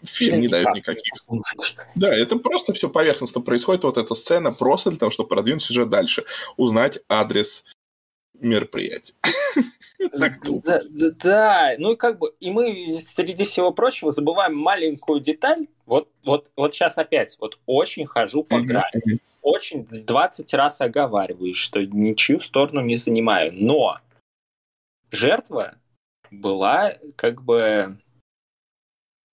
фильм 0.03 0.41
не 0.41 0.47
дает 0.47 0.73
никаких. 0.73 1.13
Да, 1.95 2.13
это 2.13 2.37
просто 2.37 2.73
все 2.73 2.89
поверхностно 2.89 3.41
происходит. 3.41 3.83
Вот 3.83 3.97
эта 3.97 4.15
сцена 4.15 4.51
просто 4.51 4.89
для 4.89 4.99
того, 4.99 5.11
чтобы 5.11 5.29
продвинуть 5.29 5.63
сюжет 5.63 5.89
дальше. 5.89 6.23
Узнать 6.57 6.99
адрес 7.07 7.65
мероприятия. 8.39 9.13
Так 10.17 10.39
да, 10.63 10.81
да, 10.89 11.09
да, 11.21 11.75
ну 11.77 11.91
и 11.91 11.95
как 11.97 12.19
бы, 12.19 12.33
и 12.39 12.51
мы 12.51 12.93
среди 12.97 13.43
всего 13.43 13.73
прочего 13.73 14.13
забываем 14.13 14.55
маленькую 14.55 15.19
деталь. 15.19 15.67
Вот, 15.85 16.07
вот, 16.23 16.53
вот 16.55 16.73
сейчас 16.73 16.97
опять, 16.97 17.35
вот 17.37 17.59
очень 17.65 18.05
хожу 18.05 18.45
по 18.45 18.61
грани, 18.61 19.19
очень 19.41 19.85
20 19.85 20.53
раз 20.53 20.79
оговариваюсь, 20.79 21.57
что 21.57 21.81
ничью 21.83 22.39
сторону 22.39 22.79
не 22.79 22.95
занимаю, 22.95 23.51
но 23.53 23.99
жертва 25.11 25.75
была 26.31 26.95
как 27.17 27.41
бы 27.43 27.97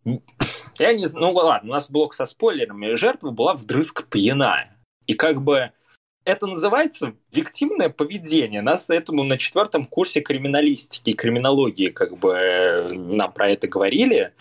я 0.79 0.93
не 0.95 1.07
знаю, 1.07 1.27
ну 1.27 1.33
ладно, 1.33 1.71
у 1.71 1.73
нас 1.75 1.91
блок 1.91 2.15
со 2.15 2.27
спойлерами. 2.27 2.95
Жертва 2.95 3.31
была 3.31 3.55
вдрызг 3.55 4.09
пьяна. 4.09 4.71
И 5.07 5.15
как 5.15 5.43
бы 5.43 5.73
это 6.25 6.47
называется 6.47 7.15
виктимное 7.33 7.89
поведение. 7.89 8.63
Нас 8.63 8.91
этому 8.91 9.23
на 9.23 9.39
четвертом 9.39 9.87
курсе 9.87 10.21
криминалистики 10.21 11.13
криминологии 11.13 11.89
как 11.89 12.19
бы 12.19 12.33
э, 12.33 12.93
нам 12.93 13.33
про 13.33 13.51
это 13.51 13.69
говорили. 13.69 14.33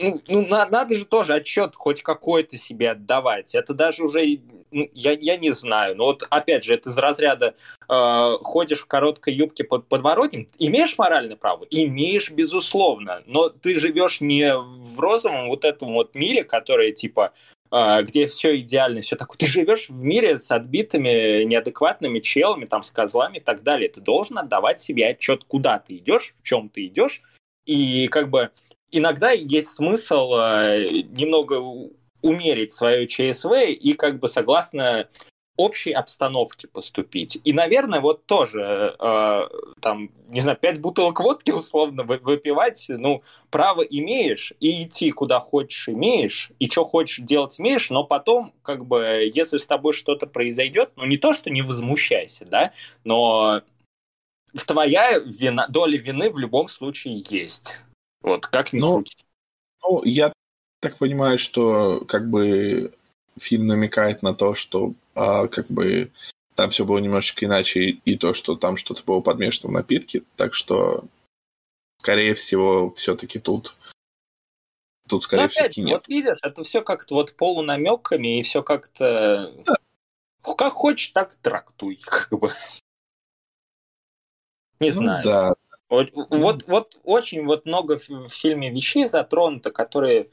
Ну, 0.00 0.22
ну 0.28 0.46
на, 0.46 0.66
надо 0.66 0.96
же 0.96 1.04
тоже 1.04 1.34
отчет 1.34 1.74
хоть 1.76 2.02
какой-то 2.02 2.56
себе 2.56 2.90
отдавать. 2.90 3.54
Это 3.54 3.74
даже 3.74 4.02
уже, 4.02 4.40
ну, 4.70 4.88
я, 4.94 5.12
я 5.12 5.36
не 5.36 5.50
знаю. 5.50 5.96
Но 5.96 6.06
вот 6.06 6.26
опять 6.30 6.64
же, 6.64 6.74
это 6.74 6.88
из 6.88 6.96
разряда 6.96 7.54
э, 7.88 8.36
ходишь 8.42 8.80
в 8.80 8.86
короткой 8.86 9.34
юбке 9.34 9.64
под 9.64 9.88
подворотнем. 9.88 10.48
Имеешь 10.58 10.96
моральное 10.96 11.36
право? 11.36 11.66
Имеешь, 11.70 12.30
безусловно. 12.30 13.22
Но 13.26 13.50
ты 13.50 13.78
живешь 13.78 14.20
не 14.20 14.56
в 14.56 14.98
розовом 14.98 15.48
вот 15.48 15.64
этом 15.64 15.92
вот 15.92 16.14
мире, 16.14 16.44
который 16.44 16.92
типа 16.92 17.32
а, 17.70 18.02
где 18.02 18.26
все 18.26 18.58
идеально, 18.58 19.00
все 19.00 19.16
такое. 19.16 19.36
Ты 19.38 19.46
живешь 19.46 19.88
в 19.88 20.02
мире 20.02 20.38
с 20.38 20.50
отбитыми 20.50 21.44
неадекватными 21.44 22.18
челами, 22.18 22.64
там, 22.64 22.82
с 22.82 22.90
козлами 22.90 23.36
и 23.36 23.40
так 23.40 23.62
далее. 23.62 23.88
Ты 23.88 24.00
должен 24.00 24.38
отдавать 24.38 24.80
себе 24.80 25.08
отчет, 25.08 25.44
куда 25.44 25.78
ты 25.78 25.96
идешь, 25.96 26.34
в 26.40 26.42
чем 26.42 26.68
ты 26.68 26.86
идешь. 26.86 27.22
И 27.66 28.08
как 28.08 28.30
бы 28.30 28.50
иногда 28.90 29.30
есть 29.30 29.70
смысл 29.70 30.34
э, 30.34 31.02
немного 31.10 31.90
умерить 32.22 32.72
свое 32.72 33.06
ЧСВ 33.06 33.52
и 33.68 33.94
как 33.94 34.18
бы 34.18 34.28
согласно 34.28 35.08
общей 35.56 35.92
обстановке 35.92 36.68
поступить. 36.68 37.38
И, 37.44 37.52
наверное, 37.52 38.00
вот 38.00 38.24
тоже, 38.24 38.96
э, 38.98 39.42
там, 39.80 40.10
не 40.28 40.40
знаю, 40.40 40.56
пять 40.56 40.80
бутылок 40.80 41.20
водки 41.20 41.50
условно 41.50 42.02
выпивать, 42.02 42.86
ну, 42.88 43.22
право 43.50 43.82
имеешь, 43.82 44.54
и 44.60 44.84
идти 44.84 45.10
куда 45.10 45.38
хочешь 45.38 45.88
имеешь, 45.88 46.50
и 46.58 46.68
что 46.70 46.84
хочешь 46.84 47.24
делать 47.24 47.60
имеешь, 47.60 47.90
но 47.90 48.04
потом, 48.04 48.54
как 48.62 48.86
бы, 48.86 49.30
если 49.34 49.58
с 49.58 49.66
тобой 49.66 49.92
что-то 49.92 50.26
произойдет, 50.26 50.92
ну, 50.96 51.04
не 51.04 51.18
то, 51.18 51.32
что 51.32 51.50
не 51.50 51.62
возмущайся, 51.62 52.46
да, 52.46 52.72
но 53.04 53.60
твоя 54.66 55.18
вина, 55.18 55.66
доля 55.68 55.98
вины 55.98 56.30
в 56.30 56.38
любом 56.38 56.68
случае 56.68 57.22
есть. 57.28 57.80
Вот, 58.22 58.46
как 58.46 58.72
ни 58.72 58.80
ну, 58.80 59.04
Ну, 59.82 60.04
я 60.04 60.32
так 60.80 60.98
понимаю, 60.98 61.38
что, 61.38 62.04
как 62.06 62.28
бы, 62.28 62.92
фильм 63.38 63.66
намекает 63.66 64.22
на 64.22 64.34
то, 64.34 64.54
что 64.54 64.94
а, 65.14 65.46
как 65.48 65.68
бы 65.68 66.10
там 66.54 66.70
все 66.70 66.84
было 66.84 66.98
немножечко 66.98 67.46
иначе, 67.46 68.00
и 68.04 68.16
то, 68.16 68.34
что 68.34 68.56
там 68.56 68.76
что-то 68.76 69.02
было 69.04 69.20
подмешано 69.20 69.70
в 69.70 69.72
напитки, 69.72 70.24
так 70.36 70.54
что, 70.54 71.04
скорее 72.00 72.34
всего, 72.34 72.90
все-таки 72.90 73.38
тут 73.38 73.74
тут, 75.10 75.24
скорее 75.24 75.48
всего, 75.48 75.86
нет. 75.86 75.92
Вот 75.92 76.08
видишь, 76.08 76.38
это 76.42 76.62
все 76.62 76.82
как-то 76.82 77.14
вот 77.14 77.34
полунамеками, 77.34 78.38
и 78.38 78.42
все 78.42 78.62
как-то... 78.62 79.52
Да. 79.64 79.76
Как 80.54 80.74
хочешь, 80.74 81.08
так 81.08 81.34
трактуй, 81.36 81.96
как 82.06 82.30
бы. 82.30 82.50
Не 84.78 84.88
ну, 84.88 84.92
знаю. 84.92 85.24
Да. 85.24 85.54
Вот, 85.90 86.12
вот, 86.14 86.64
вот 86.68 86.96
очень 87.02 87.44
вот 87.44 87.66
много 87.66 87.98
в 87.98 88.28
фильме 88.28 88.70
вещей 88.70 89.06
затронуто, 89.06 89.72
которые 89.72 90.28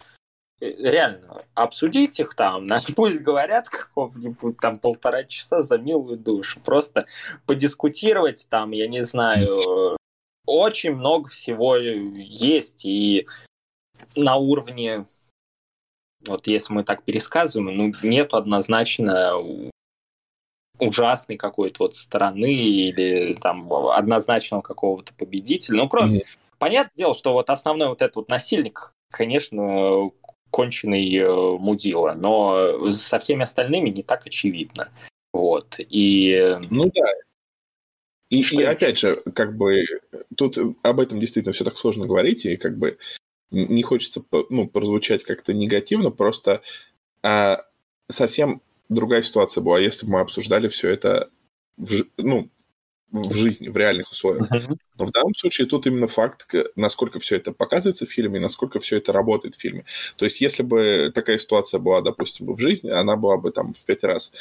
э, 0.61 0.71
реально 0.79 1.43
обсудить 1.55 2.19
их 2.19 2.35
там, 2.35 2.69
пусть 2.95 3.21
говорят 3.21 3.67
какого-нибудь 3.69 4.57
там 4.59 4.77
полтора 4.77 5.23
часа 5.23 5.63
за 5.63 5.79
милую 5.79 6.17
душу. 6.17 6.59
Просто 6.63 7.07
подискутировать 7.47 8.45
там, 8.49 8.71
я 8.71 8.87
не 8.87 9.03
знаю, 9.03 9.97
очень 10.45 10.93
много 10.93 11.27
всего 11.27 11.75
есть. 11.75 12.85
И 12.85 13.27
на 14.15 14.35
уровне, 14.35 15.07
вот 16.27 16.45
если 16.45 16.71
мы 16.71 16.83
так 16.83 17.03
пересказываем, 17.03 17.75
ну, 17.75 17.93
нет 18.03 18.35
однозначно 18.35 19.33
ужасной 20.79 21.37
какой-то 21.37 21.83
вот 21.83 21.95
стороны 21.95 22.53
или 22.53 23.35
там 23.35 23.71
однозначного 23.73 24.61
какого-то 24.61 25.13
победителя. 25.13 25.77
Ну, 25.77 25.89
кроме... 25.89 26.19
Mm-hmm. 26.19 26.25
Понятное 26.59 26.97
дело, 26.97 27.13
что 27.13 27.33
вот 27.33 27.51
основной 27.51 27.89
вот 27.89 28.01
этот 28.01 28.15
вот 28.15 28.29
насильник, 28.29 28.91
конечно, 29.11 30.09
конченый 30.49 31.15
э, 31.15 31.55
мудила, 31.59 32.13
но 32.13 32.91
со 32.91 33.19
всеми 33.19 33.43
остальными 33.43 33.89
не 33.89 34.01
так 34.01 34.25
очевидно. 34.25 34.89
Вот. 35.33 35.75
И... 35.77 36.57
Ну 36.71 36.85
да. 36.85 37.05
И, 38.29 38.41
и 38.41 38.63
опять 38.63 38.97
же, 38.97 39.21
как 39.35 39.55
бы 39.55 39.85
тут 40.35 40.57
об 40.81 40.99
этом 40.99 41.19
действительно 41.19 41.53
все 41.53 41.63
так 41.63 41.77
сложно 41.77 42.07
говорить, 42.07 42.45
и 42.45 42.57
как 42.57 42.77
бы 42.77 42.97
не 43.51 43.83
хочется 43.83 44.23
ну, 44.49 44.67
прозвучать 44.67 45.23
как-то 45.23 45.53
негативно, 45.53 46.09
просто 46.11 46.61
а, 47.23 47.63
совсем 48.09 48.61
другая 48.89 49.21
ситуация 49.21 49.61
была, 49.61 49.79
если 49.79 50.05
бы 50.05 50.13
мы 50.13 50.19
обсуждали 50.19 50.67
все 50.67 50.89
это 50.89 51.29
в, 51.77 51.91
ну, 52.17 52.49
в 53.11 53.33
жизни, 53.33 53.69
в 53.69 53.77
реальных 53.77 54.11
условиях. 54.11 54.49
Но 54.97 55.05
в 55.05 55.11
данном 55.11 55.33
случае 55.35 55.67
тут 55.67 55.87
именно 55.87 56.07
факт, 56.07 56.53
насколько 56.75 57.19
все 57.19 57.37
это 57.37 57.51
показывается 57.51 58.05
в 58.05 58.09
фильме, 58.11 58.39
насколько 58.39 58.79
все 58.79 58.97
это 58.97 59.13
работает 59.13 59.55
в 59.55 59.59
фильме. 59.59 59.85
То 60.17 60.25
есть, 60.25 60.41
если 60.41 60.63
бы 60.63 61.11
такая 61.13 61.37
ситуация 61.37 61.79
была, 61.79 62.01
допустим, 62.01 62.51
в 62.51 62.59
жизни, 62.59 62.89
она 62.89 63.15
была 63.15 63.37
бы 63.37 63.51
там 63.51 63.73
в 63.73 63.85
пять 63.85 64.03
раз. 64.03 64.31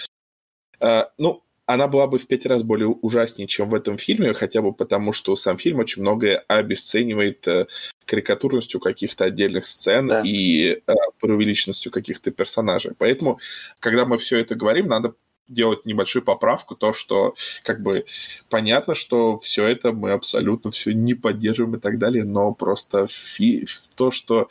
Uh, 0.79 1.07
ну, 1.17 1.43
она 1.67 1.89
была 1.89 2.07
бы 2.07 2.19
в 2.19 2.27
пять 2.27 2.47
раз 2.47 2.63
более 2.63 2.89
ужаснее, 2.89 3.49
чем 3.49 3.69
в 3.69 3.75
этом 3.75 3.99
фильме, 3.99 4.33
хотя 4.33 4.63
бы 4.63 4.73
потому, 4.73 5.13
что 5.13 5.35
сам 5.35 5.59
фильм 5.59 5.81
очень 5.81 6.03
многое 6.03 6.39
обесценивает 6.49 7.47
э, 7.49 7.67
карикатурностью 8.05 8.81
каких-то 8.81 9.25
отдельных 9.25 9.67
сцен 9.67 10.07
да. 10.07 10.23
и 10.25 10.81
э, 10.87 10.93
преувеличенностью 11.21 11.91
каких-то 11.91 12.31
персонажей. 12.31 12.93
Поэтому, 12.97 13.41
когда 13.81 14.07
мы 14.07 14.17
все 14.19 14.39
это 14.39 14.55
говорим, 14.55 14.87
надо 14.87 15.15
делать 15.49 15.87
небольшую 15.87 16.25
поправку, 16.25 16.77
то, 16.77 16.93
что 16.93 17.35
как 17.63 17.83
бы 17.83 18.07
понятно, 18.49 18.95
что 18.95 19.37
все 19.39 19.65
это 19.65 19.93
мы 19.93 20.13
абсолютно 20.13 20.71
все 20.71 20.93
не 20.93 21.15
поддерживаем 21.15 21.77
и 21.77 21.81
так 21.81 21.99
далее, 21.99 22.25
но 22.25 22.53
просто 22.53 23.07
фи- 23.09 23.67
то, 23.95 24.11
что 24.11 24.49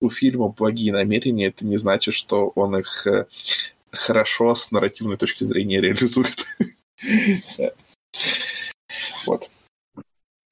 у 0.00 0.08
фильма 0.08 0.48
благие 0.48 0.92
намерения, 0.92 1.46
это 1.46 1.66
не 1.66 1.76
значит, 1.76 2.14
что 2.14 2.48
он 2.54 2.78
их 2.78 3.06
э, 3.06 3.26
хорошо 3.92 4.54
с 4.54 4.70
нарративной 4.70 5.16
точки 5.16 5.44
зрения 5.44 5.80
реализует. 5.80 6.44
Вот. 9.26 9.50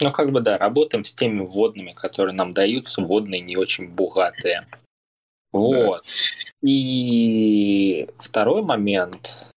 Ну, 0.01 0.13
как 0.13 0.31
бы, 0.31 0.41
да, 0.41 0.59
работаем 0.59 1.05
с 1.05 1.15
теми 1.15 1.41
вводными, 1.41 1.93
которые 1.93 2.35
нам 2.35 2.53
даются, 2.53 3.01
вводные 3.01 3.41
не 3.41 3.57
очень 3.57 3.89
богатые. 3.89 4.65
Вот. 5.53 6.05
Да. 6.05 6.69
И 6.69 8.09
второй 8.19 8.63
момент, 8.63 9.49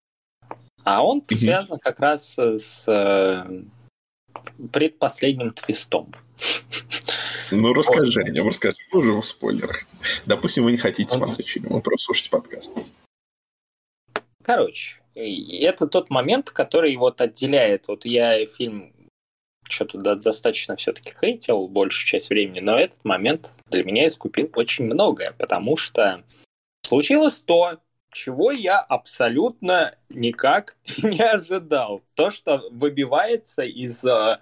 а 0.84 1.06
он 1.06 1.20
угу. 1.20 1.36
связан 1.36 1.78
как 1.80 2.00
раз 2.00 2.38
с 2.38 2.84
э, 2.88 3.64
предпоследним 4.72 5.52
твистом. 5.54 6.14
Ну, 7.52 7.74
расскажи 7.74 8.22
вот. 8.22 8.30
о 8.30 8.32
нем, 8.32 8.48
расскажи. 8.48 8.78
Уже 8.94 9.12
в 9.12 9.22
спойлерах. 9.22 9.86
Допустим, 10.26 10.64
вы 10.64 10.72
не 10.72 10.78
хотите 10.78 11.16
смотреть 11.16 11.50
фильм, 11.50 11.70
вы 11.70 11.82
просто 11.82 12.06
слушаете 12.06 12.32
подкаст. 12.32 12.72
Короче, 14.54 14.98
это 15.16 15.88
тот 15.88 16.10
момент, 16.10 16.52
который 16.52 16.94
вот 16.98 17.22
отделяет. 17.22 17.88
Вот 17.88 18.04
я 18.04 18.46
фильм 18.46 18.94
что-то 19.64 20.16
достаточно 20.18 20.76
все-таки 20.76 21.14
хейтил 21.22 21.70
большую 21.70 22.06
часть 22.06 22.30
времени, 22.30 22.60
но 22.60 22.78
этот 22.78 23.02
момент 23.06 23.54
для 23.68 23.86
меня 23.86 24.08
искупил 24.08 24.52
очень 24.56 24.84
многое, 24.88 25.32
потому 25.40 25.78
что 25.78 26.26
случилось 26.86 27.36
то, 27.36 27.78
чего 28.12 28.52
я 28.52 28.82
абсолютно 28.82 29.96
никак 30.10 30.76
не 31.02 31.24
ожидал. 31.24 32.02
То, 32.16 32.30
что 32.30 32.62
выбивается 32.72 33.64
из 33.64 34.04
э, 34.04 34.38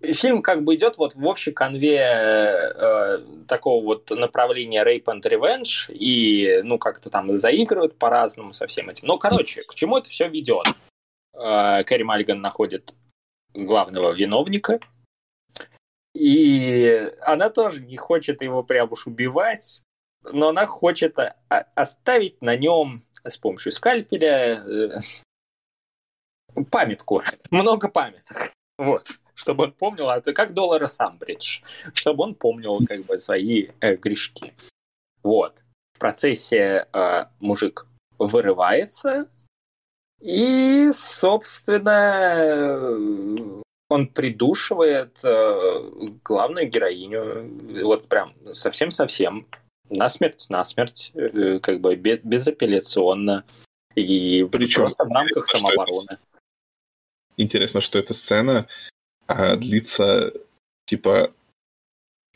фильм 0.00 0.42
как 0.42 0.64
бы 0.64 0.74
идет 0.74 0.98
вот 0.98 1.14
в 1.14 1.26
общей 1.26 1.52
конве 1.52 1.98
э, 1.98 3.18
такого 3.48 3.84
вот 3.84 4.10
направления 4.10 4.84
Rape 4.84 5.04
and 5.04 5.22
Revenge, 5.22 5.92
и, 5.92 6.60
ну, 6.62 6.78
как-то 6.78 7.10
там 7.10 7.38
заигрывают 7.38 7.98
по-разному 7.98 8.52
со 8.52 8.66
всем 8.66 8.90
этим. 8.90 9.08
Ну, 9.08 9.18
короче, 9.18 9.62
к 9.62 9.74
чему 9.74 9.98
это 9.98 10.10
все 10.10 10.28
ведет? 10.28 10.66
Э, 11.34 11.84
Кэрри 11.84 12.02
Мальган 12.02 12.40
находит 12.40 12.94
главного 13.54 14.12
виновника, 14.12 14.80
и 16.14 17.10
она 17.22 17.50
тоже 17.50 17.80
не 17.80 17.96
хочет 17.96 18.42
его 18.42 18.62
прям 18.62 18.92
уж 18.92 19.06
убивать, 19.06 19.82
но 20.22 20.48
она 20.48 20.66
хочет 20.66 21.16
оставить 21.48 22.42
на 22.42 22.56
нем 22.56 23.04
с 23.24 23.38
помощью 23.38 23.72
скальпеля 23.72 24.62
э, 24.64 24.98
памятку, 26.70 27.22
много 27.50 27.88
памяток. 27.88 28.52
Вот 28.76 29.06
чтобы 29.34 29.64
он 29.64 29.72
помнил, 29.72 30.10
это 30.10 30.32
как 30.32 30.54
доллара 30.54 30.86
Самбридж, 30.86 31.60
чтобы 31.92 32.24
он 32.24 32.34
помнил 32.34 32.78
как 32.86 33.04
бы 33.04 33.20
свои 33.20 33.68
э, 33.80 33.96
грешки. 33.96 34.54
Вот. 35.22 35.54
В 35.94 35.98
процессе 35.98 36.86
э, 36.92 37.24
мужик 37.40 37.86
вырывается, 38.18 39.28
и, 40.20 40.90
собственно, 40.92 41.92
он 43.90 44.06
придушивает 44.08 45.18
э, 45.22 45.90
главную 46.24 46.68
героиню, 46.68 47.84
вот 47.84 48.08
прям 48.08 48.32
совсем-совсем, 48.52 49.46
на 49.90 50.08
смерть, 50.08 50.46
на 50.48 50.64
смерть, 50.64 51.12
э, 51.14 51.58
как 51.60 51.80
бы 51.80 51.94
безапелляционно, 51.96 53.44
и 53.94 54.44
Причем, 54.50 54.82
просто 54.82 55.04
в 55.04 55.12
рамках 55.12 55.46
самообороны. 55.46 56.18
Интересно, 57.36 57.80
что 57.80 57.98
эта 57.98 58.14
сцена 58.14 58.66
а 59.26 59.56
длится 59.56 60.32
типа 60.86 61.32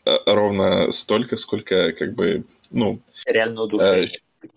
э, 0.05 0.17
ровно 0.25 0.91
столько, 0.91 1.37
сколько 1.37 1.91
как 1.93 2.15
бы, 2.15 2.43
ну... 2.71 2.99
Реально 3.25 3.63
удушение. 3.63 4.05
Э, 4.43 4.47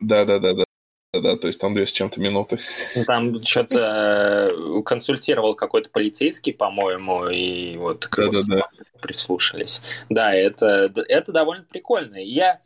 да, 0.00 0.24
да, 0.24 0.38
да, 0.38 0.54
да. 0.54 0.64
Да, 1.12 1.36
то 1.36 1.48
есть 1.48 1.60
там 1.60 1.74
две 1.74 1.86
с 1.86 1.92
чем-то 1.92 2.20
минуты. 2.20 2.58
Ну, 2.94 3.04
там 3.04 3.42
что-то 3.42 4.52
э, 4.52 4.82
консультировал 4.84 5.56
какой-то 5.56 5.90
полицейский, 5.90 6.52
по-моему, 6.52 7.26
и 7.26 7.76
вот 7.76 8.08
да, 8.16 8.28
да, 8.30 8.42
да. 8.46 8.68
прислушались. 9.00 9.82
Да, 10.08 10.32
это, 10.32 10.92
это 11.08 11.32
довольно 11.32 11.64
прикольно. 11.64 12.16
Я 12.16 12.60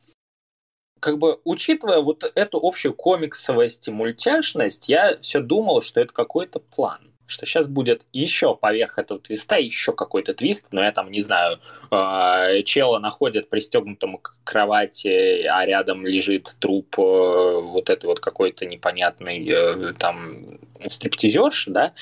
как 1.00 1.18
бы, 1.18 1.40
учитывая 1.44 2.00
вот 2.00 2.22
эту 2.34 2.58
общую 2.62 2.92
комиксовость 2.92 3.88
и 3.88 3.90
мультяшность, 3.90 4.90
я 4.90 5.18
все 5.20 5.40
думал, 5.40 5.80
что 5.80 6.00
это 6.00 6.12
какой-то 6.12 6.60
план 6.60 7.13
что 7.26 7.46
сейчас 7.46 7.66
будет 7.66 8.06
еще 8.12 8.54
поверх 8.54 8.98
этого 8.98 9.20
твиста 9.20 9.56
еще 9.56 9.92
какой-то 9.92 10.34
твист, 10.34 10.66
но 10.70 10.82
я 10.82 10.92
там 10.92 11.10
не 11.10 11.20
знаю, 11.20 11.56
э, 11.90 12.62
чела 12.64 12.98
находят 12.98 13.48
пристегнутым 13.48 14.18
к 14.18 14.36
кровати, 14.44 15.42
а 15.46 15.64
рядом 15.64 16.06
лежит 16.06 16.54
труп 16.58 16.98
э, 16.98 17.02
вот 17.02 17.90
этой 17.90 18.06
вот 18.06 18.20
какой-то 18.20 18.66
непонятный 18.66 19.46
э, 19.48 19.92
там 19.98 20.58
стриптизерш, 20.86 21.66
да, 21.68 21.92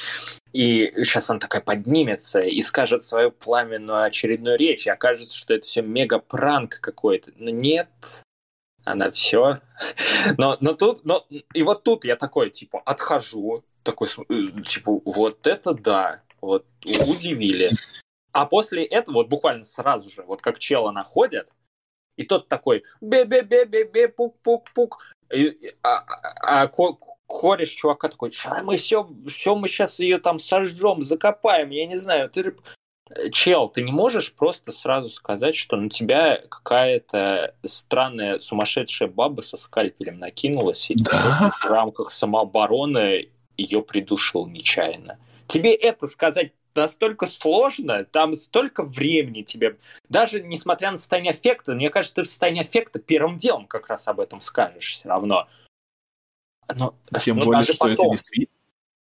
и 0.53 0.93
сейчас 1.05 1.31
он 1.31 1.39
такая 1.39 1.63
поднимется 1.63 2.41
и 2.41 2.61
скажет 2.61 3.03
свою 3.03 3.31
пламенную 3.31 4.03
очередную 4.03 4.59
речь, 4.59 4.87
и 4.87 4.91
окажется, 4.91 5.37
что 5.37 5.55
это 5.55 5.67
все 5.67 5.83
мега-пранк 5.83 6.79
какой-то. 6.81 7.33
Но 7.37 7.51
нет, 7.51 7.89
она 8.85 9.11
все. 9.11 9.59
Но, 10.39 10.57
но 10.61 10.75
тут, 10.75 11.05
но, 11.05 11.27
и 11.55 11.63
вот 11.63 11.83
тут 11.83 12.05
я 12.05 12.17
такой, 12.17 12.51
типа, 12.51 12.81
отхожу, 12.85 13.65
такой, 13.83 14.09
э, 14.09 14.63
типа, 14.63 15.01
вот 15.05 15.47
это 15.47 15.75
да, 15.75 16.23
вот 16.41 16.67
удивили. 16.85 17.71
А 18.33 18.47
после 18.47 18.85
этого, 18.85 19.17
вот 19.17 19.29
буквально 19.29 19.65
сразу 19.65 20.11
же, 20.11 20.23
вот 20.23 20.41
как 20.41 20.59
чела 20.59 20.91
находят, 20.91 21.53
и 22.17 22.25
тот 22.25 22.49
такой 22.49 22.85
бе-бе-бе-бе-бе, 23.01 24.09
пук-пук-пук, 24.09 24.99
а, 25.83 26.05
а, 26.43 26.63
а 26.63 26.69
кореш 27.27 27.71
чувака 27.71 28.09
такой, 28.09 28.33
а 28.45 28.63
мы 28.63 28.77
все, 28.77 29.09
все 29.29 29.55
мы 29.55 29.69
сейчас 29.69 29.99
ее 29.99 30.19
там 30.19 30.39
сожжем, 30.39 31.03
закопаем, 31.03 31.71
я 31.71 31.87
не 31.87 31.97
знаю, 31.97 32.29
ты 32.31 32.55
чел, 33.33 33.69
ты 33.69 33.83
не 33.83 33.93
можешь 33.93 34.33
просто 34.33 34.73
сразу 34.73 35.11
сказать, 35.11 35.55
что 35.55 35.77
на 35.77 35.89
тебя 35.89 36.41
какая-то 36.49 37.55
странная 37.65 38.39
сумасшедшая 38.39 39.09
баба 39.09 39.41
со 39.43 39.57
скальпелем 39.57 40.19
накинулась, 40.19 40.91
и 40.91 40.95
да? 40.95 41.53
в 41.61 41.65
рамках 41.67 42.11
самообороны 42.11 43.31
ее 43.63 43.83
придушил 43.83 44.47
нечаянно. 44.47 45.19
Тебе 45.47 45.75
это 45.75 46.07
сказать 46.07 46.53
настолько 46.75 47.27
сложно, 47.27 48.05
там 48.05 48.35
столько 48.35 48.83
времени 48.83 49.43
тебе. 49.43 49.79
Даже 50.09 50.43
несмотря 50.43 50.91
на 50.91 50.97
состояние 50.97 51.33
аффекта, 51.33 51.75
мне 51.75 51.91
кажется, 51.91 52.17
ты 52.17 52.23
в 52.23 52.27
состоянии 52.27 52.63
аффекта 52.63 52.99
первым 52.99 53.39
делом 53.39 53.67
как 53.67 53.89
раз 53.89 54.09
об 54.09 54.21
этом 54.21 54.41
скажешь 54.41 54.95
все 54.95 55.09
равно. 55.09 55.49
Но, 56.75 56.95
Тем 57.21 57.37
но 57.37 57.45
более, 57.45 57.65
что 57.65 57.89
потом, 57.89 58.07
это 58.07 58.11
действительно, 58.13 58.59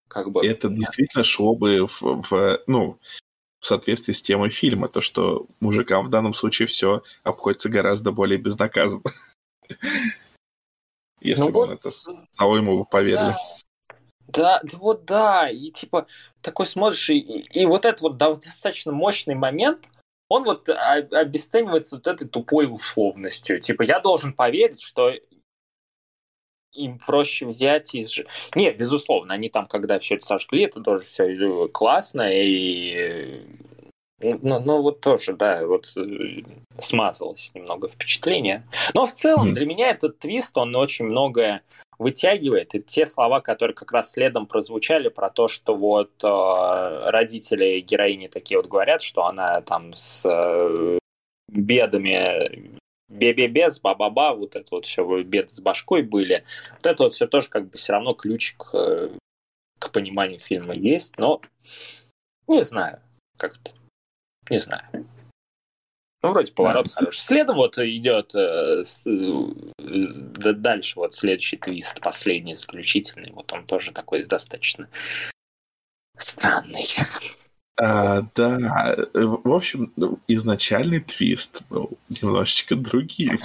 как 0.08 0.30
бы, 0.30 0.46
это 0.46 0.68
действительно 0.68 1.24
шло 1.24 1.54
бы 1.54 1.86
в, 1.86 2.02
в, 2.02 2.60
ну, 2.66 2.98
в 3.60 3.66
соответствии 3.66 4.12
с 4.12 4.20
темой 4.20 4.50
фильма, 4.50 4.88
то, 4.88 5.00
что 5.00 5.46
мужикам 5.60 6.06
в 6.06 6.10
данном 6.10 6.34
случае 6.34 6.66
все 6.66 7.02
обходится 7.22 7.68
гораздо 7.68 8.10
более 8.10 8.38
безнаказанно. 8.38 9.04
Если 11.20 11.42
ну 11.44 11.50
бы 11.50 11.60
он 11.60 11.70
это 11.70 11.90
стало 11.92 12.56
ему 12.56 12.84
поверили. 12.84 13.16
Да, 13.16 13.38
да, 14.28 14.60
вот 14.72 15.04
да, 15.04 15.48
и 15.50 15.70
типа 15.70 16.06
такой 16.40 16.66
смотришь, 16.66 17.10
и, 17.10 17.18
и, 17.18 17.66
вот 17.66 17.84
этот 17.84 18.00
вот 18.00 18.16
достаточно 18.16 18.92
мощный 18.92 19.34
момент, 19.34 19.86
он 20.28 20.44
вот 20.44 20.68
обесценивается 20.68 21.96
вот 21.96 22.06
этой 22.06 22.26
тупой 22.26 22.66
условностью. 22.66 23.60
Типа 23.60 23.82
я 23.82 24.00
должен 24.00 24.32
поверить, 24.32 24.80
что 24.80 25.12
им 26.72 26.98
проще 26.98 27.46
взять 27.46 27.94
из... 27.94 28.18
Не, 28.54 28.70
безусловно, 28.70 29.34
они 29.34 29.48
там, 29.48 29.66
когда 29.66 29.98
все 29.98 30.16
это 30.16 30.26
сожгли, 30.26 30.64
это 30.64 30.80
тоже 30.80 31.04
все 31.04 31.24
э, 31.24 31.68
классно, 31.68 32.28
и... 32.32 33.46
Ну, 34.20 34.60
ну, 34.60 34.82
вот 34.82 35.00
тоже, 35.00 35.34
да, 35.34 35.66
вот 35.66 35.92
э, 35.96 36.42
смазалось 36.78 37.50
немного 37.54 37.88
впечатление. 37.88 38.66
Но 38.94 39.04
в 39.04 39.14
целом 39.14 39.48
mm. 39.48 39.52
для 39.52 39.66
меня 39.66 39.90
этот 39.90 40.20
твист, 40.20 40.56
он 40.56 40.74
очень 40.76 41.06
многое 41.06 41.62
вытягивает. 42.02 42.74
И 42.74 42.82
те 42.82 43.06
слова, 43.06 43.40
которые 43.40 43.74
как 43.74 43.92
раз 43.92 44.12
следом 44.12 44.46
прозвучали 44.46 45.08
про 45.08 45.30
то, 45.30 45.48
что 45.48 45.74
вот 45.74 46.12
э, 46.22 47.10
родители 47.10 47.80
героини 47.80 48.28
такие 48.28 48.58
вот 48.58 48.68
говорят, 48.68 49.02
что 49.02 49.24
она 49.26 49.62
там 49.62 49.92
с 49.94 50.22
э, 50.24 50.98
бедами 51.48 52.80
бе-бе-без, 53.08 53.80
ба-ба-ба, 53.80 54.34
вот 54.34 54.56
это 54.56 54.66
вот 54.70 54.86
все 54.86 55.22
беды 55.22 55.48
с 55.48 55.60
башкой 55.60 56.02
были. 56.02 56.44
Вот 56.78 56.86
это 56.86 57.04
вот 57.04 57.12
все 57.12 57.26
тоже 57.26 57.48
как 57.48 57.68
бы 57.68 57.78
все 57.78 57.92
равно 57.92 58.14
ключик 58.14 58.70
э, 58.72 59.10
к 59.78 59.90
пониманию 59.90 60.40
фильма 60.40 60.74
есть, 60.74 61.18
но 61.18 61.40
не 62.48 62.64
знаю, 62.64 63.00
как-то, 63.36 63.72
не 64.50 64.58
знаю. 64.58 64.84
Ну, 66.22 66.30
вроде 66.30 66.52
поворот 66.52 66.90
хороший. 66.92 67.20
Следом 67.20 67.56
вот 67.56 67.78
идет 67.78 68.34
э, 68.34 68.84
дальше 69.92 70.98
вот 70.98 71.14
следующий 71.14 71.56
твист, 71.56 72.00
последний, 72.00 72.54
заключительный. 72.54 73.32
Вот 73.32 73.52
он 73.52 73.66
тоже 73.66 73.92
такой 73.92 74.24
достаточно 74.24 74.88
странный. 76.18 76.86
А, 77.80 78.22
да, 78.34 78.96
в 79.14 79.52
общем, 79.52 79.92
ну, 79.96 80.18
изначальный 80.28 81.00
твист 81.00 81.62
был 81.68 81.98
немножечко 82.08 82.76
другим. 82.76 83.38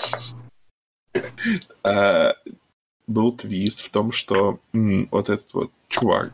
А, 1.83 2.35
был 3.07 3.31
твист 3.31 3.79
в 3.79 3.89
том, 3.89 4.11
что 4.11 4.59
м, 4.73 5.07
вот 5.11 5.29
этот 5.29 5.53
вот 5.53 5.71
чувак, 5.87 6.33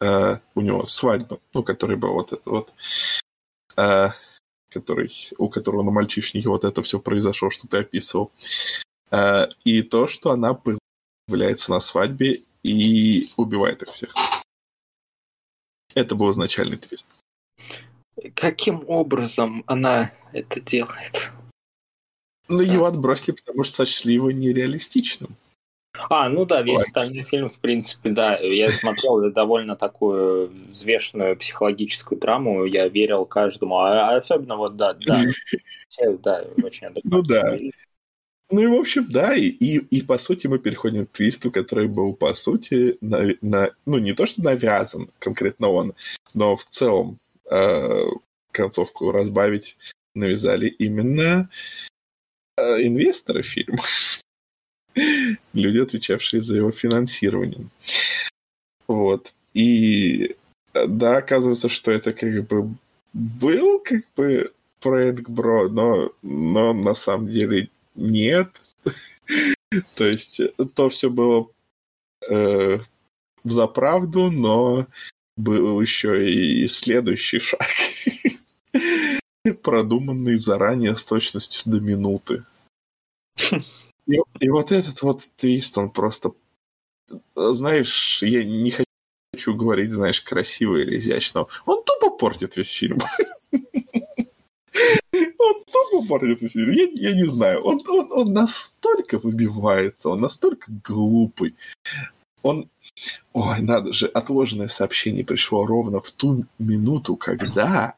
а, 0.00 0.40
у 0.54 0.60
него 0.60 0.86
свадьба, 0.86 1.40
ну, 1.54 1.62
который 1.62 1.96
был 1.96 2.12
вот 2.12 2.32
этот 2.32 2.46
вот, 2.46 2.72
а, 3.76 4.12
который, 4.68 5.10
у 5.38 5.48
которого 5.48 5.82
на 5.82 5.90
мальчишнике 5.90 6.48
вот 6.48 6.64
это 6.64 6.82
все 6.82 7.00
произошло, 7.00 7.50
что 7.50 7.66
ты 7.66 7.78
описывал. 7.78 8.30
А, 9.10 9.48
и 9.64 9.82
то, 9.82 10.06
что 10.06 10.30
она 10.30 10.54
появляется 11.28 11.70
на 11.70 11.80
свадьбе 11.80 12.40
и 12.62 13.28
убивает 13.36 13.82
их 13.82 13.90
всех. 13.90 14.14
Это 15.94 16.14
был 16.14 16.30
изначальный 16.30 16.76
твист. 16.76 17.06
Каким 18.34 18.84
образом 18.86 19.64
она 19.66 20.12
это 20.32 20.60
делает? 20.60 21.30
Ну, 22.48 22.58
да. 22.58 22.64
его 22.64 22.84
отбросили, 22.84 23.34
потому 23.34 23.64
что 23.64 23.76
сочли 23.76 24.14
его 24.14 24.30
нереалистичным. 24.30 25.36
А, 26.08 26.28
ну 26.28 26.44
да, 26.44 26.62
весь 26.62 26.78
Ой. 26.78 26.84
остальной 26.84 27.24
фильм, 27.24 27.48
в 27.48 27.58
принципе, 27.58 28.10
да. 28.10 28.38
Я 28.38 28.68
смотрел 28.68 29.30
довольно 29.32 29.76
такую 29.76 30.50
взвешенную 30.68 31.36
психологическую 31.36 32.20
драму. 32.20 32.64
Я 32.64 32.88
верил 32.88 33.26
каждому. 33.26 33.78
А 33.78 34.14
особенно 34.14 34.56
вот, 34.56 34.76
да, 34.76 34.94
да. 34.94 35.22
Да, 36.22 36.44
очень 36.62 36.88
Ну 37.04 37.22
да. 37.22 37.58
Ну 38.50 38.60
и, 38.60 38.66
в 38.66 38.74
общем, 38.74 39.06
да, 39.08 39.36
и, 39.36 39.46
и, 39.46 39.78
и 39.78 40.02
по 40.02 40.18
сути 40.18 40.48
мы 40.48 40.58
переходим 40.58 41.06
к 41.06 41.12
твисту, 41.12 41.52
который 41.52 41.86
был, 41.86 42.14
по 42.14 42.34
сути, 42.34 42.98
на, 43.00 43.34
на, 43.42 43.70
ну 43.86 43.98
не 43.98 44.12
то, 44.12 44.26
что 44.26 44.42
навязан 44.42 45.08
конкретно 45.20 45.68
он, 45.68 45.94
но 46.34 46.56
в 46.56 46.64
целом 46.64 47.18
э, 47.48 48.06
концовку 48.50 49.12
разбавить 49.12 49.78
навязали 50.14 50.66
именно 50.66 51.48
э, 52.56 52.62
инвесторы 52.82 53.42
фильма. 53.42 53.78
Люди, 55.52 55.78
отвечавшие 55.78 56.40
за 56.40 56.56
его 56.56 56.72
финансирование. 56.72 57.68
Вот. 58.88 59.32
И 59.54 60.34
да, 60.74 61.18
оказывается, 61.18 61.68
что 61.68 61.92
это 61.92 62.12
как 62.12 62.46
бы 62.48 62.74
был 63.12 63.78
как 63.78 64.02
бы 64.16 64.52
проект 64.80 65.28
Бро, 65.28 65.68
но, 65.68 66.12
но 66.22 66.72
на 66.72 66.94
самом 66.94 67.28
деле 67.28 67.70
нет. 67.94 68.48
То 69.94 70.06
есть 70.06 70.40
то 70.74 70.88
все 70.88 71.10
было 71.10 71.48
э, 72.28 72.78
за 73.44 73.66
правду, 73.66 74.30
но 74.30 74.86
был 75.36 75.80
еще 75.80 76.30
и 76.30 76.66
следующий 76.66 77.38
шаг, 77.38 77.66
продуманный 79.62 80.36
заранее 80.36 80.96
с 80.96 81.04
точностью 81.04 81.70
до 81.72 81.80
минуты. 81.80 82.44
И, 84.06 84.18
и 84.40 84.48
вот 84.48 84.72
этот 84.72 85.02
вот 85.02 85.22
твист, 85.36 85.78
он 85.78 85.90
просто... 85.90 86.32
Знаешь, 87.34 88.22
я 88.22 88.44
не 88.44 88.72
хочу 89.32 89.54
говорить, 89.54 89.92
знаешь, 89.92 90.20
красиво 90.20 90.76
или 90.76 90.98
изящно. 90.98 91.46
Он 91.64 91.82
тупо 91.84 92.16
портит 92.16 92.56
весь 92.56 92.70
фильм. 92.70 92.98
Он 95.50 95.64
тупо 95.64 96.24
весь 96.24 96.52
фильм. 96.52 96.70
Я, 96.70 96.88
я 96.92 97.14
не 97.14 97.26
знаю. 97.26 97.62
Он, 97.62 97.82
он, 97.88 98.12
он 98.12 98.32
настолько 98.32 99.18
выбивается, 99.18 100.10
он 100.10 100.20
настолько 100.20 100.72
глупый 100.84 101.54
он... 102.42 102.68
Ой, 103.32 103.60
надо 103.60 103.92
же, 103.92 104.06
отложенное 104.06 104.68
сообщение 104.68 105.24
пришло 105.24 105.66
ровно 105.66 106.00
в 106.00 106.10
ту 106.10 106.44
минуту, 106.58 107.16
когда 107.16 107.94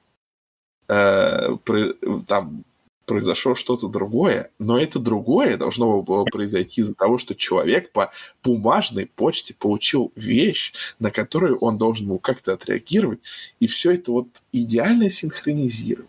э, 0.89 1.57
при, 1.65 1.93
там 2.27 2.65
произошло 3.07 3.55
что-то 3.55 3.89
другое, 3.89 4.51
но 4.59 4.79
это 4.79 4.99
другое 4.99 5.57
должно 5.57 6.03
было 6.03 6.25
произойти 6.25 6.81
из-за 6.81 6.95
того, 6.95 7.19
что 7.19 7.35
человек 7.35 7.93
по 7.93 8.13
бумажной 8.43 9.07
почте 9.07 9.55
получил 9.55 10.13
вещь, 10.17 10.73
на 10.99 11.11
которую 11.11 11.59
он 11.59 11.79
должен 11.79 12.09
был 12.09 12.19
как-то 12.19 12.53
отреагировать, 12.53 13.21
и 13.61 13.67
все 13.67 13.93
это 13.93 14.13
вот 14.13 14.29
идеально 14.53 15.11
синхронизировано. 15.11 16.09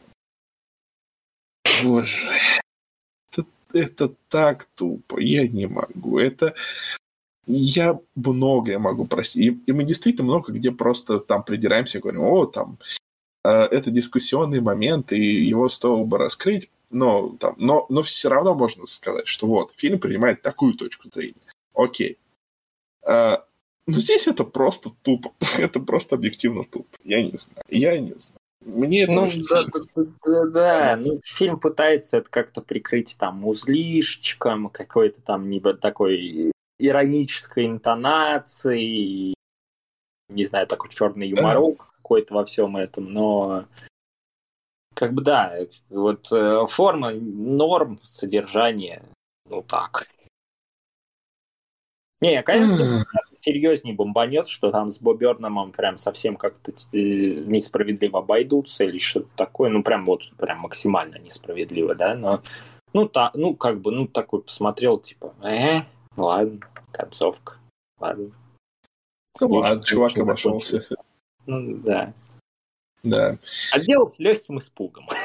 Боже, 1.84 2.30
это, 3.32 3.46
это 3.74 4.14
так 4.30 4.66
тупо, 4.76 5.20
я 5.20 5.48
не 5.48 5.68
могу. 5.68 6.20
Это 6.20 6.54
я 7.46 8.00
многое 8.16 8.80
могу 8.80 9.06
простить. 9.06 9.44
И, 9.44 9.62
и 9.66 9.72
мы 9.72 9.84
действительно 9.84 10.26
много 10.26 10.54
где 10.54 10.72
просто 10.72 11.20
там 11.20 11.44
придираемся 11.44 11.98
и 11.98 12.02
говорим, 12.02 12.22
о, 12.22 12.46
там, 12.46 12.78
э, 13.44 13.50
это 13.50 13.92
дискуссионный 13.92 14.62
момент, 14.62 15.12
и 15.12 15.20
его 15.20 15.68
стоило 15.70 16.06
бы 16.06 16.18
раскрыть, 16.18 16.70
но, 16.90 17.36
там, 17.40 17.56
но, 17.58 17.86
но 17.90 18.04
все 18.04 18.30
равно 18.30 18.54
можно 18.54 18.86
сказать, 18.86 19.28
что 19.28 19.48
вот, 19.48 19.74
фильм 19.76 20.00
принимает 20.00 20.42
такую 20.42 20.76
точку 20.76 21.10
зрения. 21.10 21.52
Окей. 21.74 22.18
Э, 23.06 23.38
но 23.86 24.00
здесь 24.00 24.28
это 24.28 24.46
просто 24.46 24.92
тупо. 25.02 25.34
это 25.60 25.80
просто 25.80 26.16
объективно 26.16 26.64
тупо. 26.64 26.98
Я 27.04 27.22
не 27.22 27.36
знаю. 27.36 27.66
Я 27.68 28.00
не 28.00 28.14
знаю. 28.18 28.40
Мне 28.66 29.04
это 29.04 29.12
ну, 29.12 29.30
да, 29.50 29.66
да, 29.66 30.04
да, 30.26 30.46
да, 30.46 30.96
ну, 30.96 31.20
фильм 31.24 31.60
пытается 31.60 32.18
это 32.18 32.30
как-то 32.30 32.62
прикрыть 32.62 33.18
там 33.18 33.46
узлишечком, 33.46 34.70
какой-то 34.70 35.22
там 35.22 35.50
небо 35.50 35.74
такой 35.74 36.52
иронической 36.80 37.66
интонацией, 37.66 39.34
не 40.30 40.46
знаю, 40.46 40.68
такой 40.68 40.90
черный 40.92 41.28
юморок 41.28 41.94
какой-то 41.98 42.36
во 42.36 42.46
всем 42.46 42.78
этом, 42.78 43.12
но 43.12 43.66
как 44.94 45.14
бы 45.14 45.22
да, 45.22 45.56
вот 45.90 46.32
э, 46.32 46.66
форма, 46.68 47.12
норм, 47.12 48.00
содержание, 48.04 49.04
ну 49.50 49.62
так. 49.62 50.08
Не, 52.22 52.42
конечно, 52.44 53.04
серьезнее 53.44 53.94
бомбанет, 53.94 54.48
что 54.48 54.72
там 54.72 54.90
с 54.90 55.00
Боберномом 55.00 55.72
прям 55.72 55.98
совсем 55.98 56.38
как-то 56.38 56.72
э, 56.72 56.98
несправедливо 56.98 58.20
обойдутся 58.20 58.86
или 58.86 58.98
что-то 58.98 59.28
такое, 59.36 59.70
ну 59.70 59.84
прям 59.84 60.06
вот 60.06 60.32
прям 60.38 60.60
максимально 60.60 61.18
несправедливо, 61.18 61.94
да, 61.94 62.16
но 62.16 62.42
ну, 62.94 63.08
та, 63.08 63.32
ну 63.34 63.56
как 63.56 63.82
бы, 63.82 63.92
ну 63.92 64.08
такой 64.08 64.42
посмотрел, 64.44 64.98
типа, 64.98 65.36
э, 65.44 65.82
ладно, 66.16 66.60
концовка, 66.92 67.58
ладно. 68.00 68.32
Ну 69.42 69.50
ладно, 69.50 69.84
чувак 69.84 70.18
обошелся. 70.18 70.88
Ну 71.46 71.78
да. 71.78 72.14
Да. 73.04 73.38
Отделался 73.74 74.18
а 74.20 74.24
легким 74.24 74.60
испугом. 74.60 75.08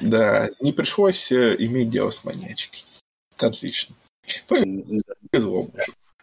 Да, 0.00 0.48
не 0.60 0.72
пришлось 0.72 1.32
э, 1.32 1.56
иметь 1.58 1.90
дело 1.90 2.10
с 2.10 2.24
маньячкой. 2.24 2.84
Отлично. 3.36 3.96
Повезло 4.46 5.66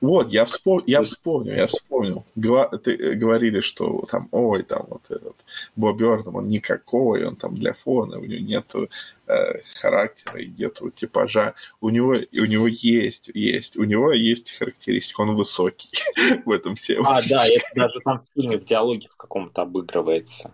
Вот, 0.01 0.29
я, 0.29 0.43
вспом... 0.43 0.83
я 0.85 1.01
вспомнил, 1.01 1.53
я 1.53 1.67
вспомнил. 1.67 2.25
Гва... 2.35 2.67
Ты 2.67 2.95
э, 2.95 3.13
говорили, 3.13 3.61
что 3.61 4.05
там, 4.09 4.27
ой, 4.31 4.63
там 4.63 4.85
вот 4.89 5.03
этот 5.09 5.35
Боб 5.75 5.97
Бёрдом, 5.97 6.35
он 6.35 6.47
никакой, 6.47 7.25
он 7.25 7.37
там 7.37 7.53
для 7.53 7.73
фона, 7.73 8.19
у 8.19 8.25
него 8.25 8.43
нету 8.43 8.89
э, 9.27 9.61
характера 9.79 10.41
и 10.41 10.47
нету 10.47 10.89
типажа. 10.91 11.55
У 11.79 11.89
него, 11.89 12.15
у 12.33 12.45
него 12.45 12.67
есть, 12.67 13.31
есть, 13.33 13.77
у 13.77 13.85
него 13.85 14.11
есть 14.11 14.51
характеристика, 14.51 15.21
он 15.21 15.33
высокий 15.33 15.89
в 16.45 16.51
этом 16.51 16.75
всем. 16.75 17.05
А, 17.07 17.21
да, 17.27 17.47
это 17.47 17.65
даже 17.75 17.99
там 18.03 18.19
в 18.19 18.25
фильме, 18.33 18.59
в 18.59 18.65
диалоге 18.65 19.07
в 19.07 19.15
каком-то 19.15 19.61
обыгрывается. 19.61 20.51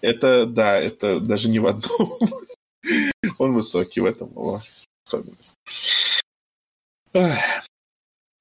Это, 0.00 0.46
да, 0.46 0.78
это 0.78 1.18
даже 1.18 1.48
не 1.48 1.58
в 1.58 1.66
одном. 1.66 2.12
он 3.38 3.54
высокий 3.54 4.00
в 4.00 4.06
этом 4.06 4.30
его 4.30 4.62
особенность. 5.04 5.58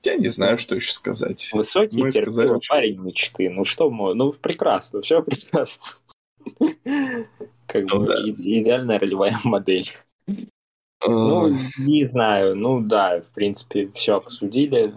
Я 0.03 0.15
не 0.15 0.29
знаю, 0.29 0.57
что 0.57 0.75
еще 0.75 0.93
сказать. 0.93 1.49
Высокий, 1.53 1.97
Мы 1.97 2.11
терпеливый 2.11 2.61
сказали, 2.61 2.61
парень 2.69 3.01
мечты. 3.01 3.49
Ну 3.49 3.65
что, 3.65 3.89
ну 3.89 4.31
прекрасно, 4.31 5.01
все 5.01 5.21
прекрасно. 5.21 5.85
Как 7.65 7.91
ну, 7.91 8.05
бы 8.05 8.13
идеальная 8.13 8.99
ролевая 8.99 9.37
модель. 9.43 9.89
Ну, 11.05 11.49
не 11.79 12.05
знаю. 12.05 12.55
Ну 12.55 12.81
да, 12.81 13.21
в 13.21 13.31
принципе, 13.33 13.91
все 13.93 14.15
обсудили. 14.15 14.93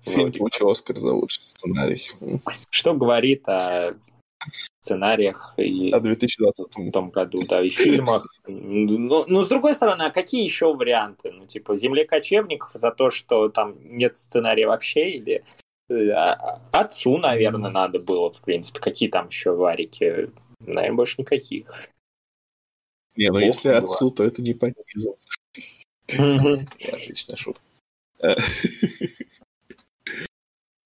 Фильм 0.00 0.32
получил 0.32 0.68
Оскар 0.70 0.96
за 0.96 1.12
лучший 1.12 1.44
сценарий. 1.44 2.02
Что 2.70 2.94
говорит 2.94 3.48
о 3.48 3.94
сценариях 4.80 5.54
и 5.56 5.90
а 5.90 6.00
2020 6.00 6.76
в 6.76 6.90
том 6.90 7.10
году, 7.10 7.42
да, 7.48 7.62
и 7.62 7.68
фильмах. 7.68 8.26
Ну, 8.46 9.24
ну, 9.26 9.42
с 9.42 9.48
другой 9.48 9.74
стороны, 9.74 10.02
а 10.02 10.10
какие 10.10 10.44
еще 10.44 10.74
варианты? 10.74 11.30
Ну, 11.30 11.46
типа, 11.46 11.76
«Земле 11.76 12.04
кочевников» 12.04 12.72
за 12.72 12.90
то, 12.90 13.10
что 13.10 13.48
там 13.48 13.76
нет 13.82 14.16
сценария 14.16 14.66
вообще, 14.66 15.10
или 15.10 15.44
э, 15.88 16.10
а, 16.10 16.60
отцу, 16.72 17.18
наверное, 17.18 17.70
mm. 17.70 17.74
надо 17.74 17.98
было, 18.00 18.32
в 18.32 18.40
принципе. 18.40 18.80
Какие 18.80 19.08
там 19.08 19.28
еще 19.28 19.52
варики? 19.52 20.30
Наверное, 20.60 20.96
больше 20.96 21.16
никаких. 21.18 21.88
Не, 23.16 23.30
ну 23.30 23.38
если 23.38 23.68
была. 23.68 23.78
отцу, 23.78 24.10
то 24.10 24.24
это 24.24 24.42
не 24.42 24.50
непотизм. 24.50 25.12
Отличная 26.92 27.36
шутка. 27.36 27.62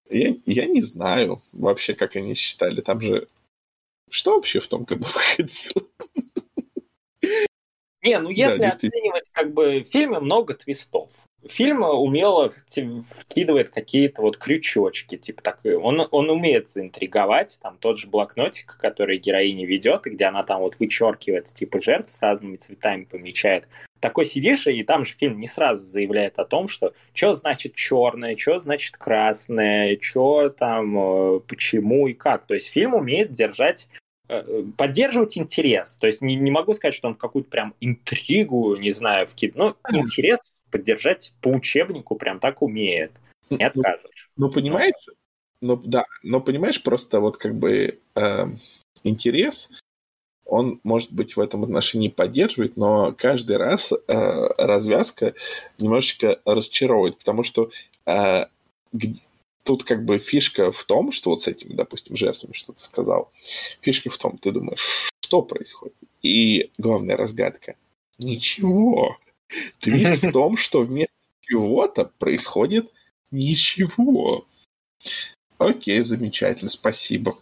Я, 0.08 0.36
я 0.46 0.66
не 0.66 0.82
знаю 0.82 1.42
вообще, 1.52 1.94
как 1.94 2.14
они 2.14 2.34
считали. 2.34 2.80
Там 2.80 3.00
же 3.00 3.28
что 4.10 4.36
вообще 4.36 4.60
в 4.60 4.68
том 4.68 4.84
году 4.84 5.04
выходило? 5.14 5.82
Не, 8.02 8.20
ну 8.20 8.30
если 8.30 8.58
да, 8.58 8.68
оценивать 8.68 9.24
как 9.32 9.52
бы 9.52 9.80
в 9.80 9.84
фильме 9.84 10.20
много 10.20 10.54
твистов. 10.54 11.10
Фильм 11.44 11.82
умело 11.82 12.50
вкидывает 12.50 13.70
какие-то 13.70 14.22
вот 14.22 14.36
крючочки, 14.36 15.16
типа 15.16 15.42
так, 15.42 15.60
он, 15.64 16.06
он 16.10 16.30
умеет 16.30 16.68
заинтриговать, 16.68 17.58
там 17.62 17.78
тот 17.78 17.98
же 17.98 18.08
блокнотик, 18.08 18.76
который 18.80 19.18
героиня 19.18 19.66
ведет, 19.66 20.06
и 20.06 20.10
где 20.10 20.26
она 20.26 20.42
там 20.42 20.60
вот 20.60 20.78
вычеркивает 20.78 21.46
типа 21.46 21.80
жертв 21.80 22.16
разными 22.20 22.56
цветами 22.56 23.04
помечает. 23.04 23.68
Такой 24.00 24.26
сидишь, 24.26 24.66
и 24.66 24.82
там 24.82 25.04
же 25.04 25.12
фильм 25.12 25.38
не 25.38 25.46
сразу 25.46 25.84
заявляет 25.84 26.38
о 26.38 26.44
том, 26.44 26.68
что 26.68 26.92
что 27.14 27.34
значит 27.34 27.74
черное, 27.74 28.36
что 28.36 28.60
значит 28.60 28.96
красное, 28.96 29.98
что 30.00 30.50
там, 30.50 30.98
э, 30.98 31.40
почему 31.40 32.06
и 32.06 32.14
как. 32.14 32.46
То 32.46 32.54
есть 32.54 32.68
фильм 32.68 32.94
умеет 32.94 33.30
держать 33.30 33.88
Э, 34.28 34.64
поддерживать 34.76 35.38
интерес. 35.38 35.98
То 35.98 36.08
есть 36.08 36.20
не, 36.20 36.34
не 36.34 36.50
могу 36.50 36.74
сказать, 36.74 36.94
что 36.94 37.06
он 37.06 37.14
в 37.14 37.18
какую-то 37.18 37.48
прям 37.48 37.74
интригу, 37.80 38.74
не 38.74 38.90
знаю, 38.90 39.28
вкид, 39.28 39.54
но 39.54 39.76
интерес 39.92 40.40
поддержать 40.70 41.32
по 41.40 41.48
учебнику 41.48 42.16
прям 42.16 42.40
так 42.40 42.60
умеет. 42.60 43.12
Не 43.50 43.58
ну, 43.58 43.66
откажешь. 43.66 44.30
Ну, 44.36 44.46
ну 44.46 44.52
понимаешь, 44.52 45.08
ну 45.60 45.76
да, 45.76 46.06
но 46.24 46.40
понимаешь, 46.40 46.82
просто 46.82 47.20
вот 47.20 47.36
как 47.36 47.54
бы 47.54 48.00
э, 48.16 48.44
интерес, 49.04 49.70
он, 50.46 50.80
может 50.84 51.12
быть, 51.12 51.36
в 51.36 51.40
этом 51.40 51.64
отношении 51.64 52.08
поддерживает, 52.08 52.76
но 52.76 53.12
каждый 53.12 53.56
раз 53.56 53.92
э, 53.92 54.46
развязка 54.58 55.34
немножечко 55.78 56.40
разочаровывает, 56.44 57.18
потому 57.18 57.42
что 57.42 57.70
э, 58.06 58.46
тут 59.64 59.84
как 59.84 60.04
бы 60.04 60.18
фишка 60.18 60.70
в 60.70 60.84
том, 60.84 61.12
что 61.12 61.30
вот 61.30 61.42
с 61.42 61.48
этими, 61.48 61.74
допустим, 61.74 62.16
жертвами, 62.16 62.52
что 62.52 62.72
ты 62.72 62.80
сказал, 62.80 63.30
фишка 63.80 64.08
в 64.08 64.16
том, 64.16 64.38
ты 64.38 64.52
думаешь, 64.52 65.10
что 65.20 65.42
происходит? 65.42 65.96
И 66.22 66.70
главная 66.78 67.16
разгадка– 67.16 67.74
ничего. 68.18 69.16
Твист 69.78 70.22
в 70.22 70.32
том, 70.32 70.56
что 70.56 70.82
вместо 70.82 71.14
чего-то 71.40 72.10
происходит 72.18 72.92
ничего. 73.30 74.46
Окей, 75.58 76.00
замечательно, 76.02 76.70
спасибо. 76.70 77.36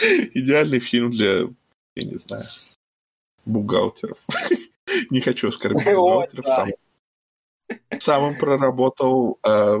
Идеальный 0.34 0.80
фильм 0.80 1.10
для, 1.10 1.48
я 1.96 2.04
не 2.04 2.16
знаю, 2.16 2.44
бухгалтеров. 3.44 4.18
Не 5.10 5.20
хочу 5.20 5.48
оскорбить 5.48 5.84
бухгалтеров, 5.84 6.46
сам 6.46 6.70
сам 7.98 8.22
он 8.22 8.38
проработал 8.38 9.38
э, 9.42 9.78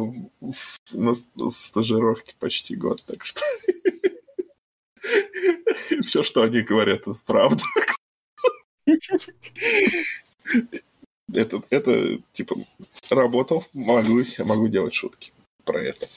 на 0.92 1.14
стажировке 1.14 2.34
почти 2.38 2.76
год, 2.76 3.02
так 3.06 3.24
что 3.24 3.40
все, 6.02 6.22
что 6.22 6.42
они 6.42 6.62
говорят, 6.62 7.00
это 7.00 7.18
правда. 7.26 7.62
это, 11.32 11.62
это, 11.70 12.18
типа, 12.32 12.56
работал, 13.08 13.64
могу, 13.72 14.20
я 14.20 14.44
могу 14.44 14.68
делать 14.68 14.94
шутки 14.94 15.32
про 15.64 15.82
это. 15.82 16.08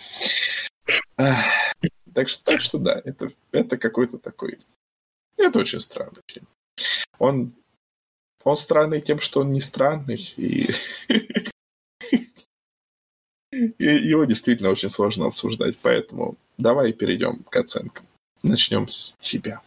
Так 2.14 2.30
что, 2.30 2.44
так 2.44 2.62
что 2.62 2.78
да, 2.78 3.02
это, 3.04 3.30
это 3.52 3.78
какой-то 3.78 4.18
такой... 4.18 4.60
Это 5.38 5.60
очень 5.60 5.80
странный 5.80 6.22
фильм. 6.28 6.48
Он, 7.18 7.54
он 8.44 8.58
странный 8.58 9.02
тем, 9.02 9.20
что 9.20 9.42
он 9.42 9.52
не 9.52 9.62
странный, 9.62 10.16
и 10.38 10.68
его 13.52 14.26
действительно 14.26 14.70
очень 14.70 14.90
сложно 14.90 15.26
обсуждать, 15.26 15.78
поэтому 15.82 16.36
давай 16.58 16.94
перейдем 16.94 17.44
к 17.44 17.56
оценкам. 17.56 18.06
Начнем 18.44 18.88
с 18.88 19.16
тебя. 19.20 19.62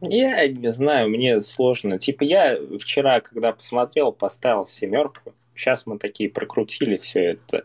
Я 0.00 0.48
не 0.48 0.70
знаю, 0.70 1.08
мне 1.08 1.40
сложно. 1.40 1.98
Типа 1.98 2.24
я 2.24 2.58
вчера, 2.80 3.20
когда 3.20 3.52
посмотрел, 3.52 4.12
поставил 4.12 4.64
семерку. 4.64 5.34
Сейчас 5.54 5.86
мы 5.86 5.98
такие 5.98 6.30
прокрутили 6.30 6.96
все 6.96 7.20
это 7.20 7.64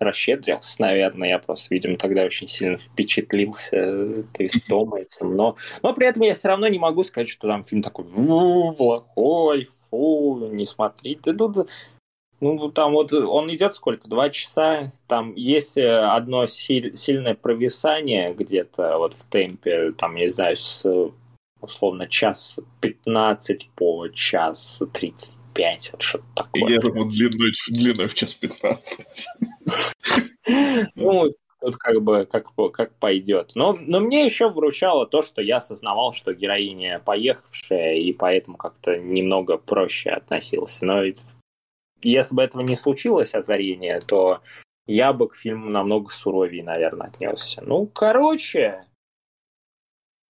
расщедрился, 0.00 0.80
наверное. 0.80 1.28
Я 1.28 1.38
просто, 1.38 1.74
видимо, 1.74 1.96
тогда 1.96 2.22
очень 2.22 2.48
сильно 2.48 2.76
впечатлился 2.76 4.24
твистом 4.32 4.94
этим. 4.94 5.36
Но, 5.36 5.56
но 5.82 5.92
при 5.92 6.06
этом 6.06 6.22
я 6.22 6.34
все 6.34 6.48
равно 6.48 6.68
не 6.68 6.78
могу 6.78 7.04
сказать, 7.04 7.28
что 7.28 7.48
там 7.48 7.64
фильм 7.64 7.82
такой 7.82 8.04
плохой, 8.04 9.66
фу, 9.90 10.48
не 10.52 10.66
смотрите. 10.66 11.32
Тут 11.32 11.68
ну, 12.40 12.70
там 12.70 12.92
вот 12.92 13.12
он 13.12 13.52
идет 13.52 13.74
сколько? 13.74 14.08
Два 14.08 14.30
часа. 14.30 14.92
Там 15.08 15.34
есть 15.34 15.76
э, 15.76 15.98
одно 15.98 16.46
силь, 16.46 16.94
сильное 16.94 17.34
провисание 17.34 18.32
где-то 18.32 18.98
вот 18.98 19.14
в 19.14 19.24
темпе, 19.24 19.92
там, 19.92 20.14
не 20.14 20.28
знаю, 20.28 20.56
с 20.56 20.86
условно 21.60 22.06
час 22.06 22.60
15 22.80 23.70
по 23.74 24.06
час 24.08 24.82
30 24.92 25.37
5, 25.58 25.90
вот 25.92 26.02
что-то 26.02 26.24
такое. 26.36 26.70
Я 26.70 26.78
думаю, 26.78 27.10
длиной, 27.10 27.50
длиной 27.68 28.06
в 28.06 28.14
час 28.14 28.36
15. 28.36 29.26
Ну, 30.94 31.34
тут 31.60 31.76
как 31.76 32.00
бы 32.00 32.26
как, 32.26 32.46
как 32.72 32.94
пойдет. 32.94 33.52
Но, 33.56 33.74
но 33.76 33.98
мне 33.98 34.24
еще 34.24 34.48
вручало 34.48 35.04
то, 35.04 35.20
что 35.20 35.42
я 35.42 35.56
осознавал, 35.56 36.12
что 36.12 36.32
героиня 36.32 37.00
поехавшая, 37.00 37.96
и 37.96 38.12
поэтому 38.12 38.56
как-то 38.56 38.98
немного 38.98 39.58
проще 39.58 40.10
относился. 40.10 40.86
Но 40.86 41.02
если 42.02 42.34
бы 42.36 42.42
этого 42.42 42.62
не 42.62 42.76
случилось, 42.76 43.34
озарение, 43.34 44.00
то 44.00 44.40
я 44.86 45.12
бы 45.12 45.28
к 45.28 45.34
фильму 45.34 45.70
намного 45.70 46.10
суровее, 46.10 46.62
наверное, 46.62 47.08
отнесся. 47.08 47.62
Ну, 47.62 47.86
короче, 47.86 48.84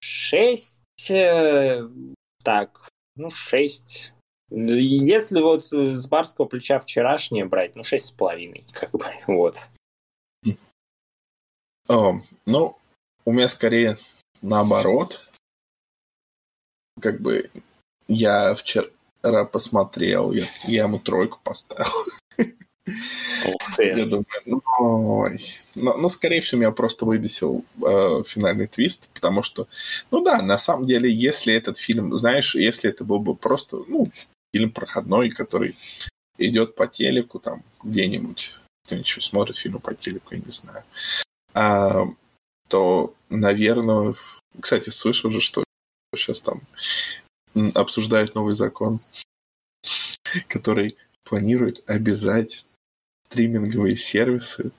шесть... 0.01 0.83
Э, 1.11 1.87
так, 2.43 2.89
ну, 3.15 3.31
шесть 3.31 4.15
Если 4.51 5.41
вот 5.41 5.67
с 5.67 6.07
барского 6.07 6.47
плеча 6.47 6.81
вчерашнее 6.81 7.45
брать, 7.45 7.77
ну, 7.77 7.85
шесть 7.85 8.07
с 8.07 8.11
половиной, 8.11 8.65
как 8.73 8.91
бы, 8.93 9.05
вот. 9.27 9.69
О, 11.89 12.21
ну, 12.47 12.77
у 13.25 13.33
меня 13.33 13.49
скорее 13.49 13.99
наоборот. 14.43 15.29
Как 17.01 17.21
бы 17.21 17.51
я 18.09 18.55
вчера 18.55 18.89
посмотрел, 19.53 20.33
я, 20.33 20.45
я 20.65 20.85
ему 20.85 20.99
тройку 20.99 21.39
поставил. 21.43 21.93
Я 23.79 24.07
думаю, 24.07 24.27
ну, 24.47 24.63
ой. 24.79 25.39
Но, 25.75 25.97
но, 25.97 26.09
скорее 26.09 26.41
всего, 26.41 26.61
меня 26.61 26.73
просто 26.73 27.05
выбесил 27.05 27.65
э, 27.77 28.23
финальный 28.27 28.67
твист, 28.67 29.11
потому 29.15 29.43
что, 29.43 29.69
ну 30.11 30.23
да, 30.23 30.43
на 30.43 30.59
самом 30.59 30.87
деле, 30.87 31.13
если 31.13 31.55
этот 31.55 31.79
фильм, 31.79 32.17
знаешь, 32.17 32.55
если 32.55 32.91
это 32.91 33.05
был 33.05 33.19
бы 33.21 33.35
просто, 33.35 33.85
ну, 33.87 34.11
фильм 34.53 34.71
проходной, 34.71 35.31
который 35.31 35.77
идет 36.39 36.75
по 36.75 36.87
телеку 36.87 37.39
там 37.39 37.63
где-нибудь, 37.83 38.55
кто-нибудь 38.85 39.07
еще 39.07 39.21
смотрит 39.21 39.57
фильм 39.57 39.81
по 39.81 39.95
телеку, 39.95 40.35
я 40.35 40.41
не 40.41 40.53
знаю, 40.53 40.85
а, 41.55 42.07
то, 42.69 43.15
наверное, 43.29 44.15
кстати, 44.61 44.91
слышал 44.91 45.31
же, 45.31 45.41
что 45.41 45.65
сейчас 46.15 46.41
там 46.41 46.63
обсуждают 47.75 48.35
новый 48.35 48.55
закон, 48.55 49.01
который 50.49 50.97
планирует 51.25 51.83
обязать 51.89 52.65
стриминговые 53.27 53.97
сервисы 53.97 54.71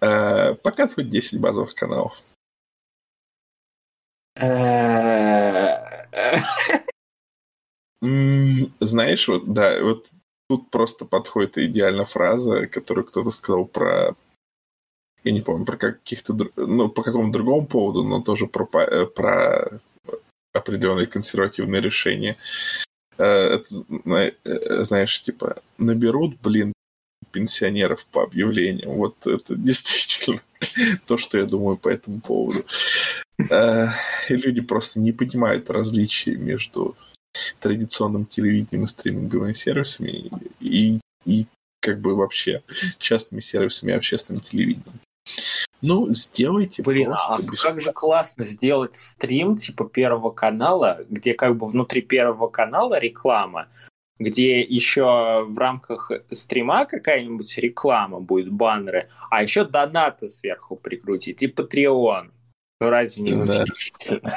э, 0.00 0.54
показывать 0.54 1.08
10 1.08 1.40
базовых 1.40 1.74
каналов. 1.74 2.22
Знаешь, 8.00 9.28
вот, 9.28 9.52
да, 9.52 9.82
вот 9.82 10.10
тут 10.48 10.70
просто 10.70 11.04
подходит 11.04 11.58
идеально 11.58 12.04
фраза, 12.04 12.66
которую 12.66 13.04
кто-то 13.06 13.30
сказал 13.30 13.64
про 13.64 14.14
я 15.26 15.32
не 15.32 15.40
помню, 15.40 15.66
про 15.66 15.76
каких-то, 15.76 16.36
ну, 16.54 16.88
по 16.88 17.02
какому-то 17.02 17.32
другому 17.32 17.66
поводу, 17.66 18.04
но 18.04 18.22
тоже 18.22 18.46
про, 18.46 18.64
э, 18.84 19.06
про 19.06 19.80
определенные 20.52 21.06
консервативные 21.06 21.82
решения. 21.82 22.36
Э, 23.18 23.58
это, 23.58 24.84
знаешь, 24.84 25.20
типа, 25.20 25.62
наберут, 25.78 26.36
блин, 26.40 26.72
пенсионеров 27.32 28.06
по 28.06 28.22
объявлению. 28.22 28.92
Вот 28.92 29.26
это 29.26 29.56
действительно 29.56 30.40
то, 31.06 31.16
что 31.16 31.38
я 31.38 31.44
думаю 31.44 31.76
по 31.76 31.88
этому 31.88 32.20
поводу. 32.20 32.64
Э, 33.50 33.88
люди 34.28 34.60
просто 34.60 35.00
не 35.00 35.10
понимают 35.10 35.70
различий 35.70 36.36
между 36.36 36.96
традиционным 37.60 38.26
телевидением 38.26 38.86
и 38.86 38.88
стриминговыми 38.88 39.52
сервисами 39.52 40.30
и, 40.60 41.00
и 41.24 41.46
как 41.80 42.00
бы 42.00 42.14
вообще 42.14 42.62
частными 42.98 43.40
сервисами 43.40 43.92
и 43.92 43.94
общественным 43.94 44.40
телевидением. 44.40 45.00
Ну, 45.82 46.12
сделайте 46.12 46.82
Блин, 46.82 47.12
а 47.12 47.40
без... 47.40 47.62
как 47.62 47.80
же 47.80 47.92
классно 47.92 48.44
сделать 48.44 48.94
стрим 48.94 49.56
типа 49.56 49.84
Первого 49.84 50.30
канала, 50.30 51.04
где 51.08 51.34
как 51.34 51.56
бы 51.56 51.66
внутри 51.66 52.00
Первого 52.00 52.48
канала 52.48 52.98
реклама, 52.98 53.68
где 54.18 54.60
еще 54.60 55.44
в 55.46 55.58
рамках 55.58 56.10
стрима 56.30 56.86
какая-нибудь 56.86 57.58
реклама 57.58 58.20
будет, 58.20 58.50
баннеры, 58.50 59.08
а 59.30 59.42
еще 59.42 59.64
донаты 59.64 60.28
сверху 60.28 60.76
прикрутить, 60.76 61.42
и 61.42 61.48
Patreon. 61.48 62.30
Ну, 62.80 62.90
разве 62.90 63.22
не 63.22 63.32
восхитительно? 63.32 64.34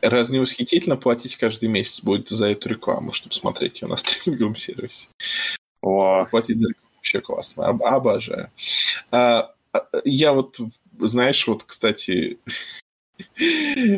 Разве 0.00 0.34
не 0.34 0.40
восхитительно 0.40 0.96
платить 0.96 1.36
каждый 1.36 1.68
месяц 1.68 2.02
будет 2.02 2.28
за 2.28 2.46
эту 2.46 2.68
рекламу, 2.68 3.12
чтобы 3.12 3.34
смотреть 3.34 3.82
ее 3.82 3.88
на 3.88 3.96
стриминговом 3.96 4.54
сервисе? 4.54 5.08
О. 5.82 6.24
Платить 6.26 6.58
за 6.58 6.68
рекламу 6.68 6.90
вообще 6.96 7.20
классно. 7.20 7.66
Об, 7.66 7.82
обожаю. 7.82 8.50
А, 9.10 9.54
а 9.72 9.86
я 10.04 10.32
вот, 10.32 10.58
знаешь, 10.98 11.46
вот, 11.46 11.64
кстати, 11.64 12.38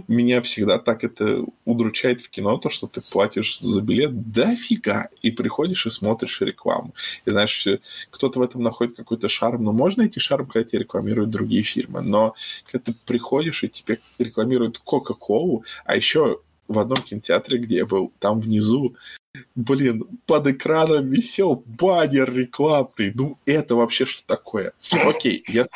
Меня 0.09 0.43
всегда 0.43 0.78
так 0.78 1.05
это 1.05 1.44
удручает 1.65 2.20
в 2.20 2.31
кино, 2.31 2.57
то, 2.59 2.69
что 2.69 2.86
ты 2.86 3.01
платишь 3.01 3.59
за 3.59 3.82
билет 3.82 4.32
дофига, 4.32 5.09
и 5.20 5.31
приходишь 5.31 5.86
и 5.86 5.90
смотришь 5.90 6.40
рекламу. 6.40 6.94
И 7.24 7.31
знаешь, 7.31 7.66
кто-то 8.11 8.39
в 8.39 8.43
этом 8.43 8.62
находит 8.62 8.97
какой-то 8.97 9.28
шарм, 9.28 9.65
но 9.65 9.73
можно 9.73 10.03
найти 10.03 10.20
шарм, 10.20 10.47
когда 10.47 10.65
тебе 10.69 10.81
рекламируют 10.81 11.31
другие 11.31 11.62
фирмы. 11.62 12.03
Но 12.03 12.35
когда 12.70 12.93
ты 12.93 12.99
приходишь, 13.05 13.65
и 13.65 13.69
тебе 13.69 13.99
рекламируют 14.19 14.78
Кока-Колу, 14.78 15.65
а 15.85 15.97
еще 15.97 16.40
в 16.69 16.78
одном 16.78 16.99
кинотеатре, 16.99 17.59
где 17.59 17.78
я 17.78 17.86
был, 17.86 18.12
там 18.19 18.40
внизу, 18.40 18.97
блин, 19.55 20.07
под 20.27 20.47
экраном 20.47 21.09
висел 21.09 21.62
баннер 21.66 22.32
рекламный. 22.32 23.12
Ну, 23.15 23.39
это 23.47 23.74
вообще 23.74 24.07
что 24.07 24.27
такое? 24.27 24.73
Окей, 25.07 25.43
я 25.49 25.66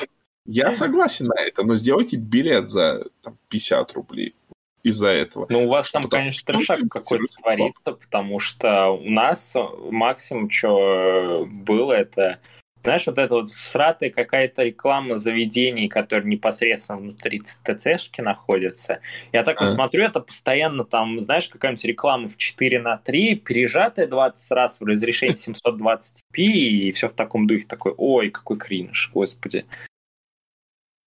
я 0.46 0.74
согласен 0.74 1.26
на 1.26 1.40
это, 1.40 1.62
но 1.64 1.76
сделайте 1.76 2.16
билет 2.16 2.68
за 2.68 3.04
там, 3.22 3.36
50 3.48 3.92
рублей 3.92 4.34
из-за 4.82 5.08
этого. 5.08 5.46
Ну, 5.50 5.64
у 5.64 5.68
вас 5.68 5.90
там, 5.90 6.02
потому... 6.02 6.22
конечно, 6.22 6.52
трешак 6.52 6.80
какой-то 6.88 7.24
творится, 7.40 7.92
потому 7.92 8.38
что 8.38 8.90
у 8.90 9.10
нас 9.10 9.54
максимум, 9.90 10.48
что 10.48 11.46
было, 11.50 11.92
это 11.92 12.38
знаешь, 12.86 13.04
вот 13.06 13.18
это 13.18 13.34
вот 13.34 13.48
всратая 13.48 14.10
какая-то 14.10 14.62
реклама 14.62 15.18
заведений, 15.18 15.88
которые 15.88 16.30
непосредственно 16.30 17.00
внутри 17.00 17.40
ТЦшки 17.40 18.20
находятся. 18.20 19.00
Я 19.32 19.42
так 19.42 19.60
вот 19.60 19.70
а. 19.70 19.74
смотрю, 19.74 20.04
это 20.04 20.20
постоянно 20.20 20.84
там, 20.84 21.20
знаешь, 21.20 21.48
какая-нибудь 21.48 21.84
реклама 21.84 22.28
в 22.28 22.36
4 22.36 22.80
на 22.80 22.96
3, 22.98 23.34
пережатая 23.36 24.06
20 24.06 24.50
раз 24.52 24.80
в 24.80 24.84
разрешении 24.84 25.34
720p, 25.34 26.36
и 26.36 26.92
все 26.92 27.08
в 27.08 27.14
таком 27.14 27.48
духе 27.48 27.64
такой, 27.66 27.92
ой, 27.96 28.30
какой 28.30 28.56
кринж, 28.56 29.10
господи. 29.12 29.66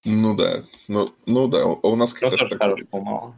Ну 0.05 0.35
да, 0.35 0.63
ну, 0.87 1.09
ну 1.25 1.47
да, 1.47 1.65
у 1.65 1.95
нас 1.95 2.13
как 2.13 2.31
ну, 2.31 2.37
раз 2.37 2.49
такое. 2.49 3.33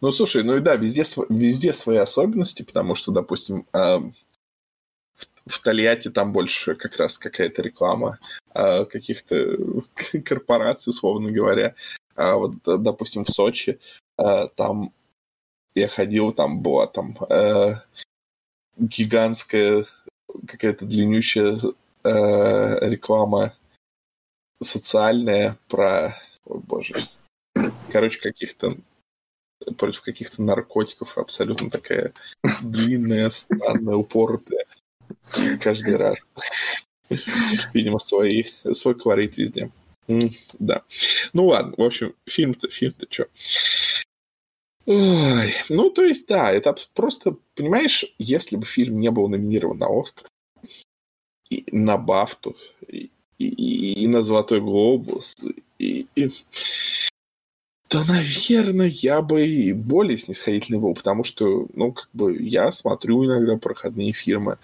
Ну 0.00 0.10
слушай, 0.10 0.42
ну 0.42 0.56
и 0.56 0.60
да, 0.60 0.76
везде, 0.76 1.04
везде 1.28 1.72
свои 1.72 1.98
особенности, 1.98 2.62
потому 2.62 2.94
что, 2.94 3.12
допустим, 3.12 3.66
э, 3.72 3.98
в, 3.98 5.26
в 5.46 5.58
Тольятти 5.60 6.10
там 6.10 6.32
больше 6.32 6.74
как 6.74 6.96
раз 6.96 7.18
какая-то 7.18 7.62
реклама 7.62 8.18
э, 8.54 8.84
каких-то 8.86 9.56
корпораций, 10.24 10.90
условно 10.90 11.30
говоря. 11.30 11.74
А 12.16 12.36
вот, 12.36 12.54
допустим, 12.64 13.24
в 13.24 13.30
Сочи 13.30 13.78
э, 14.18 14.48
там 14.56 14.92
я 15.74 15.88
ходил, 15.88 16.32
там 16.32 16.60
была 16.62 16.86
там 16.86 17.16
э, 17.28 17.74
гигантская 18.76 19.84
какая-то 20.46 20.86
длиннющая 20.86 21.58
э, 22.04 22.88
реклама 22.88 23.52
социальная 24.62 25.58
про, 25.68 26.16
о 26.44 26.58
боже, 26.58 27.02
короче, 27.90 28.20
каких-то 28.20 28.76
против 29.76 30.00
каких-то 30.02 30.42
наркотиков 30.42 31.18
абсолютно 31.18 31.70
такая 31.70 32.12
длинная, 32.62 33.28
странная, 33.30 33.96
упоротая 33.96 34.64
каждый 35.60 35.96
раз. 35.96 36.18
Видимо, 37.74 37.98
свой, 37.98 38.48
свой 38.72 38.94
колорит 38.94 39.36
везде. 39.36 39.70
Да. 40.58 40.82
Ну 41.32 41.46
ладно, 41.46 41.74
в 41.76 41.82
общем, 41.82 42.14
фильм-то, 42.26 42.68
фильм-то 42.70 43.06
что? 43.08 43.26
Ой, 44.86 45.54
ну, 45.68 45.90
то 45.90 46.04
есть, 46.04 46.26
да, 46.26 46.50
это 46.50 46.74
просто, 46.94 47.36
понимаешь, 47.54 48.04
если 48.18 48.56
бы 48.56 48.64
фильм 48.64 48.98
не 48.98 49.10
был 49.10 49.28
номинирован 49.28 49.78
на 49.78 49.86
Оскар, 49.86 50.26
и 51.48 51.64
на 51.70 51.98
Бафту, 51.98 52.56
и, 53.44 54.04
и 54.04 54.06
на 54.06 54.22
Золотой 54.22 54.60
Глобус, 54.60 55.34
и, 55.78 56.06
и... 56.14 56.28
то, 57.88 58.04
наверное, 58.04 58.88
я 58.88 59.22
бы 59.22 59.46
и 59.46 59.72
более 59.72 60.18
снисходительный 60.18 60.80
был, 60.80 60.94
потому 60.94 61.24
что, 61.24 61.66
ну, 61.74 61.92
как 61.92 62.08
бы, 62.12 62.36
я 62.40 62.70
смотрю 62.70 63.24
иногда 63.24 63.56
проходные 63.56 64.12
фильмы, 64.12 64.58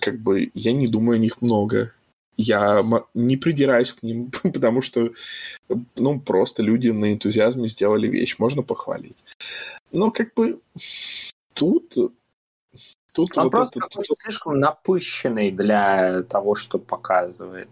как 0.00 0.20
бы, 0.20 0.50
я 0.54 0.72
не 0.72 0.86
думаю 0.88 1.16
о 1.16 1.20
них 1.20 1.42
много. 1.42 1.92
Я 2.38 2.82
не 3.12 3.36
придираюсь 3.36 3.92
к 3.92 4.02
ним, 4.02 4.30
потому 4.42 4.80
что, 4.80 5.12
ну, 5.96 6.20
просто 6.20 6.62
люди 6.62 6.88
на 6.88 7.12
энтузиазме 7.12 7.68
сделали 7.68 8.08
вещь, 8.08 8.38
можно 8.38 8.62
похвалить. 8.62 9.18
Но, 9.90 10.10
как 10.10 10.32
бы, 10.34 10.60
тут 11.52 11.96
Тут 13.12 13.36
Он 13.36 13.44
вот 13.44 13.50
просто 13.50 13.80
этот... 13.84 14.18
слишком 14.18 14.58
напыщенный 14.58 15.50
для 15.50 16.22
того, 16.22 16.54
что 16.54 16.78
показывает. 16.78 17.68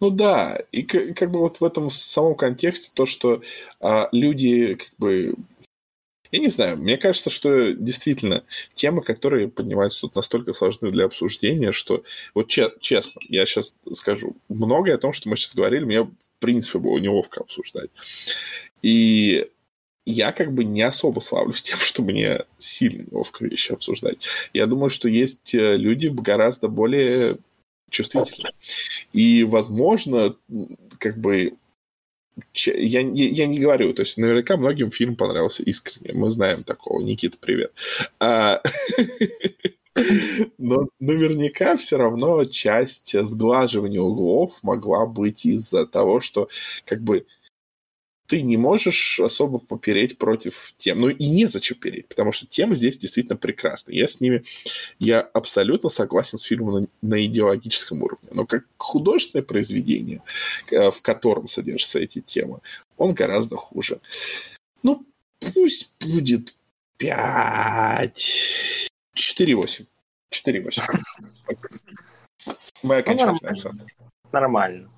Ну 0.00 0.10
да, 0.10 0.58
и 0.72 0.82
как, 0.82 1.16
как 1.16 1.30
бы 1.30 1.38
вот 1.38 1.60
в 1.60 1.64
этом 1.64 1.88
самом 1.88 2.34
контексте 2.34 2.90
то, 2.92 3.06
что 3.06 3.40
а, 3.80 4.08
люди 4.10 4.74
как 4.74 4.90
бы 4.98 5.34
я 6.32 6.38
не 6.38 6.48
знаю, 6.48 6.78
мне 6.78 6.96
кажется, 6.96 7.28
что 7.28 7.74
действительно 7.74 8.42
темы, 8.72 9.02
которые 9.02 9.48
поднимаются 9.48 10.00
тут 10.00 10.16
настолько 10.16 10.54
сложны 10.54 10.90
для 10.90 11.04
обсуждения, 11.04 11.72
что 11.72 12.04
вот 12.34 12.48
че- 12.48 12.72
честно, 12.80 13.20
я 13.28 13.44
сейчас 13.44 13.76
скажу, 13.92 14.34
многое 14.48 14.94
о 14.94 14.98
том, 14.98 15.12
что 15.12 15.28
мы 15.28 15.36
сейчас 15.36 15.54
говорили, 15.54 15.84
мне 15.84 16.02
в 16.04 16.12
принципе 16.38 16.78
было 16.78 16.96
неловко 16.98 17.42
обсуждать. 17.42 17.90
И 18.80 19.46
я 20.04 20.32
как 20.32 20.52
бы 20.52 20.64
не 20.64 20.82
особо 20.82 21.20
славлюсь 21.20 21.62
тем, 21.62 21.78
что 21.78 22.02
мне 22.02 22.44
сильно 22.58 23.04
неловко 23.10 23.44
вещи 23.44 23.72
обсуждать. 23.72 24.26
Я 24.52 24.66
думаю, 24.66 24.90
что 24.90 25.08
есть 25.08 25.54
э, 25.54 25.76
люди 25.76 26.08
гораздо 26.08 26.68
более 26.68 27.38
чувствительные. 27.90 28.54
И, 29.12 29.44
возможно, 29.44 30.34
как 30.98 31.18
бы 31.18 31.54
я, 32.54 33.00
я, 33.00 33.00
я 33.00 33.46
не 33.46 33.58
говорю, 33.58 33.92
то 33.92 34.02
есть 34.02 34.16
наверняка 34.16 34.56
многим 34.56 34.90
фильм 34.90 35.16
понравился 35.16 35.62
искренне. 35.62 36.12
Мы 36.14 36.30
знаем 36.30 36.64
такого. 36.64 37.00
Никита, 37.02 37.36
привет. 37.38 37.72
А, 38.18 38.62
но 40.58 40.88
наверняка 40.98 41.76
все 41.76 41.98
равно 41.98 42.44
часть 42.46 43.14
сглаживания 43.24 44.00
углов 44.00 44.58
могла 44.62 45.06
быть 45.06 45.44
из-за 45.44 45.86
того, 45.86 46.20
что 46.20 46.48
как 46.86 47.02
бы 47.02 47.26
ты 48.32 48.40
не 48.40 48.56
можешь 48.56 49.20
особо 49.20 49.58
попереть 49.58 50.16
против 50.16 50.72
тем. 50.78 51.00
Ну 51.00 51.10
и 51.10 51.28
незачем 51.28 51.76
переть, 51.76 52.08
потому 52.08 52.32
что 52.32 52.46
темы 52.46 52.76
здесь 52.76 52.96
действительно 52.96 53.36
прекрасны. 53.36 53.92
Я 53.92 54.08
с 54.08 54.22
ними, 54.22 54.42
я 54.98 55.20
абсолютно 55.20 55.90
согласен 55.90 56.38
с 56.38 56.44
фильмом 56.44 56.80
на, 56.80 56.86
на 57.02 57.26
идеологическом 57.26 58.02
уровне. 58.02 58.30
Но 58.32 58.46
как 58.46 58.64
художественное 58.78 59.44
произведение, 59.44 60.22
э, 60.70 60.90
в 60.90 61.02
котором 61.02 61.46
содержатся 61.46 61.98
эти 61.98 62.22
темы, 62.22 62.60
он 62.96 63.12
гораздо 63.12 63.56
хуже. 63.56 64.00
Ну, 64.82 65.04
пусть 65.38 65.92
будет 66.00 66.54
5... 66.96 68.88
4-8. 69.14 69.84
4-8. 70.32 70.80
Моя 72.82 73.00
окончательная 73.00 73.52
оценка. 73.52 73.84
Нормально. 74.32 74.90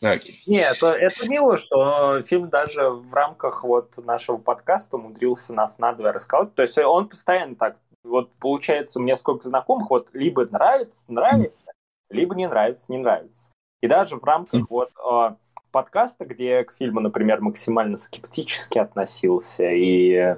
Okay. 0.00 0.34
Нет, 0.46 0.76
это, 0.76 0.92
это 0.92 1.28
мило, 1.28 1.56
что 1.56 2.22
фильм 2.22 2.48
даже 2.48 2.90
в 2.90 3.12
рамках 3.12 3.64
вот 3.64 3.98
нашего 3.98 4.36
подкаста 4.36 4.96
умудрился 4.96 5.52
нас 5.52 5.78
надвое 5.78 6.12
рассказать. 6.12 6.54
То 6.54 6.62
есть 6.62 6.78
он 6.78 7.08
постоянно 7.08 7.56
так, 7.56 7.76
вот 8.04 8.32
получается, 8.34 8.98
у 8.98 9.02
меня 9.02 9.16
сколько 9.16 9.48
знакомых, 9.48 9.90
вот 9.90 10.10
либо 10.12 10.46
нравится, 10.46 11.04
нравится, 11.12 11.66
либо 12.10 12.34
не 12.36 12.46
нравится, 12.46 12.92
не 12.92 12.98
нравится. 12.98 13.50
И 13.80 13.88
даже 13.88 14.16
в 14.16 14.24
рамках 14.24 14.70
вот 14.70 14.90
э, 14.90 15.34
подкаста, 15.72 16.24
где 16.24 16.50
я 16.50 16.64
к 16.64 16.72
фильму, 16.72 17.00
например, 17.00 17.40
максимально 17.40 17.96
скептически 17.96 18.78
относился, 18.78 19.68
и 19.68 20.36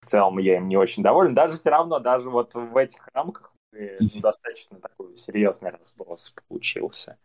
в 0.00 0.06
целом 0.06 0.38
я 0.38 0.56
им 0.58 0.68
не 0.68 0.76
очень 0.76 1.02
доволен, 1.02 1.34
даже 1.34 1.56
все 1.56 1.70
равно, 1.70 1.98
даже 1.98 2.30
вот 2.30 2.54
в 2.54 2.76
этих 2.76 3.08
рамках 3.12 3.52
ну, 3.72 4.20
достаточно 4.20 4.78
такой 4.78 5.16
серьезный 5.16 5.70
разброс 5.70 6.32
получился 6.48 7.18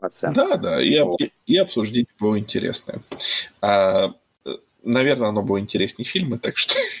оценка. 0.00 0.48
Да, 0.48 0.56
да, 0.56 0.82
и, 0.82 1.02
и, 1.18 1.32
и 1.46 1.56
обсуждение 1.56 2.08
было 2.18 2.38
интересное. 2.38 3.00
А, 3.60 4.12
наверное, 4.82 5.28
оно 5.28 5.42
было 5.42 5.60
интереснее 5.60 6.06
фильма, 6.06 6.38
так 6.38 6.56
что 6.56 6.74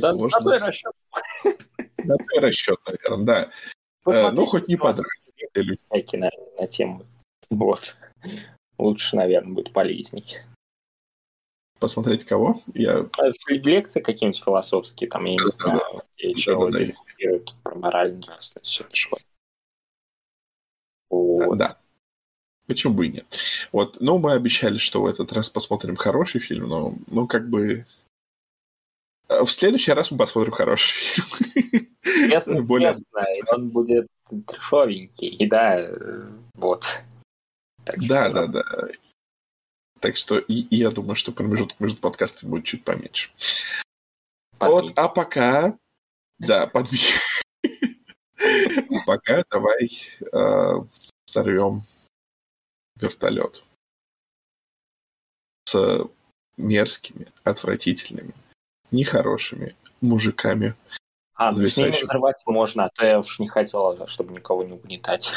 да, 0.00 0.12
сложно. 0.12 0.40
На 0.40 0.66
расчет. 0.66 0.92
На 2.04 2.16
расчет, 2.40 2.78
наверное, 2.86 3.24
да. 3.24 3.50
Посмотрите, 4.02 4.36
ну, 4.36 4.46
хоть 4.46 4.68
не 4.68 4.76
подрались. 4.76 5.32
На, 6.12 6.30
на 6.58 6.66
тему. 6.66 7.04
Вот. 7.50 7.96
Лучше, 8.78 9.16
наверное, 9.16 9.52
будет 9.52 9.72
полезней. 9.72 10.38
Посмотреть 11.78 12.24
кого? 12.24 12.60
Я... 12.74 13.08
А, 13.18 13.30
лекции 13.48 14.00
какие-нибудь 14.00 14.42
философские, 14.42 15.08
там, 15.08 15.24
я 15.26 15.32
не 15.32 15.52
знаю, 15.52 15.80
где 16.16 16.34
чего 16.34 16.70
дискутируют 16.70 17.54
про 17.62 17.74
мораль, 17.76 18.16
нравственность, 18.16 18.68
все 18.70 18.84
это 18.84 18.94
вот. 21.10 21.58
Да. 21.58 21.76
Почему 22.66 22.92
бы 22.92 23.06
и 23.06 23.10
нет? 23.10 23.38
Вот, 23.72 23.96
ну, 24.00 24.18
мы 24.18 24.32
обещали, 24.32 24.76
что 24.76 25.02
в 25.02 25.06
этот 25.06 25.32
раз 25.32 25.48
посмотрим 25.48 25.96
хороший 25.96 26.40
фильм, 26.40 26.68
но, 26.68 26.94
ну, 27.06 27.26
как 27.26 27.48
бы... 27.48 27.86
Э, 29.28 29.42
в 29.42 29.50
следующий 29.50 29.92
раз 29.92 30.10
мы 30.10 30.18
посмотрим 30.18 30.52
хороший 30.52 31.22
фильм. 31.22 31.86
Если 32.04 32.60
Более... 32.60 32.92
честно, 32.92 33.24
он 33.52 33.70
будет 33.70 34.06
трешовенький, 34.46 35.28
и 35.28 35.46
да, 35.46 35.78
э, 35.80 36.28
вот. 36.54 37.00
Так 37.84 38.06
да, 38.06 38.28
да, 38.28 38.46
да. 38.46 38.62
Так 40.00 40.16
что 40.16 40.38
и, 40.38 40.60
и 40.60 40.76
я 40.76 40.90
думаю, 40.90 41.14
что 41.14 41.32
промежуток 41.32 41.80
между 41.80 42.00
подкастами 42.00 42.50
будет 42.50 42.64
чуть 42.64 42.84
поменьше. 42.84 43.30
Подвиг. 44.58 44.82
Вот, 44.82 44.92
а 44.96 45.08
пока... 45.08 45.78
Да, 46.38 46.66
подвиг. 46.66 47.00
Пока 49.06 49.44
давай 49.50 49.90
э, 50.32 50.72
взорвем 51.26 51.82
вертолет 52.96 53.64
с 55.68 56.08
мерзкими, 56.56 57.28
отвратительными, 57.44 58.34
нехорошими 58.90 59.76
мужиками. 60.00 60.74
А, 61.34 61.52
ну 61.52 61.66
с 61.66 61.76
ними 61.76 61.90
взорвать 61.90 62.42
можно, 62.46 62.86
а 62.86 62.90
то 62.90 63.06
я 63.06 63.18
уж 63.18 63.38
не 63.38 63.46
хотел, 63.46 64.06
чтобы 64.06 64.32
никого 64.32 64.64
не 64.64 64.72
угнетать. 64.72 65.32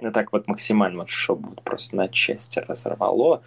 Ну 0.00 0.12
так 0.12 0.32
вот 0.32 0.46
максимально 0.46 1.06
что 1.06 1.36
будет 1.36 1.62
просто 1.62 1.96
на 1.96 2.08
части 2.08 2.58
разорвало. 2.58 3.42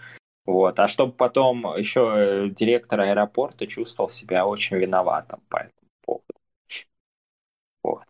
Вот. 0.48 0.80
А 0.80 0.88
чтобы 0.88 1.14
потом 1.14 1.66
еще 1.78 2.48
э, 2.48 2.50
директор 2.50 3.02
аэропорта 3.02 3.68
чувствовал 3.68 4.10
себя 4.10 4.48
очень 4.48 4.78
виноватым 4.78 5.42
по 5.50 5.58
этому 5.58 5.90
поводу. 6.06 6.24
Вот. 7.84 8.06